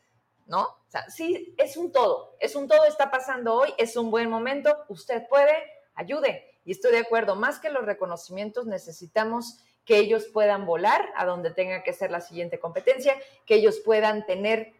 ¿no? 0.47 0.63
O 0.63 0.91
sea, 0.91 1.09
sí, 1.11 1.55
es 1.59 1.77
un 1.77 1.93
todo, 1.93 2.37
es 2.41 2.55
un 2.55 2.69
todo, 2.69 2.85
está 2.85 3.11
pasando 3.11 3.55
hoy, 3.55 3.75
es 3.79 3.97
un 3.97 4.11
buen 4.11 4.31
momento, 4.31 4.85
usted 4.89 5.27
puede, 5.29 5.55
ayude. 5.95 6.59
Y 6.65 6.73
estoy 6.73 6.93
de 6.93 6.99
acuerdo, 6.99 7.37
más 7.37 7.59
que 7.59 7.71
los 7.71 7.85
reconocimientos, 7.85 8.67
necesitamos 8.67 9.59
que 9.85 9.97
ellos 9.97 10.27
puedan 10.27 10.67
volar 10.67 11.11
a 11.17 11.25
donde 11.25 11.51
tenga 11.51 11.83
que 11.83 11.95
ser 11.95 12.11
la 12.11 12.21
siguiente 12.21 12.61
competencia, 12.61 13.17
que 13.47 13.55
ellos 13.55 13.81
puedan 13.85 14.27
tener 14.27 14.75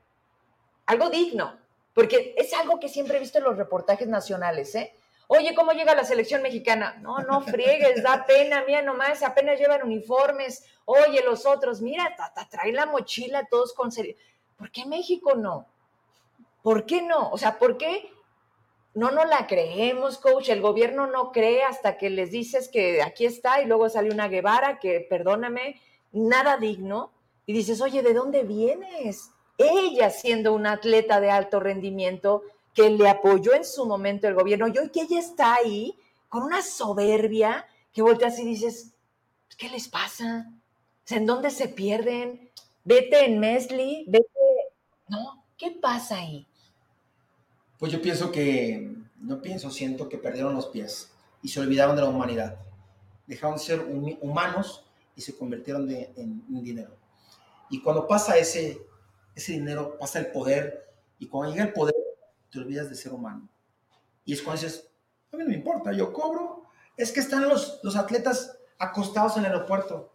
algo 0.89 1.11
digno, 1.11 1.59
porque 1.93 2.35
es 2.39 2.55
algo 2.55 2.81
que 2.81 2.89
siempre 2.89 3.19
he 3.19 3.21
visto 3.21 3.39
en 3.39 3.45
los 3.45 3.59
reportajes 3.59 4.09
nacionales, 4.09 4.75
¿eh? 4.75 4.95
Oye, 5.27 5.55
¿cómo 5.55 5.73
llega 5.73 5.95
la 5.95 6.05
selección 6.05 6.41
mexicana? 6.41 6.97
No, 7.03 7.19
no 7.19 7.43
friegues, 7.43 8.03
da 8.03 8.25
pena, 8.27 8.65
mía 8.65 8.81
nomás, 8.81 9.23
apenas 9.23 9.59
llevan 9.59 9.83
uniformes. 9.83 10.65
Oye, 10.87 11.23
los 11.23 11.45
otros, 11.45 11.83
mira, 11.83 12.17
traen 12.51 12.75
la 12.75 12.87
mochila 12.87 13.47
todos 13.51 13.75
con 13.75 13.93
serio. 13.93 14.17
¿Por 14.57 14.71
qué 14.71 14.87
México 14.87 15.35
no? 15.35 15.67
¿Por 16.63 16.87
qué 16.87 17.03
no? 17.03 17.29
O 17.31 17.37
sea, 17.37 17.59
¿por 17.59 17.77
qué 17.77 18.11
no 18.95 19.11
nos 19.11 19.29
la 19.29 19.47
creemos, 19.47 20.17
coach? 20.17 20.49
El 20.49 20.63
gobierno 20.63 21.07
no 21.07 21.33
cree 21.33 21.65
hasta 21.65 21.99
que 21.99 22.09
les 22.09 22.31
dices 22.31 22.71
que 22.71 23.03
aquí 23.03 23.27
está 23.27 23.61
y 23.61 23.67
luego 23.67 23.91
sale 23.91 24.11
una 24.11 24.29
Guevara 24.29 24.79
que, 24.79 25.01
perdóname, 25.01 25.79
nada 26.13 26.57
digno. 26.57 27.13
Y 27.45 27.53
dices, 27.53 27.83
oye, 27.83 28.03
¿de 28.03 28.15
dónde 28.15 28.45
vienes? 28.45 29.33
Ella 29.59 30.11
siendo 30.11 30.55
una 30.55 30.73
atleta 30.73 31.21
de 31.21 31.31
alto 31.31 31.59
rendimiento, 31.59 32.45
que 32.79 32.91
le 32.91 33.09
apoyó 33.09 33.55
en 33.55 33.65
su 33.65 33.87
momento 33.87 34.29
el 34.29 34.35
gobierno 34.35 34.69
y 34.69 34.79
hoy 34.79 34.91
que 34.91 35.03
ella 35.03 35.19
está 35.19 35.55
ahí 35.55 35.99
con 36.29 36.45
una 36.45 36.63
soberbia 36.63 37.67
que 37.93 38.03
volteas 38.03 38.39
y 38.39 38.45
dices, 38.45 38.95
¿qué 39.57 39.69
les 39.69 39.89
pasa? 39.89 40.53
¿En 41.09 41.27
dónde 41.27 41.51
se 41.51 41.69
pierden? 41.69 42.51
Vete 42.85 43.25
en 43.25 43.41
Mesli, 43.41 44.05
vete... 44.07 44.29
¿No? 45.09 45.45
¿Qué 45.57 45.73
pasa 45.73 46.19
ahí? 46.19 46.47
Pues 47.79 47.91
yo 47.91 48.01
pienso 48.01 48.31
que, 48.31 48.95
no 49.19 49.43
pienso, 49.43 49.71
siento 49.71 50.09
que 50.09 50.19
perdieron 50.19 50.55
los 50.55 50.67
pies 50.67 51.11
y 51.43 51.49
se 51.49 51.59
olvidaron 51.59 51.97
de 51.97 52.03
la 52.03 52.11
humanidad. 52.11 52.59
Dejaron 53.27 53.57
de 53.57 53.65
ser 53.65 53.81
humanos 54.21 54.85
y 55.17 55.21
se 55.21 55.37
convirtieron 55.37 55.91
en, 55.91 56.45
en 56.49 56.63
dinero. 56.63 56.95
Y 57.71 57.83
cuando 57.83 58.07
pasa 58.07 58.39
ese, 58.39 58.87
ese 59.39 59.53
dinero, 59.53 59.97
pasa 59.99 60.19
el 60.19 60.27
poder. 60.27 60.87
Y 61.19 61.29
cuando 61.29 61.53
llega 61.53 61.65
el 61.65 61.73
poder, 61.73 61.95
te 62.51 62.59
olvidas 62.59 62.89
de 62.91 62.97
ser 62.97 63.13
humano. 63.13 63.49
Y 64.25 64.33
es 64.33 64.43
cuando 64.43 64.63
dices, 64.63 64.91
a 65.33 65.37
mí 65.37 65.43
no 65.43 65.49
me 65.49 65.55
importa, 65.55 65.93
yo 65.93 66.13
cobro. 66.13 66.65
Es 66.97 67.13
que 67.13 67.21
están 67.21 67.49
los, 67.49 67.81
los 67.83 67.97
atletas 67.97 68.59
acostados 68.79 69.37
en 69.37 69.45
el 69.45 69.53
aeropuerto. 69.53 70.13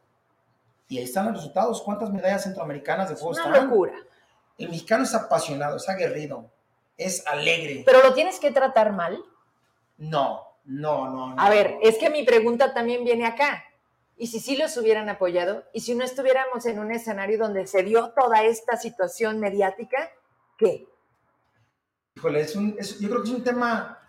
Y 0.87 0.97
ahí 0.97 1.05
están 1.05 1.25
los 1.25 1.35
resultados. 1.35 1.81
¿Cuántas 1.81 2.11
medallas 2.11 2.43
centroamericanas 2.43 3.09
de 3.09 3.15
juegos 3.15 3.39
es 3.39 3.45
una 3.45 3.61
locura. 3.61 3.93
El 4.57 4.69
mexicano 4.69 5.03
es 5.03 5.15
apasionado, 5.15 5.77
es 5.77 5.89
aguerrido, 5.89 6.51
es 6.97 7.25
alegre. 7.25 7.83
¿Pero 7.85 8.03
lo 8.03 8.13
tienes 8.13 8.39
que 8.39 8.51
tratar 8.51 8.91
mal? 8.91 9.23
No, 9.97 10.57
no, 10.65 11.09
no. 11.09 11.33
no. 11.33 11.41
A 11.41 11.49
ver, 11.49 11.77
es 11.81 11.97
que 11.97 12.09
mi 12.09 12.23
pregunta 12.23 12.73
también 12.73 13.03
viene 13.03 13.25
acá. 13.25 13.63
¿Y 14.23 14.27
si 14.27 14.39
sí 14.39 14.55
los 14.55 14.77
hubieran 14.77 15.09
apoyado? 15.09 15.65
¿Y 15.73 15.81
si 15.81 15.95
no 15.95 16.05
estuviéramos 16.05 16.65
en 16.65 16.79
un 16.79 16.93
escenario 16.93 17.37
donde 17.37 17.67
se 17.67 17.83
dio 17.83 18.11
toda 18.11 18.43
esta 18.43 18.77
situación 18.77 19.37
mediática? 19.41 20.09
¿Qué? 20.57 20.87
Híjole, 22.15 22.39
es 22.39 22.55
un, 22.55 22.77
yo 22.77 23.09
creo 23.09 23.21
que 23.21 23.29
es 23.29 23.35
un 23.35 23.43
tema 23.43 23.99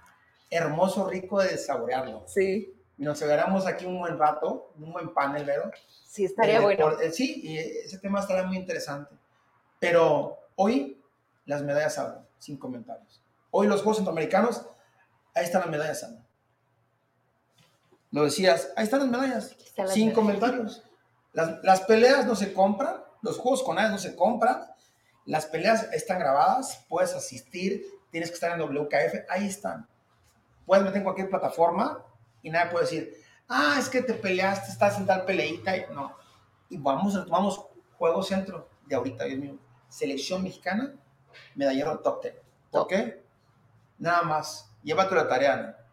hermoso, 0.48 1.10
rico 1.10 1.42
de 1.42 1.58
saborearlo. 1.58 2.22
Sí. 2.28 2.80
Y 2.96 3.02
nos 3.02 3.18
quedaremos 3.18 3.66
aquí 3.66 3.86
un 3.86 3.98
buen 3.98 4.16
rato, 4.16 4.72
un 4.78 4.92
buen 4.92 5.12
panel, 5.12 5.46
¿verdad? 5.46 5.72
Sí, 6.06 6.26
estaría 6.26 6.60
bueno. 6.60 6.92
Eh, 7.00 7.10
sí, 7.10 7.40
y 7.42 7.58
ese 7.58 7.98
tema 7.98 8.20
estaría 8.20 8.44
muy 8.44 8.56
interesante. 8.56 9.16
Pero 9.80 10.38
hoy 10.54 11.02
las 11.44 11.62
medallas 11.62 11.98
hablan, 11.98 12.24
sin 12.38 12.56
comentarios. 12.56 13.20
Hoy 13.50 13.66
los 13.66 13.80
Juegos 13.80 13.96
Centroamericanos, 13.96 14.64
ahí 15.34 15.42
están 15.42 15.62
las 15.62 15.70
medallas 15.70 16.04
hablan. 16.04 16.23
Lo 18.14 18.22
decías, 18.22 18.70
ahí 18.76 18.84
están 18.84 19.00
las 19.00 19.08
medallas, 19.08 19.56
sin 19.92 20.12
comentarios. 20.12 20.84
Las, 21.32 21.64
las, 21.64 21.80
peleas 21.80 22.24
no 22.26 22.36
se 22.36 22.52
compran, 22.52 23.02
los 23.22 23.38
Juegos 23.38 23.64
con 23.64 23.74
no 23.74 23.98
se 23.98 24.14
compran, 24.14 24.64
las 25.24 25.46
peleas 25.46 25.88
están 25.92 26.20
grabadas, 26.20 26.84
puedes 26.88 27.12
asistir, 27.12 27.84
tienes 28.12 28.30
que 28.30 28.34
estar 28.34 28.52
en 28.52 28.64
WKF, 28.64 29.28
ahí 29.28 29.48
están. 29.48 29.88
Puedes 30.64 30.84
meter 30.84 30.98
en 30.98 31.02
cualquier 31.02 31.28
plataforma 31.28 32.04
y 32.40 32.50
nadie 32.50 32.70
puede 32.70 32.84
decir, 32.84 33.20
ah, 33.48 33.78
es 33.80 33.88
que 33.88 34.00
te 34.00 34.14
peleaste, 34.14 34.70
estás 34.70 34.96
en 34.96 35.06
tal 35.06 35.24
peleita. 35.24 35.72
No. 35.92 36.14
Y 36.68 36.76
vamos, 36.76 37.28
vamos, 37.28 37.66
juego 37.98 38.22
centro 38.22 38.68
de 38.86 38.94
ahorita, 38.94 39.24
Dios 39.24 39.40
mío. 39.40 39.58
Selección 39.88 40.44
mexicana, 40.44 40.94
medallero 41.56 41.98
top 41.98 42.22
10. 42.22 42.34
¿Por 42.70 42.86
qué? 42.86 43.24
Nada 43.98 44.22
más. 44.22 44.70
Llévate 44.84 45.16
la 45.16 45.26
tarea. 45.26 45.83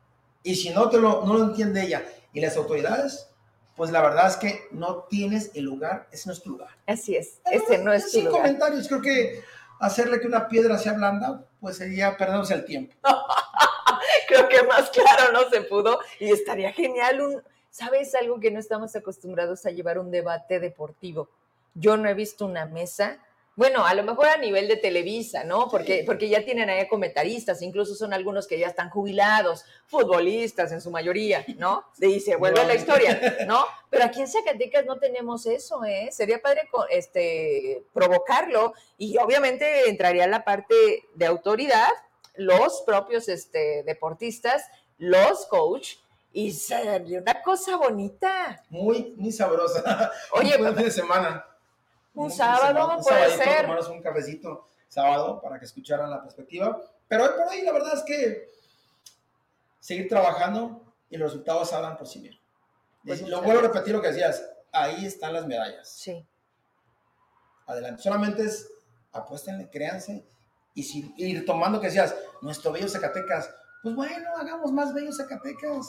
Y 0.44 0.56
si 0.56 0.70
no, 0.72 0.90
te 0.90 0.98
lo, 0.98 1.26
no 1.26 1.34
lo 1.36 1.44
entiende 1.44 1.84
ella 1.84 2.04
y 2.34 2.42
las 2.42 2.58
autoridades, 2.58 3.30
pues 3.76 3.92
la 3.92 4.02
verdad 4.02 4.28
es 4.28 4.38
que 4.38 4.68
no 4.72 5.04
tienes 5.10 5.52
el 5.56 5.66
lugar, 5.66 6.08
ese 6.12 6.28
no 6.28 6.34
es 6.34 6.42
tu 6.42 6.52
lugar. 6.52 6.70
Así 6.88 7.16
es, 7.16 7.42
ese 7.52 7.78
no 7.78 7.94
es 7.94 8.06
tu 8.06 8.20
sin 8.20 8.28
comentarios, 8.28 8.88
creo 8.88 9.02
que 9.02 9.44
hacerle 9.80 10.20
que 10.20 10.28
una 10.28 10.48
piedra 10.48 10.78
sea 10.78 10.94
blanda, 10.94 11.46
pues 11.60 11.78
sería 11.78 12.16
perdernos 12.18 12.52
el 12.52 12.66
tiempo. 12.66 12.96
creo 14.28 14.48
que 14.48 14.64
más 14.64 14.90
claro 14.90 15.32
no 15.34 15.50
se 15.50 15.62
pudo 15.62 16.00
y 16.20 16.32
estaría 16.32 16.72
genial 16.74 17.22
un, 17.22 17.44
¿sabes 17.70 18.14
algo 18.16 18.40
que 18.40 18.52
no 18.52 18.60
estamos 18.60 18.96
acostumbrados 18.96 19.66
a 19.66 19.72
llevar 19.72 20.00
un 20.00 20.12
debate 20.12 20.60
deportivo? 20.60 21.30
Yo 21.74 21.98
no 21.98 22.10
he 22.10 22.14
visto 22.14 22.46
una 22.46 22.66
mesa 22.66 23.20
bueno, 23.56 23.86
a 23.86 23.94
lo 23.94 24.04
mejor 24.04 24.28
a 24.28 24.38
nivel 24.38 24.68
de 24.68 24.78
Televisa, 24.78 25.44
¿no? 25.44 25.68
Porque, 25.70 26.04
porque 26.06 26.30
ya 26.30 26.46
tienen 26.46 26.70
ahí 26.70 26.88
comentaristas, 26.88 27.62
incluso 27.62 27.96
son 27.96 28.14
algunos 28.14 28.48
que 28.48 28.58
ya 28.58 28.68
están 28.68 28.90
jubilados, 28.90 29.66
futbolistas 29.88 30.72
en 30.72 30.80
su 30.80 30.90
mayoría, 30.90 31.46
¿no? 31.58 31.84
Y 32.00 32.22
se 32.22 32.38
vuelve 32.38 32.66
la 32.66 32.76
historia, 32.76 33.46
¿no? 33.48 33.66
Pero 33.90 34.06
aquí 34.06 34.22
en 34.22 34.28
Zacatecas 34.28 34.86
no 34.86 35.00
tenemos 35.00 35.46
eso, 35.46 35.84
¿eh? 35.84 36.10
Sería 36.12 36.42
padre 36.42 36.62
este, 36.90 37.84
provocarlo 37.94 38.74
y 38.98 39.18
obviamente 39.18 39.90
entraría 39.90 40.28
la 40.28 40.46
parte 40.46 41.04
de 41.14 41.26
autoridad, 41.26 41.90
los 42.36 42.84
propios 42.86 43.28
este, 43.28 43.84
deportistas, 43.84 44.64
los 44.98 45.46
coach, 45.48 45.96
y 46.34 46.52
sería 46.54 47.20
una 47.20 47.42
cosa 47.42 47.76
bonita. 47.76 48.64
Muy, 48.70 49.14
muy 49.18 49.34
sabrosa. 49.34 50.12
Oye, 50.32 50.56
un 50.58 50.74
fin 50.74 50.86
de 50.86 50.92
semana. 50.92 51.46
Un, 52.14 52.32
sábado, 52.32 53.00
puede 53.02 53.38
ser. 53.38 53.62
Tomarnos 53.62 53.90
un 53.90 54.02
cafecito 54.02 54.68
sábado 54.88 55.42
para 55.42 55.58
que 55.58 55.66
escucharan 55.66 56.10
la 56.10 56.22
perspectiva. 56.22 56.82
Pero 57.08 57.24
hoy 57.24 57.30
por 57.38 57.48
hoy 57.48 57.62
la 57.62 57.72
verdad 57.72 57.94
es 57.96 58.04
que 58.04 58.50
seguir 59.80 60.08
trabajando 60.10 60.94
y 61.10 61.18
los 61.18 61.32
resultados 61.32 61.72
hablan 61.74 61.98
por 61.98 62.08
sí 62.08 62.20
mismos. 62.20 62.42
Pues 63.06 63.28
lo 63.28 63.42
vuelvo 63.42 63.60
a 63.60 63.64
repetir 63.64 63.94
lo 63.94 64.02
que 64.02 64.10
decías, 64.10 64.46
ahí 64.72 65.06
están 65.06 65.34
las 65.34 65.48
medallas. 65.48 65.90
Sí. 65.90 66.26
Adelante. 67.66 68.02
Solamente 68.02 68.44
es 68.44 68.70
apuéstenle, 69.12 69.70
créanse. 69.70 70.26
Y 70.74 70.84
si 70.84 71.14
ir 71.18 71.46
tomando 71.46 71.80
que 71.80 71.88
decías, 71.88 72.16
nuestro 72.42 72.72
bello 72.72 72.88
Zacatecas, 72.88 73.54
pues 73.84 73.96
bueno, 73.96 74.30
hagamos 74.38 74.72
más 74.72 74.94
bello 74.94 75.12
Zacatecas. 75.12 75.88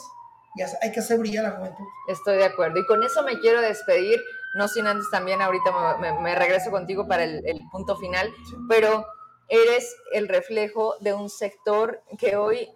Y 0.55 0.61
hay 0.61 0.91
que 0.91 0.99
hacer 0.99 1.17
brillar 1.17 1.45
la 1.45 1.51
juventud. 1.51 1.85
Estoy 2.07 2.37
de 2.37 2.45
acuerdo. 2.45 2.79
Y 2.79 2.85
con 2.85 3.01
eso 3.03 3.23
me 3.23 3.39
quiero 3.39 3.61
despedir 3.61 4.19
no 4.53 4.67
sin 4.67 4.87
antes 4.87 5.09
también 5.09 5.41
ahorita 5.41 5.97
me, 5.97 6.35
regreso 6.35 6.71
contigo 6.71 7.07
para 7.07 7.23
el, 7.23 7.61
punto 7.71 7.95
final, 7.97 8.31
pero 8.69 9.05
eres 9.49 9.95
el 10.13 10.27
reflejo 10.27 10.95
de 10.99 11.13
un 11.13 11.29
sector 11.29 12.01
que 12.17 12.35
hoy 12.35 12.69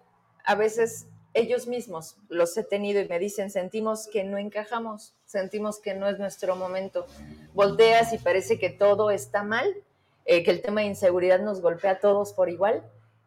a 0.44 0.54
veces 0.54 1.06
ellos 1.34 1.66
mismos 1.66 2.16
los 2.28 2.56
he 2.56 2.64
tenido 2.64 3.00
y 3.00 3.08
me 3.08 3.18
dicen, 3.18 3.50
sentimos 3.50 4.08
que 4.08 4.24
no 4.24 4.38
encajamos, 4.38 5.14
sentimos 5.24 5.78
que 5.78 5.94
no 5.94 6.08
es 6.08 6.18
nuestro 6.18 6.56
momento. 6.56 7.06
Volteas 7.54 8.12
y 8.12 8.18
parece 8.18 8.58
que 8.58 8.70
todo 8.70 9.10
está 9.10 9.44
mal, 9.44 9.72
eh, 10.24 10.42
que 10.42 10.50
el 10.50 10.62
tema 10.62 10.80
de 10.80 10.88
inseguridad 10.88 11.40
nos 11.40 11.60
golpea 11.60 11.92
a 11.92 12.00
todos 12.00 12.32
por 12.32 12.48
igual 12.48 12.82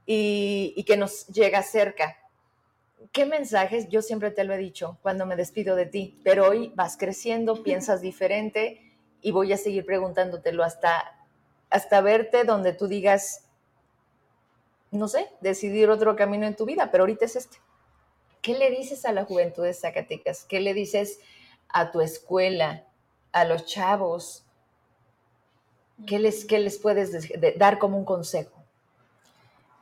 y, 0.05 0.73
y 0.75 0.83
que 0.83 0.97
nos 0.97 1.27
llega 1.27 1.63
cerca. 1.63 2.17
¿Qué 3.11 3.25
mensajes? 3.25 3.89
Yo 3.89 4.01
siempre 4.01 4.31
te 4.31 4.43
lo 4.43 4.53
he 4.53 4.57
dicho 4.57 4.97
cuando 5.01 5.25
me 5.25 5.35
despido 5.35 5.75
de 5.75 5.85
ti, 5.85 6.19
pero 6.23 6.47
hoy 6.47 6.71
vas 6.75 6.97
creciendo, 6.97 7.63
piensas 7.63 8.01
diferente 8.01 8.93
y 9.21 9.31
voy 9.31 9.53
a 9.53 9.57
seguir 9.57 9.85
preguntándotelo 9.85 10.63
hasta, 10.63 11.17
hasta 11.69 12.01
verte 12.01 12.43
donde 12.43 12.73
tú 12.73 12.87
digas, 12.87 13.47
no 14.91 15.07
sé, 15.07 15.29
decidir 15.41 15.89
otro 15.89 16.15
camino 16.15 16.45
en 16.45 16.55
tu 16.55 16.65
vida, 16.65 16.89
pero 16.91 17.03
ahorita 17.03 17.25
es 17.25 17.35
este. 17.35 17.57
¿Qué 18.41 18.57
le 18.57 18.69
dices 18.69 19.05
a 19.05 19.13
la 19.13 19.25
juventud 19.25 19.63
de 19.63 19.73
Zacatecas? 19.73 20.45
¿Qué 20.45 20.59
le 20.59 20.73
dices 20.73 21.19
a 21.69 21.91
tu 21.91 22.01
escuela, 22.01 22.85
a 23.31 23.45
los 23.45 23.65
chavos? 23.65 24.43
¿Qué 26.07 26.19
les, 26.19 26.45
qué 26.45 26.59
les 26.59 26.77
puedes 26.79 27.29
dar 27.57 27.77
como 27.77 27.97
un 27.97 28.05
consejo? 28.05 28.63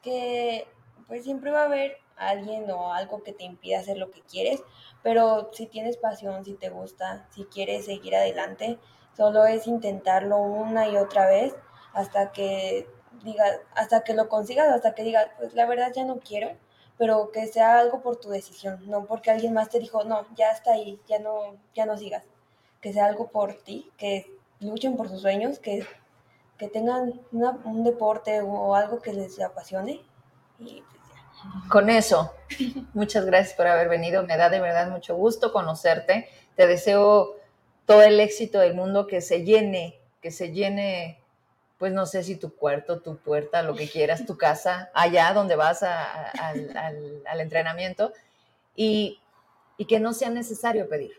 Que 0.03 0.67
pues 1.07 1.23
siempre 1.23 1.51
va 1.51 1.63
a 1.63 1.65
haber 1.65 1.97
alguien 2.19 2.69
o 2.71 2.93
algo 2.93 3.23
que 3.23 3.33
te 3.33 3.43
impida 3.43 3.79
hacer 3.79 3.97
lo 3.97 4.11
que 4.11 4.21
quieres, 4.21 4.61
pero 5.03 5.49
si 5.53 5.65
tienes 5.65 5.97
pasión, 5.97 6.45
si 6.45 6.53
te 6.53 6.69
gusta, 6.69 7.27
si 7.31 7.45
quieres 7.45 7.85
seguir 7.85 8.15
adelante, 8.15 8.77
solo 9.15 9.45
es 9.45 9.67
intentarlo 9.67 10.37
una 10.37 10.87
y 10.87 10.97
otra 10.97 11.27
vez 11.27 11.55
hasta 11.93 12.31
que 12.31 12.87
digas, 13.23 13.59
hasta 13.75 14.03
que 14.03 14.13
lo 14.13 14.29
consigas, 14.29 14.69
hasta 14.69 14.93
que 14.95 15.03
digas, 15.03 15.27
pues 15.37 15.53
la 15.53 15.65
verdad 15.65 15.91
ya 15.93 16.05
no 16.05 16.19
quiero, 16.19 16.55
pero 16.97 17.31
que 17.31 17.47
sea 17.47 17.79
algo 17.79 18.01
por 18.01 18.17
tu 18.17 18.29
decisión, 18.29 18.81
no 18.89 19.05
porque 19.05 19.31
alguien 19.31 19.53
más 19.53 19.69
te 19.69 19.79
dijo, 19.79 20.03
no, 20.03 20.25
ya 20.35 20.51
está 20.51 20.73
ahí, 20.73 20.99
ya 21.07 21.19
no, 21.19 21.57
ya 21.73 21.85
no 21.85 21.97
sigas. 21.97 22.23
Que 22.81 22.93
sea 22.93 23.05
algo 23.05 23.27
por 23.27 23.55
ti, 23.55 23.89
que 23.97 24.31
luchen 24.59 24.95
por 24.95 25.09
sus 25.09 25.21
sueños, 25.21 25.59
que, 25.59 25.85
que 26.57 26.67
tengan 26.67 27.21
un 27.31 27.83
deporte 27.83 28.41
o 28.41 28.75
algo 28.75 28.99
que 28.99 29.13
les 29.13 29.39
apasione. 29.39 30.01
Y 30.59 30.81
pues. 30.81 30.98
Con 31.69 31.89
eso, 31.89 32.33
muchas 32.93 33.25
gracias 33.25 33.55
por 33.55 33.67
haber 33.67 33.89
venido. 33.89 34.25
Me 34.25 34.37
da 34.37 34.49
de 34.49 34.59
verdad 34.59 34.89
mucho 34.89 35.15
gusto 35.15 35.53
conocerte. 35.53 36.29
Te 36.55 36.67
deseo 36.67 37.35
todo 37.85 38.01
el 38.01 38.19
éxito 38.19 38.59
del 38.59 38.75
mundo, 38.75 39.07
que 39.07 39.21
se 39.21 39.43
llene, 39.43 39.99
que 40.21 40.31
se 40.31 40.51
llene 40.51 41.19
pues 41.77 41.93
no 41.93 42.05
sé 42.05 42.23
si 42.23 42.35
tu 42.35 42.53
cuarto, 42.53 42.99
tu 42.99 43.17
puerta, 43.17 43.63
lo 43.63 43.73
que 43.73 43.89
quieras, 43.89 44.25
tu 44.25 44.37
casa, 44.37 44.91
allá 44.93 45.31
donde 45.33 45.55
vas 45.55 45.81
al, 45.81 47.39
entrenamiento, 47.39 48.11
y, 48.75 49.21
y 49.77 49.85
que 49.85 50.01
no 50.01 50.11
sea 50.11 50.29
necesario 50.29 50.89
pedir. 50.89 51.13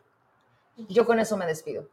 Yo 0.91 1.07
con 1.07 1.18
eso 1.18 1.39
me 1.39 1.47
despido. 1.47 1.89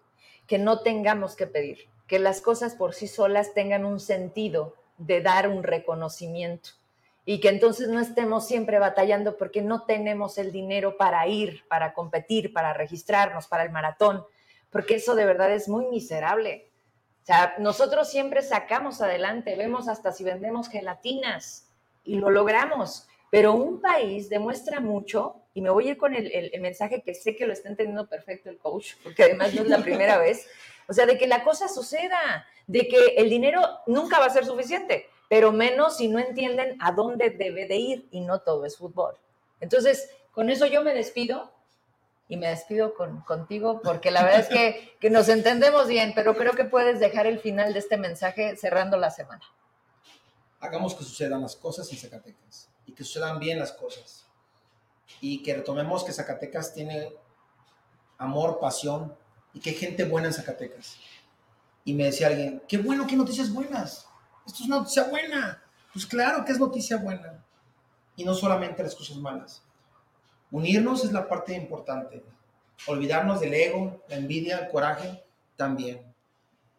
Que 0.47 0.57
no 0.57 0.81
tengamos 0.81 1.37
que 1.37 1.47
pedir, 1.47 1.87
que 2.07 2.19
las 2.19 2.41
cosas 2.41 2.75
por 2.75 2.93
sí 2.93 3.07
solas 3.07 3.53
tengan 3.53 3.85
un 3.85 4.01
sentido 4.01 4.75
de 4.97 5.21
dar 5.21 5.47
un 5.47 5.63
reconocimiento 5.63 6.71
y 7.29 7.41
que 7.41 7.49
entonces 7.49 7.89
no 7.89 7.99
estemos 7.99 8.47
siempre 8.47 8.79
batallando 8.79 9.35
porque 9.35 9.61
no 9.61 9.83
tenemos 9.83 10.37
el 10.37 10.53
dinero 10.53 10.95
para 10.95 11.27
ir, 11.27 11.67
para 11.67 11.93
competir, 11.93 12.53
para 12.53 12.71
registrarnos, 12.73 13.47
para 13.47 13.63
el 13.63 13.69
maratón, 13.69 14.23
porque 14.69 14.95
eso 14.95 15.13
de 15.13 15.25
verdad 15.25 15.51
es 15.51 15.67
muy 15.67 15.87
miserable. 15.87 16.71
O 17.23 17.25
sea, 17.25 17.55
nosotros 17.59 18.09
siempre 18.09 18.41
sacamos 18.43 19.01
adelante, 19.01 19.57
vemos 19.57 19.89
hasta 19.89 20.13
si 20.13 20.23
vendemos 20.23 20.69
gelatinas 20.69 21.67
y 22.05 22.15
lo 22.15 22.29
logramos, 22.29 23.09
pero 23.29 23.51
un 23.51 23.81
país 23.81 24.29
demuestra 24.29 24.79
mucho, 24.79 25.35
y 25.53 25.59
me 25.59 25.69
voy 25.69 25.89
a 25.89 25.91
ir 25.91 25.97
con 25.97 26.15
el, 26.15 26.49
mensaje 26.61 27.01
que 27.01 27.13
sé 27.13 27.35
que 27.35 27.45
lo 27.45 27.51
está 27.51 27.67
entendiendo 27.67 28.07
perfecto 28.07 28.49
el 28.49 28.57
coach, 28.57 28.93
porque 29.03 29.23
además 29.23 29.53
no 29.53 29.63
es 29.63 29.67
la 29.67 29.79
primera 29.79 30.17
vez, 30.17 30.47
o 30.87 30.93
sea, 30.93 31.05
de 31.05 31.17
que 31.17 31.27
la 31.27 31.43
cosa 31.43 31.67
suceda, 31.67 32.47
de 32.67 32.87
que 32.87 33.15
el 33.17 33.29
dinero 33.29 33.61
nunca 33.85 34.17
va 34.17 34.27
a 34.27 34.29
ser 34.29 34.45
suficiente, 34.45 35.09
pero 35.29 35.51
menos 35.51 35.97
si 35.97 36.07
no 36.07 36.19
entienden 36.19 36.77
a 36.81 36.91
dónde 36.91 37.29
debe 37.29 37.67
de 37.67 37.75
ir 37.75 38.07
y 38.11 38.21
no 38.21 38.39
todo 38.39 38.65
es 38.65 38.77
fútbol. 38.77 39.17
Entonces, 39.59 40.09
con 40.31 40.49
eso 40.49 40.65
yo 40.65 40.83
me 40.83 40.93
despido 40.93 41.51
y 42.29 42.37
me 42.37 42.47
despido 42.47 42.93
con, 42.93 43.21
contigo 43.21 43.81
porque 43.81 44.11
la 44.11 44.23
verdad 44.23 44.41
es 44.41 44.47
que, 44.47 44.95
que, 44.99 45.09
nos 45.09 45.29
entendemos 45.29 45.87
bien, 45.87 46.13
pero 46.15 46.35
creo 46.35 46.53
que 46.53 46.65
puedes 46.65 46.99
dejar 46.99 47.27
el 47.27 47.39
final 47.39 47.73
de 47.73 47.79
este 47.79 47.97
mensaje 47.97 48.55
cerrando 48.57 48.97
la 48.97 49.11
semana. 49.11 49.43
Hagamos 50.59 50.95
que 50.95 51.03
sucedan 51.03 51.41
las 51.41 51.55
cosas 51.55 51.91
en 51.91 51.97
Zacatecas 51.97 52.69
y 52.85 52.93
que 52.93 53.03
sucedan 53.03 53.39
bien 53.39 53.59
las 53.59 53.71
cosas 53.71 54.25
y 55.21 55.41
que 55.43 55.55
retomemos 55.55 56.03
que 56.03 56.13
Zacatecas 56.13 56.73
tiene 56.73 57.13
amor, 58.17 58.59
pasión 58.59 59.15
y 59.53 59.59
que 59.59 59.71
hay 59.71 59.75
gente 59.75 60.03
buena 60.03 60.27
en 60.27 60.33
Zacatecas. 60.33 60.97
Y 61.85 61.93
me 61.93 62.05
decía 62.05 62.27
alguien, 62.27 62.61
qué 62.67 62.77
bueno, 62.77 63.07
qué 63.07 63.15
noticias 63.15 63.51
buenas. 63.53 64.07
Esto 64.47 64.63
es 64.63 64.69
noticia 64.69 65.03
buena. 65.03 65.61
Pues 65.91 66.05
claro 66.05 66.45
que 66.45 66.53
es 66.53 66.59
noticia 66.59 66.97
buena. 66.97 67.43
Y 68.15 68.23
no 68.23 68.33
solamente 68.33 68.81
las 68.81 68.95
cosas 68.95 69.17
malas. 69.17 69.61
Unirnos 70.49 71.03
es 71.03 71.11
la 71.11 71.27
parte 71.27 71.53
importante. 71.53 72.23
Olvidarnos 72.87 73.41
del 73.41 73.53
ego, 73.53 74.03
la 74.07 74.15
envidia, 74.15 74.59
el 74.59 74.69
coraje, 74.69 75.23
también. 75.57 76.01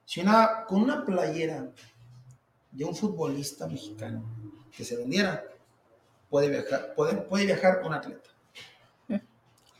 Si 0.06 0.20
una, 0.20 0.64
con 0.64 0.80
una 0.80 1.04
playera 1.04 1.68
de 2.70 2.84
un 2.84 2.96
futbolista 2.96 3.66
mexicano 3.66 4.24
que 4.74 4.84
se 4.84 4.96
vendiera, 4.96 5.44
puede 6.30 6.48
viajar, 6.48 6.94
puede, 6.94 7.16
puede 7.16 7.44
viajar 7.44 7.82
un 7.84 7.92
atleta. 7.92 8.30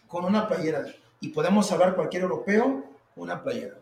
Con 0.06 0.26
una 0.26 0.46
playera. 0.46 0.84
Y 1.20 1.28
podemos 1.28 1.72
hablar 1.72 1.94
cualquier 1.94 2.22
europeo 2.22 2.84
una 3.16 3.42
playera. 3.42 3.78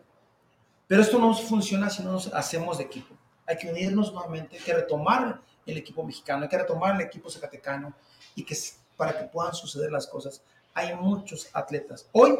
Pero 0.87 1.01
esto 1.01 1.19
no 1.19 1.33
funciona 1.33 1.89
si 1.89 2.03
no 2.03 2.13
nos 2.13 2.33
hacemos 2.33 2.77
de 2.77 2.85
equipo. 2.85 3.13
Hay 3.47 3.57
que 3.57 3.69
unirnos 3.69 4.13
nuevamente, 4.13 4.57
hay 4.57 4.63
que 4.63 4.73
retomar 4.73 5.41
el 5.65 5.77
equipo 5.77 6.03
mexicano, 6.03 6.43
hay 6.43 6.49
que 6.49 6.57
retomar 6.57 6.95
el 6.95 7.01
equipo 7.01 7.29
zacatecano 7.29 7.93
y 8.35 8.43
que 8.43 8.55
para 8.95 9.17
que 9.17 9.25
puedan 9.25 9.53
suceder 9.53 9.91
las 9.91 10.07
cosas. 10.07 10.41
Hay 10.73 10.93
muchos 10.95 11.49
atletas. 11.53 12.07
Hoy 12.11 12.37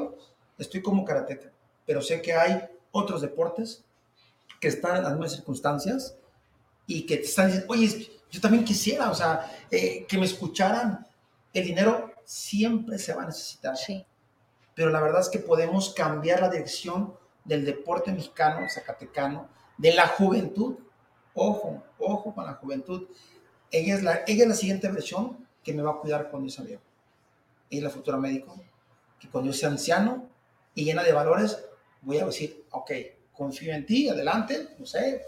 estoy 0.57 0.81
como 0.81 1.05
karateca, 1.05 1.51
pero 1.85 2.01
sé 2.01 2.21
que 2.21 2.33
hay 2.33 2.67
otros 2.91 3.21
deportes 3.21 3.83
que 4.59 4.67
están 4.67 4.97
en 4.97 5.03
las 5.03 5.13
mismas 5.13 5.33
circunstancias 5.33 6.15
y 6.85 7.05
que 7.05 7.17
te 7.17 7.23
están 7.23 7.47
diciendo, 7.47 7.73
oye, 7.73 8.11
yo 8.29 8.41
también 8.41 8.63
quisiera, 8.63 9.09
o 9.09 9.15
sea, 9.15 9.51
eh, 9.71 10.05
que 10.07 10.17
me 10.17 10.25
escucharan. 10.25 11.05
El 11.53 11.65
dinero 11.65 12.11
siempre 12.23 12.99
se 12.99 13.13
va 13.13 13.23
a 13.23 13.27
necesitar. 13.27 13.77
Sí. 13.77 14.05
Pero 14.75 14.89
la 14.89 15.01
verdad 15.01 15.21
es 15.21 15.29
que 15.29 15.39
podemos 15.39 15.93
cambiar 15.93 16.41
la 16.41 16.49
dirección 16.49 17.13
del 17.43 17.65
deporte 17.65 18.11
mexicano, 18.11 18.67
zacatecano, 18.69 19.49
de 19.77 19.93
la 19.93 20.07
juventud. 20.07 20.75
Ojo, 21.39 21.83
ojo 21.99 22.33
con 22.33 22.45
la 22.45 22.53
juventud. 22.55 23.07
Ella 23.69 23.95
es 23.95 24.03
la, 24.03 24.23
ella 24.25 24.43
es 24.43 24.49
la 24.49 24.55
siguiente 24.55 24.89
versión 24.89 25.47
que 25.63 25.73
me 25.73 25.83
va 25.83 25.91
a 25.91 25.99
cuidar 25.99 26.31
cuando 26.31 26.49
yo 26.49 26.55
sea 26.55 26.65
viejo. 26.65 26.81
Ella 27.69 27.79
es 27.79 27.83
la 27.83 27.89
futura 27.91 28.17
médico, 28.17 28.55
que 29.19 29.29
cuando 29.29 29.51
yo 29.51 29.57
sea 29.57 29.69
anciano 29.69 30.27
y 30.73 30.85
llena 30.85 31.03
de 31.03 31.13
valores, 31.13 31.63
voy 32.01 32.17
a 32.17 32.25
decir, 32.25 32.65
ok, 32.71 32.91
confío 33.33 33.73
en 33.73 33.85
ti, 33.85 34.09
adelante, 34.09 34.69
no 34.79 34.85
sé, 34.85 35.21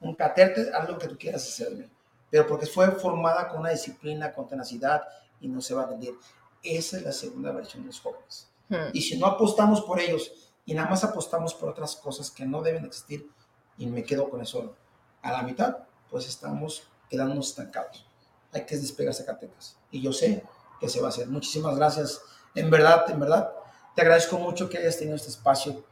un 0.00 0.14
caterte, 0.16 0.70
haz 0.74 0.88
lo 0.88 0.98
que 0.98 1.06
tú 1.06 1.16
quieras 1.16 1.46
hacerme. 1.46 1.88
Pero 2.28 2.46
porque 2.46 2.66
fue 2.66 2.90
formada 2.90 3.46
con 3.48 3.60
una 3.60 3.70
disciplina, 3.70 4.32
con 4.32 4.48
tenacidad 4.48 5.02
y 5.40 5.46
no 5.46 5.60
se 5.60 5.74
va 5.74 5.82
a 5.82 5.86
rendir. 5.86 6.14
Esa 6.62 6.96
es 6.96 7.04
la 7.04 7.12
segunda 7.12 7.52
versión 7.52 7.82
de 7.82 7.88
los 7.88 8.00
jóvenes. 8.00 8.48
Hmm. 8.68 8.90
Y 8.92 9.00
si 9.00 9.16
no 9.16 9.26
apostamos 9.26 9.82
por 9.82 10.00
ellos 10.00 10.32
y 10.64 10.74
nada 10.74 10.88
más 10.88 11.04
apostamos 11.04 11.54
por 11.54 11.68
otras 11.68 11.94
cosas 11.96 12.30
que 12.30 12.46
no 12.46 12.62
deben 12.62 12.84
existir 12.84 13.28
y 13.76 13.86
me 13.86 14.02
quedo 14.02 14.28
con 14.28 14.40
eso 14.40 14.74
a 15.22 15.32
la 15.32 15.42
mitad, 15.42 15.78
pues 16.10 16.28
estamos 16.28 16.88
quedándonos 17.08 17.48
estancados. 17.48 18.04
Hay 18.52 18.66
que 18.66 18.76
despegar 18.76 19.14
Zacatecas 19.14 19.76
y 19.90 20.02
yo 20.02 20.12
sé 20.12 20.44
que 20.80 20.88
se 20.88 21.00
va 21.00 21.06
a 21.06 21.10
hacer. 21.10 21.28
Muchísimas 21.28 21.76
gracias. 21.76 22.20
En 22.54 22.68
verdad, 22.70 23.08
en 23.10 23.20
verdad, 23.20 23.52
te 23.94 24.02
agradezco 24.02 24.38
mucho 24.38 24.68
que 24.68 24.78
hayas 24.78 24.98
tenido 24.98 25.16
este 25.16 25.28
espacio. 25.28 25.84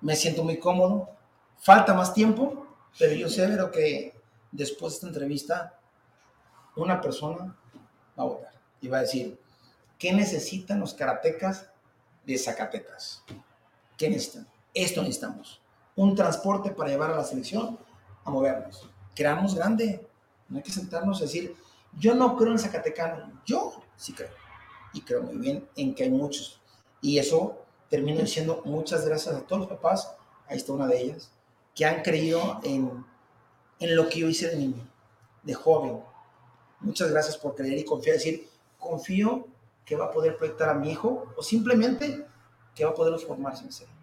Me 0.00 0.14
siento 0.14 0.44
muy 0.44 0.58
cómodo. 0.58 1.08
Falta 1.58 1.94
más 1.94 2.12
tiempo, 2.12 2.66
pero 2.98 3.14
yo 3.14 3.28
sé, 3.28 3.48
pero 3.48 3.70
que 3.70 4.14
después 4.52 4.92
de 4.92 4.96
esta 4.96 5.06
entrevista, 5.08 5.80
una 6.76 7.00
persona 7.00 7.56
va 8.18 8.22
a 8.22 8.26
votar 8.26 8.52
y 8.80 8.88
va 8.88 8.98
a 8.98 9.02
decir, 9.02 9.40
¿qué 9.98 10.12
necesitan 10.12 10.78
los 10.80 10.94
karatecas 10.94 11.68
de 12.24 12.36
Zacatecas? 12.36 13.24
¿Qué 13.96 14.10
necesitan? 14.10 14.46
Esto 14.74 15.00
necesitamos. 15.00 15.60
Un 15.96 16.14
transporte 16.14 16.70
para 16.70 16.90
llevar 16.90 17.12
a 17.12 17.16
la 17.16 17.24
selección 17.24 17.78
a 18.24 18.30
movernos. 18.30 18.88
Creamos 19.14 19.54
grande. 19.54 20.06
No 20.48 20.58
hay 20.58 20.62
que 20.62 20.72
sentarnos 20.72 21.20
a 21.20 21.24
decir, 21.24 21.56
yo 21.98 22.14
no 22.14 22.36
creo 22.36 22.52
en 22.52 22.58
Zacatecano, 22.58 23.40
yo 23.46 23.82
sí 23.96 24.12
creo. 24.12 24.30
Y 24.92 25.00
creo 25.02 25.22
muy 25.22 25.36
bien 25.36 25.68
en 25.76 25.94
que 25.94 26.04
hay 26.04 26.10
muchos. 26.10 26.60
Y 27.00 27.18
eso 27.18 27.64
termino 27.88 28.20
diciendo 28.20 28.62
muchas 28.64 29.04
gracias 29.04 29.34
a 29.34 29.40
todos 29.40 29.60
los 29.60 29.68
papás, 29.68 30.14
ahí 30.48 30.56
está 30.56 30.72
una 30.72 30.86
de 30.86 31.00
ellas, 31.00 31.30
que 31.74 31.84
han 31.84 32.02
creído 32.02 32.60
en, 32.62 33.04
en 33.78 33.96
lo 33.96 34.08
que 34.08 34.20
yo 34.20 34.28
hice 34.28 34.48
de 34.48 34.56
niño, 34.56 34.88
de 35.42 35.54
joven. 35.54 36.00
Muchas 36.80 37.10
gracias 37.10 37.36
por 37.36 37.54
creer 37.54 37.78
y 37.78 37.84
confiar. 37.84 38.16
decir, 38.16 38.48
confío 38.78 39.46
que 39.84 39.96
va 39.96 40.06
a 40.06 40.10
poder 40.10 40.36
proyectar 40.36 40.68
a 40.68 40.74
mi 40.74 40.90
hijo 40.90 41.26
o 41.36 41.42
simplemente 41.42 42.26
que 42.74 42.84
va 42.84 42.90
a 42.90 42.94
poder 42.94 43.18
formarse 43.20 43.64
en 43.64 43.72
serio. 43.72 43.94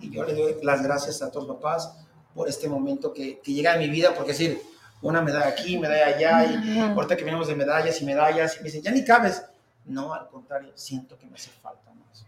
Y 0.00 0.10
yo 0.10 0.24
le 0.24 0.34
doy 0.34 0.56
las 0.62 0.82
gracias 0.82 1.22
a 1.22 1.30
todos 1.30 1.46
los 1.46 1.56
papás 1.56 2.03
por 2.34 2.48
este 2.48 2.68
momento 2.68 3.12
que, 3.12 3.40
que 3.40 3.52
llega 3.52 3.74
a 3.74 3.78
mi 3.78 3.88
vida, 3.88 4.14
porque 4.14 4.32
decir, 4.32 4.60
una 5.04 5.20
medalla 5.20 5.48
aquí, 5.48 5.78
medalla 5.78 6.16
allá, 6.16 6.46
y 6.46 6.78
ahorita 6.78 7.16
que 7.16 7.24
venimos 7.24 7.46
de 7.46 7.54
medallas 7.54 8.00
y 8.00 8.04
medallas, 8.06 8.56
y 8.56 8.58
me 8.60 8.64
dicen, 8.64 8.82
ya 8.82 8.90
ni 8.90 9.04
cabes. 9.04 9.44
No, 9.84 10.14
al 10.14 10.28
contrario, 10.28 10.72
siento 10.74 11.18
que 11.18 11.26
me 11.26 11.34
hace 11.34 11.50
falta 11.50 11.92
más. 11.92 12.24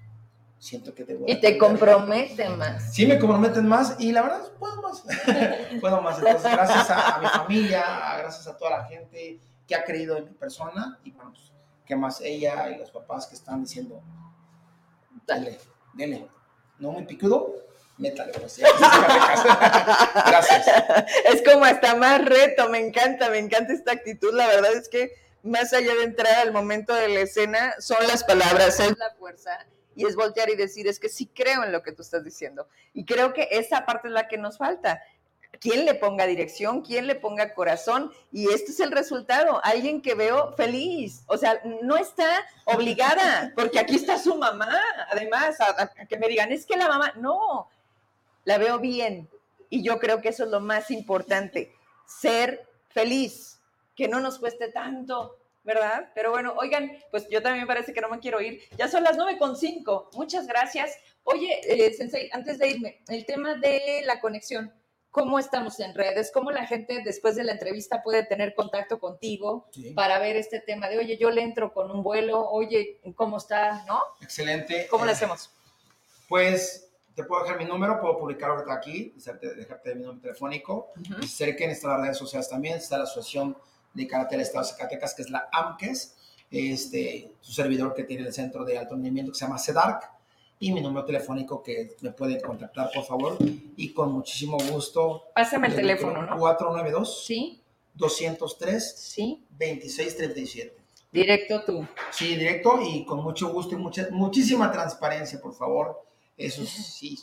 Siento 0.58 0.94
que 0.94 1.04
debo. 1.04 1.24
Y 1.26 1.40
te 1.40 1.56
compromete 1.56 2.48
más. 2.50 2.92
Sí, 2.92 3.06
me 3.06 3.18
comprometen 3.18 3.66
más 3.66 3.96
y 3.98 4.12
la 4.12 4.22
verdad, 4.22 4.52
puedo 4.58 4.82
más. 4.82 5.02
puedo 5.80 6.02
más. 6.02 6.18
Entonces, 6.18 6.52
gracias 6.52 6.90
a, 6.90 7.18
mi 7.18 7.26
familia, 7.28 7.84
gracias 8.18 8.46
a 8.46 8.56
toda 8.56 8.78
la 8.78 8.84
gente 8.84 9.40
que 9.66 9.74
ha 9.74 9.82
creído 9.82 10.18
en 10.18 10.24
mi 10.24 10.32
persona 10.32 10.98
y 11.02 11.12
bueno, 11.12 11.32
pues, 11.32 11.52
que 11.86 11.96
más 11.96 12.20
ella 12.20 12.68
y 12.70 12.78
los 12.78 12.90
papás 12.90 13.26
que 13.26 13.36
están 13.36 13.62
diciendo, 13.62 14.02
dale, 15.26 15.58
dale, 15.94 16.28
no 16.78 16.90
muy 16.90 17.04
picudo, 17.04 17.54
métale, 17.98 18.32
Gracias. 20.26 20.66
Es 21.32 21.42
como 21.42 21.64
hasta 21.64 21.94
más 21.94 22.24
reto, 22.24 22.68
me 22.68 22.78
encanta, 22.78 23.30
me 23.30 23.38
encanta 23.38 23.72
esta 23.72 23.92
actitud. 23.92 24.34
La 24.34 24.46
verdad 24.46 24.74
es 24.74 24.88
que 24.88 25.12
más 25.42 25.72
allá 25.72 25.94
de 25.94 26.02
entrar 26.04 26.34
al 26.40 26.52
momento 26.52 26.94
de 26.94 27.08
la 27.08 27.20
escena, 27.20 27.74
son 27.78 28.06
las 28.06 28.24
palabras, 28.24 28.80
es 28.80 28.98
la 28.98 29.14
fuerza. 29.18 29.66
Y 29.94 30.04
es 30.04 30.14
voltear 30.14 30.50
y 30.50 30.56
decir, 30.56 30.86
es 30.88 31.00
que 31.00 31.08
sí 31.08 31.26
creo 31.26 31.64
en 31.64 31.72
lo 31.72 31.82
que 31.82 31.92
tú 31.92 32.02
estás 32.02 32.22
diciendo. 32.22 32.68
Y 32.92 33.06
creo 33.06 33.32
que 33.32 33.48
esa 33.50 33.86
parte 33.86 34.08
es 34.08 34.14
la 34.14 34.28
que 34.28 34.36
nos 34.36 34.58
falta. 34.58 35.00
¿Quién 35.58 35.86
le 35.86 35.94
ponga 35.94 36.26
dirección? 36.26 36.82
¿Quién 36.82 37.06
le 37.06 37.14
ponga 37.14 37.54
corazón? 37.54 38.12
Y 38.30 38.52
este 38.52 38.72
es 38.72 38.80
el 38.80 38.92
resultado. 38.92 39.60
Alguien 39.64 40.02
que 40.02 40.14
veo 40.14 40.52
feliz. 40.54 41.22
O 41.28 41.38
sea, 41.38 41.60
no 41.82 41.96
está 41.96 42.44
obligada, 42.64 43.52
porque 43.54 43.78
aquí 43.78 43.96
está 43.96 44.18
su 44.18 44.36
mamá. 44.36 44.68
Además, 45.10 45.58
a 45.60 45.88
que 46.06 46.18
me 46.18 46.28
digan, 46.28 46.52
es 46.52 46.66
que 46.66 46.76
la 46.76 46.88
mamá, 46.88 47.14
no, 47.16 47.70
la 48.46 48.56
veo 48.56 48.78
bien. 48.78 49.28
Y 49.68 49.82
yo 49.82 49.98
creo 49.98 50.22
que 50.22 50.30
eso 50.30 50.44
es 50.44 50.50
lo 50.50 50.60
más 50.60 50.90
importante, 50.90 51.74
ser 52.06 52.66
feliz, 52.88 53.60
que 53.94 54.08
no 54.08 54.20
nos 54.20 54.38
cueste 54.38 54.70
tanto, 54.70 55.36
¿verdad? 55.64 56.12
Pero 56.14 56.30
bueno, 56.30 56.54
oigan, 56.56 56.96
pues 57.10 57.28
yo 57.28 57.42
también 57.42 57.66
parece 57.66 57.92
que 57.92 58.00
no 58.00 58.08
me 58.08 58.20
quiero 58.20 58.40
ir. 58.40 58.62
Ya 58.78 58.88
son 58.88 59.02
las 59.02 59.16
nueve 59.16 59.38
con 59.38 59.56
cinco. 59.56 60.08
Muchas 60.14 60.46
gracias. 60.46 60.96
Oye, 61.24 61.60
eh, 61.64 61.92
Sensei, 61.92 62.30
antes 62.32 62.58
de 62.58 62.68
irme, 62.68 63.02
el 63.08 63.26
tema 63.26 63.56
de 63.56 64.02
la 64.06 64.20
conexión. 64.20 64.72
¿Cómo 65.10 65.38
estamos 65.38 65.80
en 65.80 65.94
redes? 65.94 66.30
¿Cómo 66.30 66.50
la 66.50 66.66
gente 66.66 67.00
después 67.02 67.36
de 67.36 67.42
la 67.42 67.52
entrevista 67.52 68.02
puede 68.02 68.22
tener 68.24 68.54
contacto 68.54 69.00
contigo 69.00 69.66
para 69.94 70.18
ver 70.18 70.36
este 70.36 70.60
tema 70.60 70.90
de, 70.90 70.98
oye, 70.98 71.16
yo 71.16 71.30
le 71.30 71.42
entro 71.42 71.72
con 71.72 71.90
un 71.90 72.02
vuelo, 72.02 72.46
oye, 72.50 73.00
¿cómo 73.14 73.38
está? 73.38 73.82
¿No? 73.86 74.02
Excelente. 74.20 74.86
¿Cómo 74.90 75.06
lo 75.06 75.10
eh, 75.10 75.14
hacemos? 75.14 75.50
Pues 76.28 76.85
te 77.16 77.24
puedo 77.24 77.42
dejar 77.42 77.58
mi 77.58 77.64
número, 77.64 77.98
puedo 77.98 78.18
publicar 78.18 78.50
ahorita 78.50 78.74
aquí, 78.74 79.14
dejarte 79.56 79.94
mi 79.94 80.02
número 80.02 80.20
telefónico. 80.20 80.92
Uh 80.96 81.00
-huh. 81.00 81.56
que 81.56 81.66
las 81.66 82.00
redes 82.00 82.18
sociales 82.18 82.48
también, 82.48 82.76
está 82.76 82.98
la 82.98 83.04
Asociación 83.04 83.56
de 83.94 84.06
Karate 84.06 84.36
del 84.36 84.42
Estado 84.42 84.66
de 84.66 84.72
Zacatecas, 84.72 85.14
que 85.14 85.22
es 85.22 85.30
la 85.30 85.48
AMKES, 85.50 86.14
este, 86.50 87.32
su 87.40 87.52
servidor 87.52 87.94
que 87.94 88.04
tiene 88.04 88.26
el 88.26 88.34
centro 88.34 88.66
de 88.66 88.76
alto 88.76 88.94
rendimiento 88.94 89.32
que 89.32 89.38
se 89.38 89.46
llama 89.46 89.58
CEDARC, 89.58 90.10
y 90.58 90.72
mi 90.72 90.82
número 90.82 91.06
telefónico 91.06 91.62
que 91.62 91.96
me 92.02 92.10
pueden 92.12 92.38
contactar, 92.40 92.90
por 92.94 93.04
favor, 93.04 93.38
y 93.76 93.94
con 93.94 94.12
muchísimo 94.12 94.58
gusto. 94.70 95.24
Pásame 95.34 95.68
el 95.68 95.74
teléfono, 95.74 96.20
¿no? 96.20 96.38
492. 96.38 97.24
Sí. 97.24 97.62
203. 97.94 98.94
Sí. 98.98 99.46
2637. 99.50 100.76
Directo 101.12 101.64
tú. 101.64 101.86
Sí, 102.10 102.36
directo 102.36 102.78
y 102.82 103.06
con 103.06 103.22
mucho 103.22 103.50
gusto 103.50 103.74
y 103.74 103.78
mucha, 103.78 104.08
muchísima 104.10 104.70
transparencia, 104.70 105.40
por 105.40 105.54
favor 105.54 106.05
eso 106.36 106.64
sí, 106.64 107.18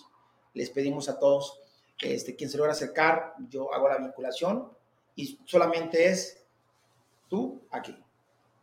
les 0.53 0.69
pedimos 0.69 1.09
a 1.09 1.19
todos, 1.19 1.59
este, 1.99 2.35
quien 2.35 2.49
se 2.49 2.57
logra 2.57 2.73
acercar, 2.73 3.35
yo 3.49 3.73
hago 3.73 3.87
la 3.87 3.97
vinculación 3.97 4.69
y 5.15 5.39
solamente 5.45 6.07
es 6.07 6.45
tú 7.27 7.61
aquí. 7.71 7.97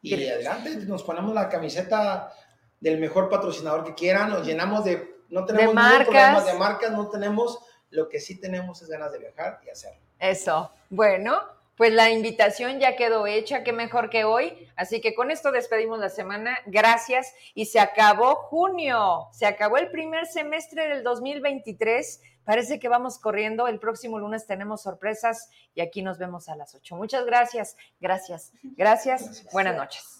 Y 0.02 0.14
adelante, 0.28 0.76
nos 0.86 1.02
ponemos 1.02 1.34
la 1.34 1.48
camiseta 1.48 2.32
del 2.80 2.98
mejor 2.98 3.28
patrocinador 3.28 3.84
que 3.84 3.94
quieran, 3.94 4.30
nos 4.30 4.46
llenamos 4.46 4.84
de, 4.84 5.24
no 5.28 5.44
tenemos 5.44 5.74
de 5.74 6.04
problemas 6.04 6.46
de 6.46 6.54
marcas, 6.54 6.92
no 6.92 7.08
tenemos, 7.10 7.58
lo 7.90 8.08
que 8.08 8.18
sí 8.18 8.40
tenemos 8.40 8.80
es 8.80 8.88
ganas 8.88 9.12
de 9.12 9.18
viajar 9.18 9.60
y 9.66 9.70
hacerlo. 9.70 10.00
Eso, 10.18 10.72
bueno, 10.88 11.40
pues 11.80 11.94
la 11.94 12.10
invitación 12.10 12.78
ya 12.78 12.94
quedó 12.94 13.26
hecha, 13.26 13.64
qué 13.64 13.72
mejor 13.72 14.10
que 14.10 14.24
hoy. 14.24 14.68
Así 14.76 15.00
que 15.00 15.14
con 15.14 15.30
esto 15.30 15.50
despedimos 15.50 15.98
la 15.98 16.10
semana. 16.10 16.58
Gracias. 16.66 17.32
Y 17.54 17.64
se 17.64 17.80
acabó 17.80 18.34
junio, 18.34 19.28
se 19.32 19.46
acabó 19.46 19.78
el 19.78 19.90
primer 19.90 20.26
semestre 20.26 20.88
del 20.88 21.02
2023. 21.02 22.20
Parece 22.44 22.78
que 22.78 22.90
vamos 22.90 23.18
corriendo. 23.18 23.66
El 23.66 23.78
próximo 23.78 24.18
lunes 24.18 24.44
tenemos 24.44 24.82
sorpresas 24.82 25.48
y 25.74 25.80
aquí 25.80 26.02
nos 26.02 26.18
vemos 26.18 26.50
a 26.50 26.56
las 26.56 26.74
8. 26.74 26.96
Muchas 26.96 27.24
gracias. 27.24 27.78
Gracias. 27.98 28.52
Gracias. 28.62 29.22
gracias. 29.24 29.52
Buenas 29.54 29.74
noches. 29.74 30.19